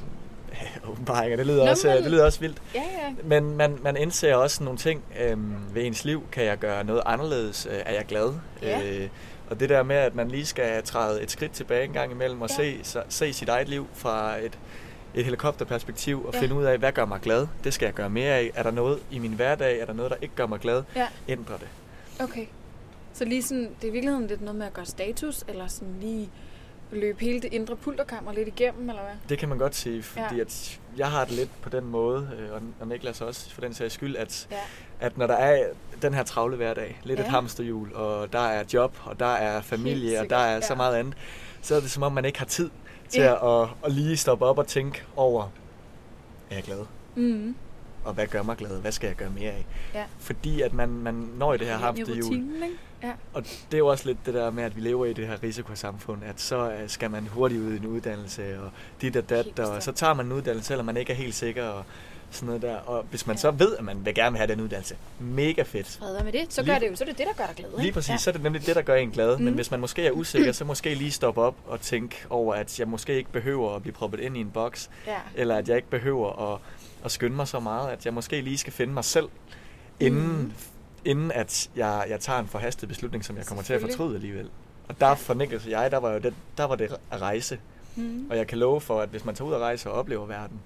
åbenbaringer, 0.89 1.37
det 1.37 1.47
lyder, 1.47 1.65
Nå, 1.65 1.71
også, 1.71 1.89
men... 1.89 2.03
det 2.03 2.11
lyder 2.11 2.25
også 2.25 2.41
vildt. 2.41 2.63
Ja, 2.75 2.81
ja. 2.81 3.15
Men 3.25 3.57
man, 3.57 3.79
man 3.83 3.97
indser 3.97 4.35
også 4.35 4.65
nogle 4.65 4.79
ting 4.79 5.03
øhm, 5.21 5.55
ved 5.73 5.85
ens 5.85 6.05
liv. 6.05 6.23
Kan 6.33 6.45
jeg 6.45 6.59
gøre 6.59 6.85
noget 6.85 7.03
anderledes? 7.07 7.69
Øh, 7.71 7.79
er 7.87 7.93
jeg 7.93 8.05
glad? 8.09 8.35
Ja. 8.63 8.81
Øh, 8.83 9.09
og 9.51 9.61
det 9.61 9.69
der 9.69 9.83
med, 9.83 9.97
at 9.97 10.15
man 10.15 10.29
lige 10.29 10.47
skal 10.47 10.83
træde 10.83 11.23
et 11.23 11.31
skridt 11.31 11.53
tilbage 11.53 11.85
en 11.85 11.93
gang 11.93 12.13
imellem 12.13 12.43
og 12.43 12.49
ja. 12.51 12.57
se, 12.57 12.81
så, 12.83 13.03
se 13.09 13.33
sit 13.33 13.49
eget 13.49 13.69
liv 13.69 13.87
fra 13.95 14.39
et, 14.39 14.59
et 15.15 15.25
helikopterperspektiv 15.25 16.25
og 16.25 16.35
ja. 16.35 16.41
finde 16.41 16.55
ud 16.55 16.65
af, 16.65 16.79
hvad 16.79 16.93
gør 16.93 17.05
mig 17.05 17.21
glad? 17.21 17.47
Det 17.65 17.75
skal 17.75 17.87
jeg 17.87 17.95
gøre 17.95 18.11
mere 18.11 18.35
af. 18.35 18.51
Er 18.55 18.63
der 18.63 18.71
noget 18.71 18.99
i 19.11 19.19
min 19.19 19.33
hverdag? 19.33 19.81
Er 19.81 19.87
der 19.87 19.93
noget, 19.93 20.11
der 20.11 20.17
ikke 20.23 20.35
gør 20.35 20.47
mig 20.47 20.61
glad? 20.61 20.83
Ja. 20.97 21.07
Ændre 21.29 21.55
det. 21.55 21.69
Okay. 22.25 22.47
Så 23.13 23.25
lige 23.25 23.43
sådan, 23.43 23.63
det 23.63 23.85
er 23.85 23.89
i 23.89 23.93
virkeligheden 23.93 24.27
lidt 24.27 24.41
noget 24.41 24.59
med 24.59 24.67
at 24.67 24.73
gøre 24.73 24.87
status, 24.87 25.45
eller 25.49 25.67
sådan 25.67 25.95
lige 26.01 26.31
løbe 26.93 27.25
hele 27.25 27.41
det 27.41 27.53
indre 27.53 27.77
pulterkammer 27.77 28.33
lidt 28.33 28.49
igennem, 28.49 28.89
eller 28.89 29.03
hvad? 29.03 29.13
Det 29.29 29.39
kan 29.39 29.49
man 29.49 29.59
godt 29.59 29.75
sige, 29.75 30.03
fordi 30.03 30.35
ja. 30.35 30.41
at 30.41 30.81
jeg 30.97 31.11
har 31.11 31.25
det 31.25 31.35
lidt 31.35 31.51
på 31.63 31.69
den 31.69 31.85
måde, 31.85 32.31
øh, 32.39 32.63
og 32.81 32.89
Niklas 32.89 33.21
også 33.21 33.55
for 33.55 33.61
den 33.61 33.75
sags 33.75 33.95
skyld, 33.95 34.17
at, 34.17 34.49
ja. 34.51 34.57
at 35.01 35.19
når 35.19 35.27
der 35.27 35.35
er 35.35 35.67
den 36.03 36.15
her 36.15 36.23
travle 36.23 36.57
hverdag, 36.57 37.01
lidt 37.05 37.19
ja. 37.19 37.25
et 37.25 37.31
hamsterhjul, 37.31 37.93
og 37.95 38.33
der 38.33 38.41
er 38.41 38.65
job, 38.73 38.97
og 39.05 39.21
der 39.21 39.27
er 39.27 39.63
familie, 39.63 40.21
og 40.21 40.31
der 40.31 40.37
er 40.37 40.55
ja. 40.55 40.61
så 40.61 40.75
meget 40.75 40.97
andet, 40.97 41.15
så 41.63 41.75
er 41.75 41.81
det 41.81 41.91
som 41.91 42.03
om, 42.03 42.13
man 42.13 42.25
ikke 42.25 42.39
har 42.39 42.47
tid 42.47 42.71
til 43.09 43.23
ja. 43.23 43.63
at, 43.63 43.69
at 43.85 43.93
lige 43.93 44.17
stoppe 44.17 44.45
op 44.45 44.59
og 44.59 44.67
tænke 44.67 45.03
over, 45.17 45.43
er 46.51 46.55
jeg 46.55 46.65
glad? 46.65 46.87
Mm. 47.15 47.57
Og 48.05 48.15
hvad 48.15 48.27
gør 48.27 48.43
mig 48.43 48.57
glad? 48.57 48.81
Hvad 48.81 48.93
skal 48.93 49.07
jeg 49.07 49.17
gøre 49.17 49.31
mere 49.31 49.51
af? 49.51 49.67
Ja. 49.95 50.05
Fordi 50.19 50.61
at 50.61 50.73
man, 50.73 50.89
man 50.89 51.15
når 51.15 51.55
i 51.55 51.59
det 51.59 51.67
her 51.67 51.77
hamsterhjul. 51.77 52.45
Ja. 53.03 53.13
Og 53.33 53.45
det 53.45 53.75
er 53.75 53.79
jo 53.79 53.87
også 53.87 54.07
lidt 54.07 54.19
det 54.27 54.35
der 54.35 54.51
med, 54.51 54.65
at 54.65 54.77
vi 54.77 54.81
lever 54.81 55.07
i 55.07 55.13
det 55.13 55.27
her 55.27 55.43
risikosamfund, 55.43 56.25
at 56.25 56.41
så 56.41 56.71
øh, 56.71 56.89
skal 56.89 57.11
man 57.11 57.27
hurtigt 57.27 57.61
ud 57.61 57.73
i 57.73 57.77
en 57.77 57.87
uddannelse, 57.87 58.61
og 58.61 58.71
dit 59.01 59.17
og 59.17 59.31
dat, 59.31 59.59
og 59.59 59.83
så 59.83 59.93
tager 59.93 60.15
man 60.15 60.27
en 60.27 60.33
uddannelse, 60.33 60.69
selvom 60.69 60.87
man 60.87 60.97
ikke 60.97 61.13
er 61.13 61.17
helt 61.17 61.35
sikker, 61.35 61.65
og 61.65 61.85
sådan 62.31 62.47
noget 62.47 62.63
der. 62.63 62.77
Og 62.77 63.05
hvis 63.11 63.27
man 63.27 63.37
ja. 63.37 63.41
så 63.41 63.51
ved, 63.51 63.77
at 63.77 63.85
man 63.85 64.05
vil 64.05 64.15
gerne 64.15 64.37
have 64.37 64.47
den 64.47 64.61
uddannelse, 64.61 64.97
mega 65.19 65.63
fedt. 65.63 65.99
Fred 65.99 66.25
med 66.25 66.33
det, 66.33 66.53
så 66.53 66.63
gør 66.63 66.73
lige, 66.73 66.81
det 66.81 66.91
jo, 66.91 66.97
så 66.97 67.05
er 67.05 67.09
det 67.09 67.19
det, 67.19 67.27
der 67.27 67.33
gør 67.33 67.47
dig 67.47 67.57
glad. 67.57 67.71
Ikke? 67.71 67.83
Lige 67.83 67.93
præcis, 67.93 68.11
ja. 68.11 68.17
så 68.17 68.31
er 68.31 68.33
det 68.33 68.43
nemlig 68.43 68.67
det, 68.67 68.77
der 68.77 68.83
gør 68.83 68.95
en 68.95 69.11
glad. 69.11 69.39
Mm. 69.39 69.45
Men 69.45 69.55
hvis 69.55 69.71
man 69.71 69.81
måske 69.81 70.07
er 70.07 70.11
usikker, 70.11 70.53
så 70.53 70.65
måske 70.65 70.95
lige 70.95 71.11
stoppe 71.11 71.41
op 71.41 71.55
og 71.67 71.81
tænke 71.81 72.17
over, 72.31 72.55
at 72.55 72.81
jeg 72.81 72.89
måske 72.89 73.17
ikke 73.17 73.33
behøver 73.33 73.77
at 73.77 73.83
blive 73.83 73.95
proppet 73.95 74.21
ind 74.21 74.37
i 74.37 74.41
en 74.41 74.51
boks, 74.51 74.91
ja. 75.07 75.17
eller 75.35 75.57
at 75.57 75.69
jeg 75.69 75.77
ikke 75.77 75.91
behøver 75.91 76.53
at, 76.55 76.61
at 77.05 77.11
skynde 77.11 77.37
mig 77.37 77.49
så 77.49 77.61
meget, 77.61 77.91
at 77.91 78.05
jeg 78.05 78.15
måske 78.15 78.41
lige 78.41 78.59
skal 78.59 78.73
finde 78.73 78.93
mig 78.93 79.05
selv, 79.05 79.29
inden 80.01 80.43
mm 80.43 80.53
inden 81.05 81.33
at 81.33 81.71
jeg, 81.77 82.07
jeg 82.09 82.21
tager 82.21 82.39
en 82.39 82.47
forhastet 82.47 82.89
beslutning, 82.89 83.25
som 83.25 83.37
jeg 83.37 83.47
kommer 83.47 83.63
til 83.63 83.73
at 83.73 83.81
fortryde 83.81 84.15
alligevel. 84.15 84.51
Og 84.89 85.01
der 85.01 85.15
fornægter 85.15 85.61
jeg, 85.69 85.91
der 85.91 85.97
var, 85.99 86.13
jo 86.13 86.19
det, 86.19 86.35
der 86.57 86.65
var 86.65 86.75
det 86.75 86.97
at 87.11 87.21
rejse. 87.21 87.61
Mm. 87.97 88.27
Og 88.31 88.37
jeg 88.37 88.47
kan 88.47 88.59
love 88.59 88.81
for, 88.81 89.01
at 89.01 89.09
hvis 89.09 89.25
man 89.25 89.35
tager 89.35 89.49
ud 89.49 89.55
og 89.55 89.61
rejse 89.61 89.91
og 89.91 89.95
oplever 89.97 90.27
verden, 90.27 90.61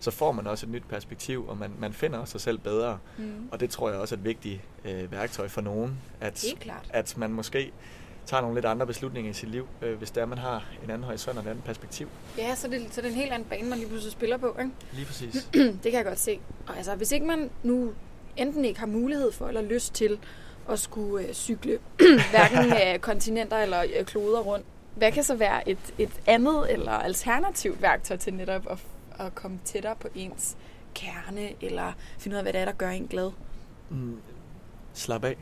så 0.00 0.10
får 0.10 0.32
man 0.32 0.46
også 0.46 0.66
et 0.66 0.72
nyt 0.72 0.82
perspektiv, 0.88 1.48
og 1.48 1.58
man, 1.58 1.70
man 1.78 1.92
finder 1.92 2.24
sig 2.24 2.40
selv 2.40 2.58
bedre. 2.58 2.98
Mm. 3.18 3.48
Og 3.52 3.60
det 3.60 3.70
tror 3.70 3.90
jeg 3.90 3.98
også 3.98 4.14
er 4.14 4.18
et 4.18 4.24
vigtigt 4.24 4.60
øh, 4.84 5.12
værktøj 5.12 5.48
for 5.48 5.60
nogen, 5.60 5.98
at, 6.20 6.44
at 6.90 7.16
man 7.16 7.32
måske 7.32 7.72
tager 8.26 8.40
nogle 8.40 8.56
lidt 8.56 8.66
andre 8.66 8.86
beslutninger 8.86 9.30
i 9.30 9.34
sit 9.34 9.48
liv, 9.48 9.68
øh, 9.82 9.98
hvis 9.98 10.10
det 10.10 10.20
er, 10.20 10.26
man 10.26 10.38
har 10.38 10.64
en 10.84 10.90
anden 10.90 11.04
horisont 11.04 11.38
og 11.38 11.44
et 11.44 11.48
andet 11.48 11.64
perspektiv. 11.64 12.08
Ja, 12.38 12.54
så 12.54 12.68
det, 12.68 12.86
så 12.90 13.00
det 13.00 13.08
er 13.08 13.12
en 13.12 13.18
helt 13.18 13.32
anden 13.32 13.48
bane, 13.48 13.68
man 13.68 13.78
lige 13.78 13.88
pludselig 13.88 14.12
spiller 14.12 14.36
på, 14.36 14.56
ikke? 14.58 14.70
Lige 14.92 15.06
præcis. 15.06 15.48
det 15.82 15.82
kan 15.82 15.92
jeg 15.92 16.04
godt 16.04 16.18
se. 16.18 16.40
Og 16.66 16.76
altså, 16.76 16.94
hvis 16.94 17.12
ikke 17.12 17.26
man 17.26 17.50
nu 17.62 17.92
enten 18.36 18.64
ikke 18.64 18.80
har 18.80 18.86
mulighed 18.86 19.32
for 19.32 19.48
eller 19.48 19.62
lyst 19.62 19.94
til 19.94 20.18
at 20.68 20.78
skulle 20.78 21.28
øh, 21.28 21.34
cykle 21.34 21.78
hverken 22.30 22.72
øh, 22.82 22.98
kontinenter 22.98 23.56
eller 23.56 23.84
øh, 23.98 24.04
kloder 24.04 24.40
rundt, 24.40 24.66
hvad 24.94 25.12
kan 25.12 25.24
så 25.24 25.34
være 25.34 25.68
et, 25.68 25.78
et 25.98 26.20
andet 26.26 26.72
eller 26.72 26.92
alternativt 26.92 27.82
værktøj 27.82 28.16
til 28.16 28.34
netop 28.34 28.66
at, 28.70 28.78
at 29.26 29.34
komme 29.34 29.58
tættere 29.64 29.96
på 30.00 30.08
ens 30.14 30.56
kerne, 30.94 31.64
eller 31.64 31.92
finde 32.18 32.34
ud 32.34 32.38
af, 32.38 32.44
hvad 32.44 32.52
det 32.52 32.60
er, 32.60 32.64
der 32.64 32.72
gør 32.72 32.90
en 32.90 33.06
glad? 33.06 33.30
Mm, 33.90 34.16
slap 34.94 35.24
af. 35.24 35.36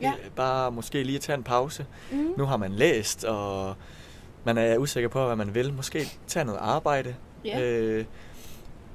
Ja. 0.00 0.12
Øh, 0.24 0.30
Bare 0.36 0.72
måske 0.72 1.02
lige 1.02 1.18
tage 1.18 1.36
en 1.36 1.42
pause. 1.42 1.86
Mm. 2.12 2.34
Nu 2.36 2.44
har 2.44 2.56
man 2.56 2.72
læst, 2.72 3.24
og 3.24 3.74
man 4.44 4.58
er 4.58 4.78
usikker 4.78 5.08
på, 5.08 5.26
hvad 5.26 5.36
man 5.36 5.54
vil. 5.54 5.72
Måske 5.72 6.06
tage 6.26 6.44
noget 6.44 6.58
arbejde. 6.62 7.14
Ja. 7.44 7.60
Øh, 7.60 8.04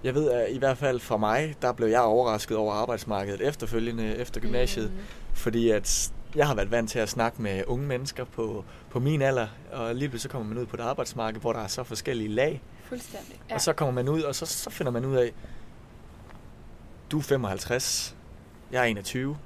jeg 0.03 0.15
ved, 0.15 0.31
at 0.31 0.51
i 0.51 0.57
hvert 0.57 0.77
fald 0.77 0.99
for 0.99 1.17
mig, 1.17 1.55
der 1.61 1.71
blev 1.71 1.87
jeg 1.87 2.01
overrasket 2.01 2.57
over 2.57 2.73
arbejdsmarkedet 2.73 3.47
efterfølgende 3.47 4.15
efter 4.15 4.41
gymnasiet. 4.41 4.91
Mm. 4.91 4.99
Fordi 5.33 5.69
at 5.69 6.11
jeg 6.35 6.47
har 6.47 6.55
været 6.55 6.71
vant 6.71 6.89
til 6.89 6.99
at 6.99 7.09
snakke 7.09 7.41
med 7.41 7.63
unge 7.67 7.87
mennesker 7.87 8.23
på, 8.23 8.65
på 8.89 8.99
min 8.99 9.21
alder, 9.21 9.47
og 9.71 9.95
lige 9.95 10.09
pludselig 10.09 10.21
så 10.21 10.29
kommer 10.29 10.47
man 10.47 10.57
ud 10.57 10.65
på 10.65 10.75
et 10.75 10.81
arbejdsmarked, 10.81 11.41
hvor 11.41 11.53
der 11.53 11.59
er 11.59 11.67
så 11.67 11.83
forskellige 11.83 12.29
lag. 12.29 12.61
Fuldstændig. 12.83 13.41
Ja. 13.49 13.55
Og 13.55 13.61
så 13.61 13.73
kommer 13.73 13.93
man 13.93 14.09
ud, 14.09 14.21
og 14.21 14.35
så, 14.35 14.45
så 14.45 14.69
finder 14.69 14.91
man 14.91 15.05
ud 15.05 15.15
af, 15.15 15.31
du 17.11 17.17
er 17.17 17.23
55, 17.23 18.15
jeg 18.71 18.79
er 18.81 18.85
21, 18.85 19.37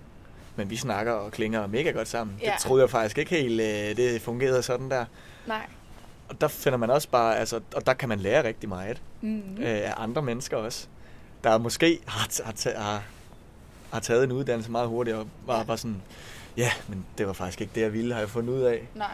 men 0.56 0.70
vi 0.70 0.76
snakker 0.76 1.12
og 1.12 1.32
klinger 1.32 1.68
mega 1.68 1.92
godt 1.92 2.08
sammen. 2.08 2.38
Ja. 2.42 2.52
Det 2.52 2.60
troede 2.60 2.82
jeg 2.82 2.90
faktisk 2.90 3.18
ikke 3.18 3.32
helt, 3.32 3.62
øh, 3.62 3.98
det 3.98 4.22
fungerede 4.22 4.64
sådan 4.64 4.92
der. 4.92 5.06
Nej. 5.48 5.66
Og 6.34 6.42
der 6.42 6.48
finder 6.48 6.78
man 6.78 6.90
også 6.90 7.10
bare, 7.10 7.38
altså, 7.38 7.60
og 7.76 7.86
der 7.86 7.94
kan 7.94 8.10
man 8.10 8.20
lære 8.20 8.44
rigtig 8.48 8.70
meget 8.70 9.02
Mm. 9.22 9.42
øh, 9.60 9.66
af 9.68 9.94
andre 9.98 10.22
mennesker 10.22 10.58
også, 10.58 10.88
der 11.44 11.58
måske 11.58 12.00
har, 12.08 12.30
har, 12.46 12.80
har, 12.82 13.04
har 13.94 14.00
taget 14.00 14.24
en 14.24 14.32
uddannelse 14.32 14.72
meget 14.72 14.88
hurtigt 14.88 15.18
og 15.18 15.28
var 15.46 15.58
Ja. 15.58 15.64
bare 15.64 15.78
sådan, 15.78 16.02
ja, 16.58 16.70
men 16.88 17.06
det 17.18 17.28
var 17.28 17.34
faktisk 17.34 17.62
ikke 17.62 17.72
det, 17.76 17.82
jeg 17.82 17.94
ville, 17.94 18.14
har 18.14 18.20
jeg 18.22 18.30
fundet 18.30 18.54
ud 18.54 18.62
af. 18.62 18.88
Nej. 18.96 19.08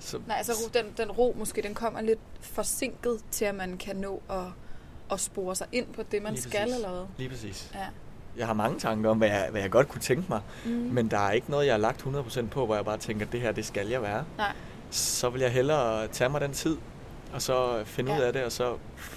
Så, 0.00 0.18
Nej, 0.26 0.36
altså 0.36 0.52
den, 0.74 0.84
den 0.96 1.10
ro 1.10 1.34
måske, 1.38 1.62
den 1.62 1.74
kommer 1.74 2.00
lidt 2.00 2.18
forsinket 2.40 3.18
til, 3.30 3.44
at 3.44 3.54
man 3.54 3.76
kan 3.76 3.96
nå 3.96 4.22
at, 4.30 4.36
at 5.12 5.20
spore 5.20 5.56
sig 5.56 5.66
ind 5.72 5.86
på 5.94 6.02
det, 6.12 6.22
man 6.22 6.32
Lige 6.32 6.42
skal, 6.42 6.60
præcis. 6.60 6.74
eller 6.74 6.90
hvad? 6.90 7.04
Lige 7.18 7.28
præcis. 7.30 7.70
Ja. 7.74 7.86
Jeg 8.36 8.46
har 8.46 8.54
mange 8.54 8.78
tanker 8.78 9.10
om, 9.10 9.18
hvad 9.18 9.28
jeg, 9.28 9.48
hvad 9.50 9.60
jeg 9.60 9.70
godt 9.70 9.88
kunne 9.88 10.00
tænke 10.00 10.24
mig, 10.28 10.40
Mm. 10.64 10.70
men 10.70 11.10
der 11.10 11.18
er 11.18 11.30
ikke 11.32 11.50
noget, 11.50 11.66
jeg 11.66 11.72
har 11.74 11.78
lagt 11.78 12.02
100% 12.02 12.46
på, 12.50 12.66
hvor 12.66 12.74
jeg 12.74 12.84
bare 12.84 12.98
tænker, 12.98 13.26
det 13.26 13.40
her, 13.40 13.52
det 13.52 13.66
skal 13.66 13.88
jeg 13.88 14.02
være. 14.02 14.24
Nej. 14.36 14.52
Så 14.90 15.30
vil 15.30 15.40
jeg 15.40 15.50
hellere 15.52 16.06
tage 16.08 16.30
mig 16.30 16.40
den 16.40 16.52
tid, 16.52 16.76
og 17.32 17.42
så 17.42 17.82
finde 17.84 18.12
Ja. 18.12 18.18
ud 18.18 18.22
af 18.22 18.32
det, 18.32 18.44
og 18.44 18.52
så, 18.52 18.76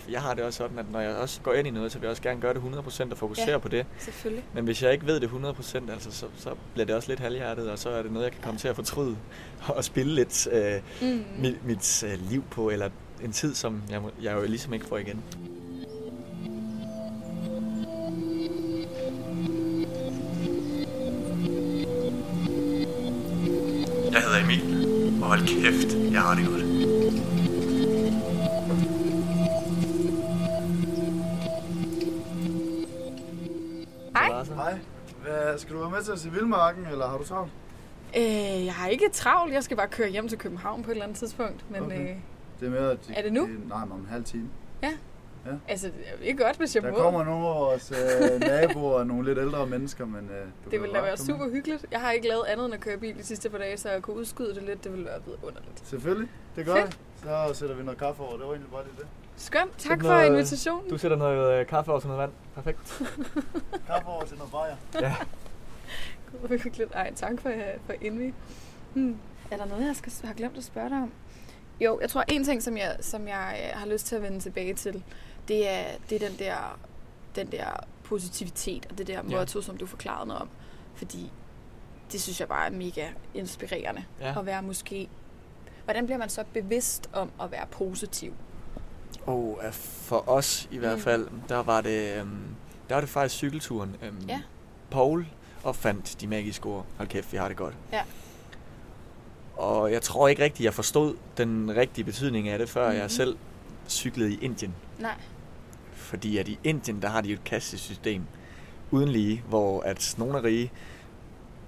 jeg 0.09 0.21
har 0.21 0.33
det 0.33 0.43
også 0.43 0.57
sådan, 0.57 0.79
at 0.79 0.85
når 0.91 0.99
jeg 0.99 1.15
også 1.15 1.41
går 1.41 1.53
ind 1.53 1.67
i 1.67 1.71
noget, 1.71 1.91
så 1.91 1.97
vil 1.99 2.05
jeg 2.05 2.11
også 2.11 2.21
gerne 2.21 2.41
gøre 2.41 2.53
det 2.53 2.59
100% 2.61 3.11
og 3.11 3.17
fokusere 3.17 3.49
Ja. 3.51 3.57
på 3.57 3.67
det. 3.67 3.85
Selvfølgelig. 3.99 4.43
Men 4.53 4.63
hvis 4.63 4.83
jeg 4.83 4.93
ikke 4.93 5.05
ved 5.07 5.19
det 5.19 5.27
100%, 5.29 5.91
altså, 5.91 6.11
så, 6.11 6.25
så 6.37 6.49
bliver 6.73 6.85
det 6.85 6.95
også 6.95 7.09
lidt 7.09 7.19
halvhjertet, 7.19 7.71
og 7.71 7.79
så 7.79 7.89
er 7.89 8.01
det 8.03 8.11
noget, 8.11 8.25
jeg 8.25 8.31
kan 8.33 8.41
komme 8.43 8.59
til 8.59 8.67
at 8.67 8.75
fortryde 8.75 9.17
og 9.75 9.83
spille 9.83 10.15
lidt 10.15 10.47
øh, 10.51 10.81
Mm. 11.01 11.23
mit, 11.37 11.65
mit 11.65 12.03
øh, 12.03 12.29
liv 12.29 12.43
på, 12.51 12.69
eller 12.69 12.89
en 13.23 13.31
tid, 13.31 13.55
som 13.55 13.81
jeg, 13.89 14.01
jeg 14.21 14.33
jo 14.35 14.41
ligesom 14.45 14.73
ikke 14.73 14.85
får 14.85 14.97
igen. 14.97 15.23
Hold 25.31 25.47
kæft, 25.47 26.11
jeg 26.13 26.21
har 26.21 26.35
det 26.35 26.45
godt. 26.47 26.61
Hej. 34.15 34.43
Hej. 34.55 34.79
Hvad, 35.23 35.57
skal 35.57 35.75
du 35.75 35.79
være 35.79 35.89
med 35.89 36.03
til 36.03 36.11
at 36.11 36.19
se 36.19 36.31
Vildmarken, 36.31 36.85
eller 36.91 37.07
har 37.07 37.17
du 37.17 37.23
travlt? 37.23 37.51
Øh, 38.17 38.65
jeg 38.65 38.73
har 38.73 38.87
ikke 38.87 39.09
travlt. 39.13 39.53
Jeg 39.53 39.63
skal 39.63 39.77
bare 39.77 39.87
køre 39.87 40.09
hjem 40.09 40.27
til 40.27 40.37
København 40.37 40.83
på 40.83 40.89
et 40.91 40.95
eller 40.95 41.03
andet 41.03 41.17
tidspunkt. 41.17 41.65
Men 41.71 41.81
Okay. 41.81 42.01
øh, 42.09 42.15
Det 42.59 42.65
er 42.67 42.69
med, 42.71 42.89
at 42.89 43.07
de, 43.07 43.13
Er 43.13 43.21
det 43.21 43.33
nu? 43.33 43.41
De, 43.41 43.67
nej, 43.69 43.85
men 43.85 43.91
om 43.91 43.99
en 43.99 44.07
halv 44.11 44.23
time. 44.23 44.49
Altså, 45.67 45.91
det 46.21 46.29
er 46.29 46.33
godt, 46.35 46.57
hvis 46.57 46.75
jeg 46.75 46.83
Der 46.83 46.91
må. 46.91 46.97
kommer 46.97 47.23
nogle 47.23 47.47
af 47.47 47.55
vores 47.55 47.91
øh, 47.91 48.39
naboer 48.39 48.93
og 48.99 49.07
nogle 49.07 49.25
lidt 49.27 49.37
ældre 49.39 49.67
mennesker, 49.67 50.05
men 50.05 50.29
øh, 50.29 50.45
du 50.65 50.69
Det 50.71 50.81
ville 50.81 50.95
da 50.95 51.01
være 51.01 51.17
super 51.17 51.45
med. 51.45 51.53
hyggeligt. 51.53 51.85
Jeg 51.91 51.99
har 52.01 52.11
ikke 52.11 52.27
lavet 52.27 52.43
andet 52.45 52.65
end 52.65 52.73
at 52.73 52.79
køre 52.79 52.97
bil 52.97 53.17
de 53.17 53.23
sidste 53.23 53.49
par 53.49 53.57
dage, 53.57 53.77
så 53.77 53.89
jeg 53.89 54.01
kunne 54.01 54.15
udskyde 54.15 54.55
det 54.55 54.63
lidt. 54.63 54.83
Det 54.83 54.91
ville 54.91 55.05
være 55.05 55.19
underligt. 55.43 55.81
Selvfølgelig, 55.83 56.29
det 56.55 56.65
gør 56.65 56.75
Fedt. 56.75 56.99
Så 57.23 57.53
sætter 57.53 57.75
vi 57.75 57.83
noget 57.83 57.99
kaffe 57.99 58.21
over. 58.23 58.31
Det 58.31 58.41
var 58.41 58.51
egentlig 58.53 58.71
bare 58.71 58.83
lige 58.83 58.93
det. 58.99 59.07
Skønt. 59.37 59.71
Tak 59.71 59.81
Sådan 59.81 60.01
for 60.01 60.07
noget- 60.09 60.27
invitationen. 60.27 60.89
Du 60.89 60.97
sætter 60.97 61.17
noget 61.17 61.59
øh, 61.59 61.67
kaffe 61.67 61.91
over 61.91 61.99
til 61.99 62.07
noget 62.09 62.21
vand. 62.21 62.31
Perfekt. 62.55 63.03
Kaffe 63.87 64.07
over 64.07 64.23
til 64.23 64.37
noget 64.37 64.51
bajer. 64.51 64.75
Ja. 65.01 65.15
Gud, 66.31 66.47
hvor 66.47 66.57
hyggeligt. 66.57 66.91
Ej, 66.93 67.13
tak 67.15 67.41
for, 67.41 67.51
for 67.85 67.93
indvig. 68.01 68.33
Hmm. 68.93 69.17
Er 69.51 69.57
der 69.57 69.65
noget, 69.65 69.87
jeg 69.87 69.95
skal, 69.95 70.13
har 70.23 70.33
glemt 70.33 70.57
at 70.57 70.63
spørge 70.63 70.89
dig 70.89 70.97
om? 70.97 71.11
Jo, 71.81 71.99
jeg 72.01 72.09
tror, 72.09 72.23
en 72.27 72.43
ting, 72.43 72.63
som 72.63 72.77
jeg, 72.77 72.97
som 72.99 73.27
jeg 73.27 73.59
øh, 73.73 73.79
har 73.79 73.87
lyst 73.87 74.05
til 74.05 74.15
at 74.15 74.21
vende 74.21 74.39
tilbage 74.39 74.73
til, 74.73 75.03
det 75.51 75.69
er, 75.69 75.83
det 76.09 76.23
er 76.23 76.29
den, 76.29 76.39
der, 76.39 76.79
den 77.35 77.51
der 77.51 77.65
positivitet 78.03 78.85
og 78.89 78.97
det 78.97 79.07
der 79.07 79.13
Ja. 79.13 79.21
motto, 79.37 79.61
som 79.61 79.77
du 79.77 79.85
forklarede 79.85 80.27
noget 80.27 80.41
om. 80.41 80.49
Fordi 80.95 81.31
det 82.11 82.21
synes 82.21 82.39
jeg 82.39 82.47
bare 82.47 82.65
er 82.67 82.71
mega 82.71 83.07
inspirerende. 83.33 84.03
Ja. 84.21 84.39
At 84.39 84.45
være 84.45 84.61
måske... 84.63 85.09
Hvordan 85.83 86.05
bliver 86.05 86.17
man 86.17 86.29
så 86.29 86.43
bevidst 86.53 87.09
om 87.13 87.31
at 87.41 87.51
være 87.51 87.65
positiv? 87.71 88.33
Og 89.25 89.59
øh, 89.65 89.71
for 89.73 90.29
os 90.29 90.67
i 90.71 90.77
hvert 90.77 90.97
Mm. 90.97 91.03
fald, 91.03 91.27
der 91.49 91.57
var 91.63 91.81
det, 91.81 92.17
øhm, 92.19 92.29
der 92.89 92.95
var 92.95 93.01
det 93.01 93.09
faktisk 93.09 93.35
cykelturen. 93.35 93.95
Øhm, 94.03 94.25
Ja. 94.27 94.41
Paul 94.91 95.25
opfandt 95.63 96.21
de 96.21 96.27
magiske 96.27 96.65
ord. 96.65 96.85
Hold 96.97 97.07
kæft, 97.09 97.31
vi 97.31 97.37
har 97.37 97.47
det 97.47 97.57
godt. 97.57 97.73
Ja. 97.91 98.01
Og 99.55 99.91
jeg 99.91 100.01
tror 100.01 100.27
ikke 100.27 100.43
rigtigt, 100.43 100.65
jeg 100.65 100.73
forstod 100.73 101.15
den 101.37 101.75
rigtige 101.75 102.05
betydning 102.05 102.49
af 102.49 102.59
det, 102.59 102.69
før 102.69 102.81
mm-hmm. 102.81 102.93
Mhm. 102.95 103.01
jeg 103.01 103.11
selv 103.11 103.37
cyklede 103.89 104.33
i 104.33 104.39
Indien. 104.41 104.75
Nej. 104.99 105.15
Fordi 106.11 106.37
at 106.37 106.47
i 106.47 106.59
Indien, 106.63 107.01
der 107.01 107.07
har 107.09 107.21
de 107.21 107.29
jo 107.29 107.33
et 107.33 107.43
kastesystem 107.43 108.21
uden 108.91 109.09
lige, 109.09 109.43
hvor 109.49 109.81
at 109.81 110.15
nogle 110.17 110.37
er 110.37 110.43
rige, 110.43 110.71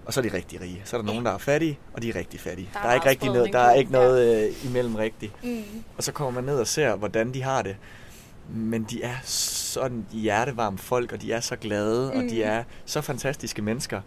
og 0.06 0.14
så 0.14 0.20
er 0.20 0.22
de 0.30 0.34
rigtig 0.34 0.62
rige. 0.62 0.82
Så 0.86 0.98
er 0.98 1.02
der 1.02 1.08
Ja. 1.08 1.12
nogen, 1.14 1.26
der 1.26 1.32
er 1.32 1.38
fattige, 1.38 1.80
og 1.94 2.02
de 2.02 2.10
er 2.10 2.16
rigtig 2.16 2.40
fattige. 2.40 2.70
Der 2.74 2.80
Der 2.80 2.86
er 2.88 2.92
er, 2.92 2.96
ikke 2.96 3.10
rigtig 3.10 3.30
noget, 3.32 3.54
der 3.54 3.60
er 3.60 3.74
ikke 3.74 3.92
noget 3.92 4.48
øh, 4.50 4.66
imellem 4.70 4.96
rigtigt. 4.96 5.44
Mm. 5.44 5.64
Og 5.98 6.04
så 6.04 6.12
kommer 6.12 6.32
man 6.42 6.44
ned 6.44 6.60
og 6.60 6.68
ser, 6.68 6.96
hvordan 6.96 7.34
de 7.34 7.44
har 7.44 7.62
det. 7.62 7.76
Men 8.50 8.84
de 8.84 9.04
er 9.04 9.16
sådan 9.24 10.06
hjertevarme 10.12 10.78
folk, 10.78 11.12
og 11.12 11.22
de 11.22 11.32
er 11.32 11.40
så 11.40 11.56
glade, 11.56 12.12
mm. 12.14 12.18
og 12.20 12.24
de 12.30 12.36
Mm. 12.36 12.42
er 12.50 12.64
så 12.86 13.02
fantastiske 13.02 13.62
mennesker. 13.62 14.02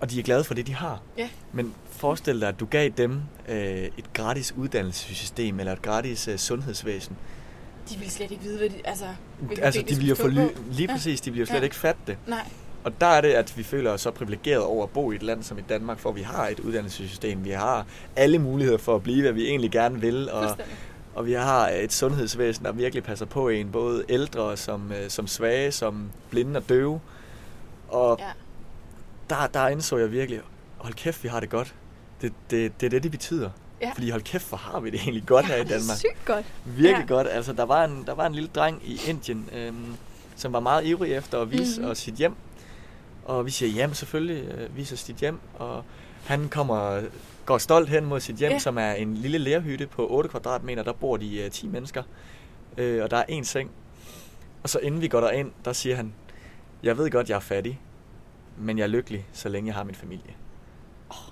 Og 0.00 0.10
de 0.10 0.18
er 0.18 0.22
glade 0.22 0.44
for 0.44 0.54
det, 0.54 0.66
de 0.66 0.74
har. 0.74 1.00
Ja. 1.18 1.28
Men 1.52 1.74
forestil 1.90 2.40
dig, 2.40 2.48
at 2.48 2.60
du 2.60 2.66
gav 2.66 2.88
dem 2.88 3.20
øh, 3.48 3.58
et 3.98 4.12
gratis 4.12 4.52
uddannelsessystem, 4.52 5.60
eller 5.60 5.72
et 5.72 5.82
gratis 5.82 6.28
øh, 6.28 6.36
sundhedsvæsen. 6.38 7.16
De 7.90 7.98
vil 7.98 8.10
slet 8.10 8.30
ikke 8.30 8.42
vide, 8.42 8.58
hvad 8.58 8.68
de... 8.68 8.74
Altså, 8.84 9.04
altså, 9.62 9.80
ben 9.80 9.88
de 9.94 9.96
bliver 10.00 10.14
for 10.14 10.28
ly- 10.28 10.48
lige 10.70 10.86
Ja. 10.88 10.92
præcis, 10.94 11.20
de 11.20 11.30
bliver 11.30 11.46
slet 11.46 11.58
Ja. 11.58 11.62
ikke 11.64 11.76
fatte 11.76 12.00
det. 12.06 12.18
Nej. 12.26 12.48
Og 12.84 13.00
der 13.00 13.06
er 13.06 13.20
det, 13.20 13.28
at 13.28 13.56
vi 13.58 13.62
føler 13.62 13.90
os 13.90 14.00
så 14.00 14.10
privilegeret 14.10 14.62
over 14.62 14.84
at 14.84 14.90
bo 14.90 15.12
i 15.12 15.14
et 15.14 15.22
land 15.22 15.42
som 15.42 15.58
i 15.58 15.60
Danmark, 15.68 16.00
hvor 16.00 16.12
vi 16.12 16.22
har 16.22 16.48
et 16.48 16.60
uddannelsessystem. 16.60 17.44
Vi 17.44 17.50
har 17.50 17.86
alle 18.16 18.38
muligheder 18.38 18.78
for 18.78 18.94
at 18.96 19.02
blive, 19.02 19.22
hvad 19.22 19.32
vi 19.32 19.46
egentlig 19.48 19.70
gerne 19.70 20.00
vil. 20.00 20.30
Og, 20.30 20.56
og 21.14 21.26
vi 21.26 21.32
har 21.32 21.68
et 21.68 21.92
sundhedsvæsen, 21.92 22.64
der 22.64 22.72
virkelig 22.72 23.04
passer 23.04 23.26
på 23.26 23.48
en, 23.48 23.70
både 23.72 24.04
ældre 24.08 24.56
som, 24.56 24.92
øh, 24.92 25.10
som 25.10 25.26
svage, 25.26 25.72
som 25.72 26.10
blinde 26.30 26.56
og 26.56 26.68
døve. 26.68 27.00
Og 27.88 28.16
Ja. 28.20 28.26
der, 29.30 29.46
der 29.46 29.68
indså 29.68 29.96
jeg 29.96 30.12
virkelig, 30.12 30.40
hold 30.78 30.94
kæft, 30.94 31.22
vi 31.24 31.28
har 31.28 31.40
det 31.40 31.50
godt. 31.50 31.74
Det, 32.22 32.32
det, 32.50 32.80
det 32.80 32.86
er 32.86 32.90
det, 32.90 33.02
det 33.02 33.10
betyder. 33.10 33.50
Ja. 33.80 33.90
Fordi 33.94 34.10
hold 34.10 34.22
kæft, 34.22 34.48
hvor 34.48 34.58
har 34.58 34.80
vi 34.80 34.90
det 34.90 35.00
egentlig 35.00 35.26
godt 35.26 35.44
ja, 35.48 35.54
her 35.54 35.56
i 35.56 35.64
Danmark. 35.64 35.96
sygt 35.98 36.24
godt. 36.24 36.44
Virkelig 36.64 37.06
Ja. 37.08 37.14
godt. 37.14 37.26
Altså, 37.30 37.52
der 37.52 37.62
var, 37.64 37.84
en, 37.84 38.02
der 38.06 38.14
var 38.14 38.26
en 38.26 38.34
lille 38.34 38.48
dreng 38.54 38.82
i 38.84 39.00
Indien, 39.08 39.48
øhm, 39.54 39.96
som 40.36 40.52
var 40.52 40.60
meget 40.60 40.86
ivrig 40.86 41.12
efter 41.12 41.40
at 41.40 41.50
vise 41.52 41.80
Mhm. 41.80 41.90
os 41.90 41.98
sit 41.98 42.14
hjem. 42.14 42.34
Og 43.24 43.46
vi 43.46 43.50
siger, 43.50 43.72
jamen 43.72 43.94
selvfølgelig, 43.94 44.44
øh, 44.48 44.76
vis 44.76 44.92
os 44.92 45.04
dit 45.04 45.16
hjem. 45.16 45.38
Og 45.54 45.84
han 46.26 46.48
kommer, 46.48 47.02
går 47.46 47.58
stolt 47.58 47.88
hen 47.88 48.04
mod 48.04 48.20
sit 48.20 48.36
hjem, 48.36 48.52
Ja. 48.52 48.58
som 48.58 48.78
er 48.78 48.92
en 48.92 49.14
lille 49.14 49.38
lærhytte 49.38 49.86
på 49.86 50.06
8 50.10 50.28
kvadratmeter. 50.28 50.82
Der 50.82 50.92
bor 50.92 51.16
de 51.16 51.38
øh, 51.38 51.50
10 51.50 51.66
mennesker, 51.68 52.02
øh, 52.78 53.02
og 53.04 53.10
der 53.10 53.16
er 53.16 53.24
en 53.28 53.44
seng. 53.44 53.70
Og 54.62 54.68
så 54.68 54.78
inden 54.78 55.00
vi 55.00 55.08
går 55.08 55.20
derind, 55.20 55.50
der 55.64 55.72
siger 55.72 55.96
han, 55.96 56.12
jeg 56.82 56.98
ved 56.98 57.10
godt, 57.10 57.28
jeg 57.28 57.36
er 57.36 57.40
fattig, 57.40 57.80
men 58.58 58.78
jeg 58.78 58.84
er 58.84 58.88
lykkelig, 58.88 59.26
så 59.32 59.48
længe 59.48 59.66
jeg 59.68 59.74
har 59.74 59.84
min 59.84 59.94
familie. 59.94 60.34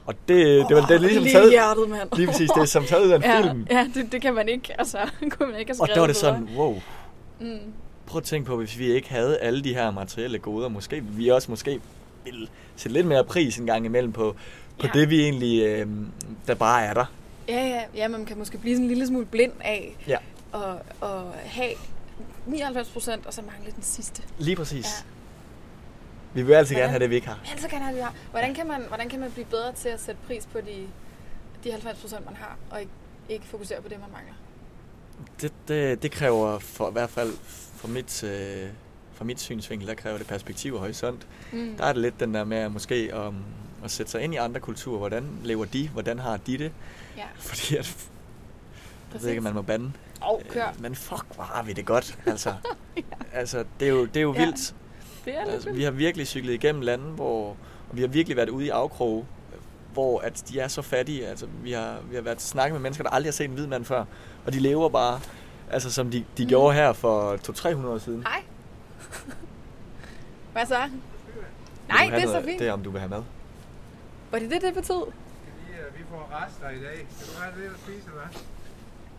Og 0.07 0.15
det, 0.29 0.67
det 0.69 0.77
var 0.77 0.87
det 0.87 0.95
er 0.95 0.99
ligesom 0.99 1.23
lige 1.23 1.35
taget, 1.35 1.51
hjertet, 1.51 1.89
mand. 1.89 2.09
lige 2.17 2.27
præcis, 2.27 2.51
det 2.51 2.61
er 2.61 2.65
som 2.65 2.85
taget 2.85 3.05
ud 3.07 3.11
af 3.11 3.17
en 3.17 3.23
ja, 3.31 3.41
film. 3.43 3.67
Ja, 3.71 3.87
det, 3.95 4.13
det 4.13 4.23
kan 4.23 4.35
man 4.35 4.49
ikke, 4.49 4.75
altså, 4.79 4.99
kunne 5.31 5.51
man 5.51 5.61
ikke 5.61 5.73
have 5.73 5.81
Og 5.83 5.89
der 5.89 6.01
var 6.01 6.07
det 6.07 6.17
sådan, 6.17 6.49
wow, 6.57 6.81
Mm. 7.41 7.59
prøv 8.07 8.19
at 8.19 8.25
tænke 8.25 8.47
på, 8.47 8.57
hvis 8.57 8.79
vi 8.79 8.93
ikke 8.93 9.09
havde 9.11 9.39
alle 9.39 9.65
de 9.65 9.75
her 9.75 9.91
materielle 9.91 10.39
goder, 10.39 10.69
måske 10.69 11.01
vi 11.05 11.29
også 11.29 11.51
måske 11.51 11.81
ville 12.25 12.49
sætte 12.77 12.93
lidt 12.95 13.07
mere 13.07 13.25
pris 13.25 13.57
en 13.59 13.67
gang 13.67 13.87
imellem 13.87 14.13
på, 14.13 14.37
på 14.79 14.87
Ja. 14.95 15.01
det, 15.01 15.11
vi 15.11 15.21
egentlig, 15.23 15.63
øh, 15.67 15.87
der 16.47 16.55
bare 16.55 16.85
er 16.85 16.95
der. 16.95 17.05
Ja, 17.49 17.67
ja, 17.67 17.81
ja, 17.95 18.09
man 18.09 18.25
kan 18.25 18.39
måske 18.39 18.59
blive 18.59 18.75
sådan 18.75 18.85
en 18.85 18.89
lille 18.89 19.07
smule 19.07 19.27
blind 19.27 19.53
af 19.61 19.97
Ja. 20.09 20.17
at, 20.55 20.61
at 21.03 21.09
have 21.45 21.71
99 22.47 22.89
procent, 22.89 23.27
og 23.27 23.35
så 23.35 23.41
mangle 23.43 23.73
den 23.77 23.83
sidste. 23.83 24.23
Lige 24.39 24.57
præcis. 24.57 25.05
Ja. 26.35 26.41
Vi 26.41 26.43
vil 26.47 26.53
altid 26.55 26.75
Hvordan- 26.75 26.83
gerne 26.83 26.91
have 26.91 27.01
det, 27.01 27.11
vi 27.11 27.15
ikke 27.15 27.27
har. 27.29 27.39
Men 27.53 27.59
så 27.63 27.69
kan 27.69 27.79
jeg, 27.79 27.87
have- 27.87 28.09
hvordan 28.31 28.55
kan 28.55 28.67
man, 28.69 28.83
hvordan 28.89 29.09
kan 29.09 29.21
man 29.21 29.31
blive 29.31 29.45
bedre 29.47 29.73
til 29.73 29.89
at 29.89 30.01
sætte 30.01 30.21
pris 30.27 30.47
på 30.53 30.59
de, 30.61 30.87
de 31.65 31.71
90 31.71 31.99
procent, 32.01 32.25
man 32.27 32.37
har, 32.37 32.57
og 32.71 32.81
ikke, 32.81 32.93
ikke 33.29 33.47
fokusere 33.47 33.83
på 33.83 33.89
det, 33.89 34.01
man 34.01 34.09
mangler? 34.13 34.35
Det, 35.41 35.53
det, 35.69 36.03
det 36.03 36.11
kræver 36.11 36.59
for, 36.59 36.89
i 36.89 36.93
hvert 36.93 37.11
fald 37.11 37.33
for 37.77 37.89
mit, 37.89 38.25
øh, 38.25 38.69
for 39.13 39.25
mit 39.25 39.41
synsvinkel, 39.41 39.89
der 39.89 39.95
kræver 39.95 40.19
det 40.19 40.27
perspektiv 40.27 40.75
og 40.75 40.81
horisont. 40.81 41.27
Mm. 41.53 41.75
Der 41.79 41.85
er 41.85 41.93
det 41.93 42.03
lidt 42.03 42.21
den 42.21 42.35
der 42.35 42.45
med 42.45 42.57
at 42.57 42.73
måske 42.73 43.27
um, 43.27 43.45
at 43.85 43.91
sætte 43.91 44.13
sig 44.13 44.23
ind 44.23 44.35
i 44.35 44.37
andre 44.37 44.61
kulturer. 44.61 44.99
Hvordan 44.99 45.29
lever 45.43 45.65
de? 45.65 45.89
Hvordan 45.89 46.19
har 46.19 46.37
de 46.37 46.59
det? 46.59 46.73
Ja, 47.17 47.23
Fordi 47.39 47.77
at, 47.77 48.09
jeg 49.15 49.23
ved 49.23 49.29
ikke, 49.29 49.41
man 49.41 49.55
må 49.55 49.63
bande. 49.63 49.93
Og 50.21 50.43
kør. 50.49 50.69
Øh, 50.69 50.83
Men 50.83 50.95
fuck, 50.95 51.25
hvor 51.35 51.45
har 51.45 51.63
vi 51.63 51.73
det 51.73 51.87
godt. 51.87 52.19
Altså, 52.27 52.55
altså 53.33 53.65
det 53.81 53.87
er 53.89 53.93
jo, 53.93 54.05
det 54.05 54.17
er 54.17 54.21
jo 54.23 54.35
Ja. 54.35 54.45
vildt. 54.45 54.75
Det 55.25 55.35
er 55.39 55.41
Altså, 55.53 55.73
vi 55.73 55.83
har 55.83 55.91
virkelig 55.91 56.27
cyklet 56.27 56.53
igennem 56.55 56.83
lande, 56.83 57.05
hvor 57.05 57.49
og 57.91 57.97
vi 57.97 58.01
har 58.01 58.09
virkelig 58.09 58.37
været 58.37 58.49
ude 58.49 58.67
i 58.67 58.69
afkroge, 58.69 59.25
hvor 59.93 60.21
at 60.21 60.45
de 60.49 60.61
er 60.61 60.69
så 60.69 60.83
fattige. 60.83 61.27
Altså, 61.27 61.47
vi 61.63 61.73
har, 61.73 61.97
vi 62.11 62.15
har 62.15 62.23
været 62.23 62.39
til 62.39 62.49
snakke 62.49 62.73
med 62.73 62.81
mennesker, 62.81 63.05
der 63.05 63.11
aldrig 63.11 63.27
har 63.29 63.33
set 63.33 63.45
en 63.45 63.51
hvid 63.55 63.67
mand 63.67 63.85
før, 63.85 64.05
og 64.47 64.53
de 64.53 64.59
lever 64.61 64.89
bare, 64.89 65.21
altså 65.71 65.93
som 65.93 66.11
de, 66.11 66.25
de 66.39 66.43
Mm. 66.43 66.49
gjorde 66.49 66.75
her 66.75 66.93
for 66.93 67.37
200-300 67.37 67.87
år 67.87 67.99
siden. 67.99 68.23
Hej. 68.23 68.43
Hvad 70.53 70.67
så? 70.67 70.79
Nej, 71.89 72.11
det 72.15 72.23
er 72.23 72.27
så 72.27 72.43
fint. 72.45 72.59
Det 72.61 72.69
er, 72.69 72.73
om 72.73 72.83
du 72.83 72.91
vil 72.91 73.01
have 73.01 73.11
mad. 73.11 73.23
Var 74.31 74.39
det 74.39 74.51
det, 74.51 74.63
det 74.63 74.75
betød? 74.75 75.05
Vi, 75.07 75.73
øh, 75.73 75.99
vi 75.99 76.05
får 76.11 76.31
rester 76.45 76.71
i 76.71 76.83
dag. 76.85 76.97
Kan 76.97 77.27
du 77.27 77.41
have 77.43 77.61
lidt 77.63 77.73
at 77.73 77.79
spise, 77.81 77.99
eller 78.07 78.21
hvad? 78.23 78.41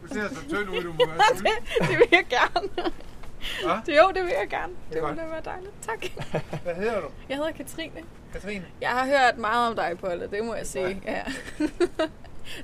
Du 0.01 0.13
ser 0.13 0.35
så 0.35 0.49
tynd 0.49 0.69
ud, 0.77 0.83
du 0.83 0.91
må 0.93 1.05
være 1.07 1.37
det, 1.37 1.87
det 1.89 1.97
vil 1.97 2.07
jeg 2.11 2.25
gerne. 2.29 2.91
Hva? 3.65 3.73
Det, 3.85 3.97
jo, 4.01 4.11
det 4.15 4.23
vil 4.23 4.33
jeg 4.39 4.47
gerne. 4.49 4.73
Det 4.73 4.93
Det 4.93 5.03
er 5.03 5.07
ville 5.07 5.21
da 5.21 5.27
være 5.27 5.41
dejligt. 5.45 5.71
Tak. 5.81 6.05
Hvad 6.63 6.75
hedder 6.75 7.01
du? 7.01 7.07
Jeg 7.29 7.37
hedder 7.37 7.51
Katrine. 7.51 8.01
Katrine? 8.33 8.65
Jeg 8.81 8.89
har 8.89 9.05
hørt 9.05 9.37
meget 9.37 9.69
om 9.69 9.75
dig, 9.75 9.97
Polle, 9.99 10.27
det 10.31 10.43
må 10.45 10.55
jeg 10.55 10.67
sige. 10.67 11.01
Ja. 11.05 11.21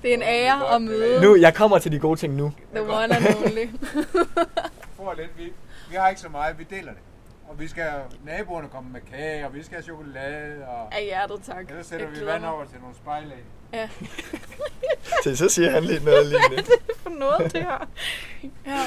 Det 0.01 0.09
er 0.09 0.13
en 0.13 0.19
det 0.19 0.27
er 0.29 0.53
ære 0.53 0.55
at 0.65 0.69
det 0.69 0.75
er 0.75 0.79
møde 0.79 1.21
Nu, 1.21 1.35
jeg 1.35 1.53
kommer 1.55 1.79
til 1.79 1.91
de 1.91 1.99
gode 1.99 2.19
ting 2.19 2.33
nu. 2.33 2.53
the 2.75 2.81
one 2.83 3.15
and 3.15 3.25
only. 3.45 3.67
Får 4.97 5.13
lidt. 5.17 5.37
Vi, 5.37 5.43
vi 5.89 5.95
har 5.95 6.09
ikke 6.09 6.21
så 6.21 6.29
meget, 6.29 6.59
vi 6.59 6.63
deler 6.63 6.91
det. 6.91 7.01
Og 7.49 7.59
vi 7.59 7.67
skal, 7.67 7.89
naboerne 8.25 8.67
komme 8.69 8.91
med 8.91 9.01
kage, 9.11 9.45
og 9.45 9.53
vi 9.53 9.63
skal 9.63 9.75
have 9.75 9.83
chokolade, 9.83 10.65
og 10.67 10.95
Af 10.95 11.03
hjertet, 11.03 11.39
tak. 11.43 11.69
ellers 11.69 11.85
sætter 11.85 12.07
Jeg 12.07 12.19
vi 12.21 12.25
vand 12.25 12.45
over 12.45 12.65
til 12.65 12.79
nogle 12.79 12.95
spejlæg. 12.95 13.43
Ja, 13.73 13.89
Så, 15.23 15.35
så 15.35 15.49
siger 15.49 15.71
han 15.71 15.83
lige 15.83 16.05
noget 16.05 16.25
lignende. 16.25 16.63
for 17.03 17.09
noget, 17.09 17.53
det 17.53 17.61
her. 17.61 17.87
Ja. 18.65 18.79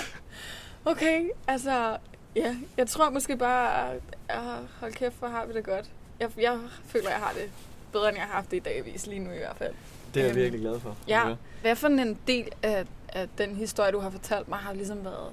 Okay, 0.84 1.28
altså, 1.48 1.96
ja, 2.36 2.56
jeg 2.76 2.86
tror 2.88 3.10
måske 3.10 3.36
bare, 3.36 3.92
at 4.28 4.40
hold 4.80 4.92
kæft, 4.92 5.18
hvor 5.18 5.28
har 5.28 5.46
vi 5.46 5.52
det 5.52 5.64
godt. 5.64 5.90
Jeg, 6.20 6.30
jeg 6.38 6.58
føler, 6.86 7.10
jeg 7.10 7.18
har 7.18 7.32
det 7.32 7.50
bedre, 7.92 8.08
end 8.08 8.16
jeg 8.18 8.26
har 8.26 8.32
haft 8.34 8.50
det 8.50 8.56
i 8.56 8.60
dagvis 8.60 9.06
lige 9.06 9.18
nu 9.20 9.30
i 9.30 9.36
hvert 9.38 9.56
fald. 9.56 9.74
Det 10.14 10.20
er 10.20 10.24
jeg 10.26 10.30
Øhm, 10.30 10.40
virkelig 10.40 10.60
glad 10.60 10.80
for. 10.80 10.96
Ja. 11.08 11.34
Hvad 11.60 11.76
for 11.76 11.88
en 11.88 12.18
del 12.26 12.48
af, 12.62 12.86
af 13.08 13.28
den 13.38 13.56
historie, 13.56 13.92
du 13.92 13.98
har 14.00 14.10
fortalt 14.10 14.48
mig, 14.48 14.58
har 14.58 14.72
ligesom 14.72 15.04
været, 15.04 15.32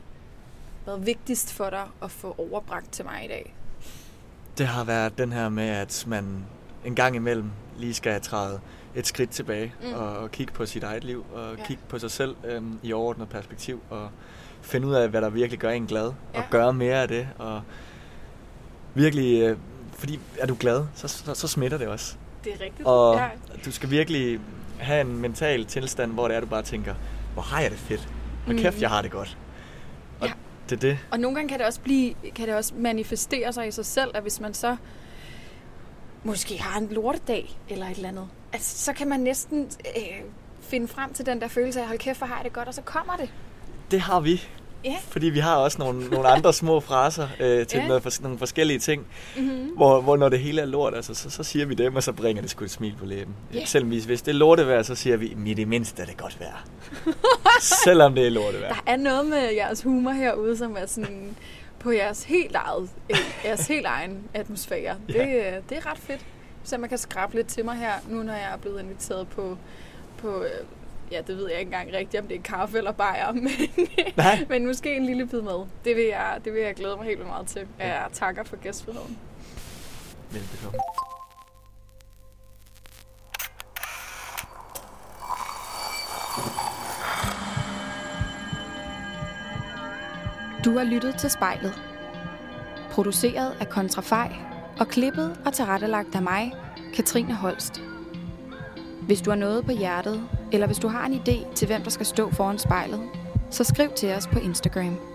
været 0.85 1.05
vigtigst 1.05 1.53
for 1.53 1.69
dig 1.69 1.85
at 2.03 2.11
få 2.11 2.35
overbragt 2.37 2.91
til 2.91 3.05
mig 3.05 3.25
i 3.25 3.27
dag? 3.27 3.53
Det 4.57 4.67
har 4.67 4.83
været 4.83 5.17
den 5.17 5.31
her 5.31 5.49
med, 5.49 5.69
at 5.69 6.03
man 6.07 6.45
en 6.85 6.95
gang 6.95 7.15
imellem 7.15 7.51
lige 7.77 7.93
skal 7.93 8.21
træde 8.21 8.59
et 8.95 9.07
skridt 9.07 9.29
tilbage 9.29 9.73
Mm. 9.83 9.93
og, 9.93 10.17
og 10.17 10.31
kigge 10.31 10.53
på 10.53 10.65
sit 10.65 10.83
eget 10.83 11.03
liv 11.03 11.25
og 11.33 11.41
Ja. 11.53 11.59
ja. 11.61 11.65
kigge 11.65 11.83
på 11.89 11.99
sig 11.99 12.11
selv 12.11 12.35
øhm, 12.45 12.79
i 12.83 12.93
overordnet 12.93 13.29
perspektiv 13.29 13.81
og 13.89 14.09
finde 14.61 14.87
ud 14.87 14.93
af, 14.93 15.09
hvad 15.09 15.21
der 15.21 15.29
virkelig 15.29 15.59
gør 15.59 15.69
en 15.69 15.85
glad 15.87 16.11
Ja. 16.33 16.39
og 16.39 16.43
gøre 16.51 16.73
mere 16.73 17.01
af 17.01 17.07
det 17.07 17.27
og 17.37 17.61
virkelig, 18.93 19.41
øh, 19.41 19.57
fordi 19.93 20.19
er 20.39 20.47
du 20.47 20.57
glad, 20.59 20.85
så, 20.95 21.07
så, 21.07 21.33
så 21.33 21.47
smitter 21.47 21.77
det 21.77 21.87
også. 21.87 22.15
Det 22.43 22.53
er 22.53 22.61
rigtigt. 22.65 22.87
Og 22.87 23.15
Ja. 23.15 23.27
du 23.65 23.71
skal 23.71 23.89
virkelig 23.89 24.39
have 24.79 25.01
en 25.01 25.17
mental 25.17 25.65
tilstand, 25.65 26.11
hvor 26.11 26.27
det 26.27 26.37
er, 26.37 26.39
du 26.41 26.45
bare 26.45 26.61
tænker, 26.61 26.95
hvor 27.33 27.41
har 27.41 27.61
jeg 27.61 27.71
det 27.71 27.79
fedt. 27.79 28.07
Og 28.47 28.53
kæft, 28.55 28.75
Mm. 28.75 28.81
jeg 28.81 28.89
har 28.89 29.01
det 29.01 29.11
godt. 29.11 29.37
Og 30.19 30.27
Ja. 30.27 30.33
det 30.69 30.75
er 30.75 30.79
det. 30.79 30.97
Og 31.11 31.19
nogle 31.19 31.35
gange 31.35 31.49
kan 31.49 31.57
det 31.59 31.65
også 31.67 31.81
blive, 31.81 32.13
kan 32.35 32.47
det 32.47 32.55
også 32.55 32.73
manifestere 32.77 33.53
sig 33.53 33.67
i 33.67 33.71
sig 33.71 33.85
selv, 33.85 34.11
at 34.13 34.21
hvis 34.21 34.39
man 34.39 34.53
så 34.53 34.75
måske 36.23 36.61
har 36.61 36.79
en 36.79 36.87
lortedag 36.91 37.57
eller 37.69 37.85
et 37.85 37.95
eller 37.95 38.09
andet, 38.09 38.27
altså, 38.53 38.77
så 38.85 38.93
kan 38.93 39.07
man 39.09 39.19
næsten 39.19 39.69
øh, 39.97 40.03
finde 40.61 40.87
frem 40.87 41.13
til 41.13 41.25
den 41.25 41.41
der 41.41 41.47
følelse 41.47 41.81
af, 41.81 41.87
hold 41.87 41.99
kæft, 41.99 42.17
hvor 42.17 42.27
har 42.27 42.35
jeg 42.35 42.43
det 42.43 42.53
godt, 42.53 42.67
og 42.67 42.73
så 42.73 42.81
kommer 42.81 43.15
det. 43.15 43.29
Det 43.91 44.01
har 44.01 44.19
vi. 44.19 44.41
Ja. 44.85 44.95
Fordi 45.09 45.29
vi 45.29 45.39
har 45.39 45.55
også 45.55 45.77
nogle, 45.79 46.07
nogle 46.09 46.27
andre 46.27 46.53
små 46.53 46.79
fraser 46.79 47.27
øh, 47.39 47.67
til 47.67 47.79
Ja. 47.79 47.87
noget, 47.87 48.03
for, 48.03 48.11
nogle 48.21 48.37
forskellige 48.37 48.79
ting, 48.79 49.05
Mm-hmm. 49.37 49.69
hvor, 49.75 50.01
hvor 50.01 50.17
når 50.17 50.29
det 50.29 50.39
hele 50.39 50.61
er 50.61 50.65
lort, 50.65 50.95
altså, 50.95 51.13
så, 51.13 51.29
så 51.29 51.43
siger 51.43 51.65
vi 51.65 51.73
dem, 51.73 51.95
og 51.95 52.03
så 52.03 52.11
bringer 52.11 52.41
det 52.41 52.51
sgu 52.51 52.63
et 52.65 52.71
smil 52.71 52.95
på 52.99 53.05
læben. 53.05 53.35
Yeah. 53.53 53.61
Eksempelvis, 53.61 54.05
hvis 54.05 54.21
det 54.21 54.31
er 54.31 54.35
lortevejr, 54.35 54.83
så 54.83 54.95
siger 54.95 55.17
vi, 55.17 55.27
i 55.27 55.63
mindste 55.65 56.01
er 56.01 56.05
det 56.05 56.17
godt 56.17 56.39
vejr. 56.39 56.65
Selvom 57.85 58.15
det 58.15 58.25
er 58.25 58.29
lortevejr. 58.31 58.73
Der 58.73 58.91
er 58.91 58.97
noget 58.97 59.25
med 59.25 59.49
jeres 59.55 59.83
humor 59.83 60.11
herude, 60.11 60.57
som 60.57 60.75
er 60.79 60.85
sådan 60.85 61.35
på 61.79 61.91
jeres 61.91 62.23
helt, 62.23 62.55
eget, 62.55 62.89
øh, 63.09 63.17
jeres 63.45 63.67
helt 63.67 63.85
egen 63.85 64.23
atmosfære. 64.33 64.95
Det, 65.07 65.15
Ja. 65.15 65.25
øh, 65.55 65.63
det 65.69 65.77
er 65.77 65.91
ret 65.91 65.97
fedt. 65.99 66.25
Så 66.63 66.77
man 66.77 66.89
kan 66.89 66.97
skrabe 66.97 67.35
lidt 67.35 67.47
til 67.47 67.65
mig 67.65 67.75
her, 67.77 67.91
nu 68.09 68.23
når 68.23 68.33
jeg 68.33 68.49
er 68.53 68.57
blevet 68.57 68.79
inviteret 68.81 69.27
på, 69.27 69.57
på 70.17 70.43
øh, 70.43 70.49
ja, 71.11 71.21
det 71.27 71.37
ved 71.37 71.49
jeg 71.49 71.59
ikke 71.59 71.69
engang 71.69 71.93
rigtigt, 71.93 72.21
om 72.21 72.27
det 72.27 72.37
er 72.37 72.41
kaffe 72.41 72.77
eller 72.77 72.91
bajer, 72.91 73.31
men, 73.45 73.51
men 74.49 74.65
måske 74.65 74.95
en 74.95 75.05
lille 75.05 75.27
bid 75.27 75.41
med. 75.41 75.65
Det 75.85 75.95
vil 75.95 76.03
jeg, 76.03 76.39
det 76.45 76.53
vil 76.53 76.61
jeg 76.61 76.75
glæde 76.75 76.95
mig 76.95 77.05
helt 77.05 77.17
vildt 77.17 77.29
meget 77.29 77.47
til. 77.47 77.67
Jeg 77.79 78.07
takker 78.13 78.43
for 78.43 78.55
gæstfriheden. 78.55 79.17
Velbekomme. 80.31 80.79
Du 90.65 90.77
har 90.77 90.83
lyttet 90.83 91.15
til 91.15 91.29
spejlet. 91.29 91.81
Produceret 92.91 93.55
af 93.59 93.69
Kontrafej 93.69 94.31
og 94.79 94.87
klippet 94.87 95.39
og 95.45 95.53
tilrettelagt 95.53 96.15
af 96.15 96.21
mig, 96.21 96.53
Katrine 96.93 97.33
Holst. 97.33 97.81
Hvis 99.01 99.21
du 99.21 99.29
har 99.29 99.37
noget 99.37 99.65
på 99.65 99.71
hjertet, 99.71 100.29
eller 100.51 100.67
hvis 100.67 100.77
du 100.77 100.87
har 100.87 101.05
en 101.05 101.13
idé 101.13 101.53
til, 101.53 101.67
hvem 101.67 101.81
der 101.81 101.89
skal 101.89 102.05
stå 102.05 102.31
foran 102.31 102.59
spejlet, 102.59 103.01
så 103.49 103.63
skriv 103.63 103.89
til 103.95 104.09
os 104.09 104.27
på 104.27 104.39
Instagram. 104.39 105.10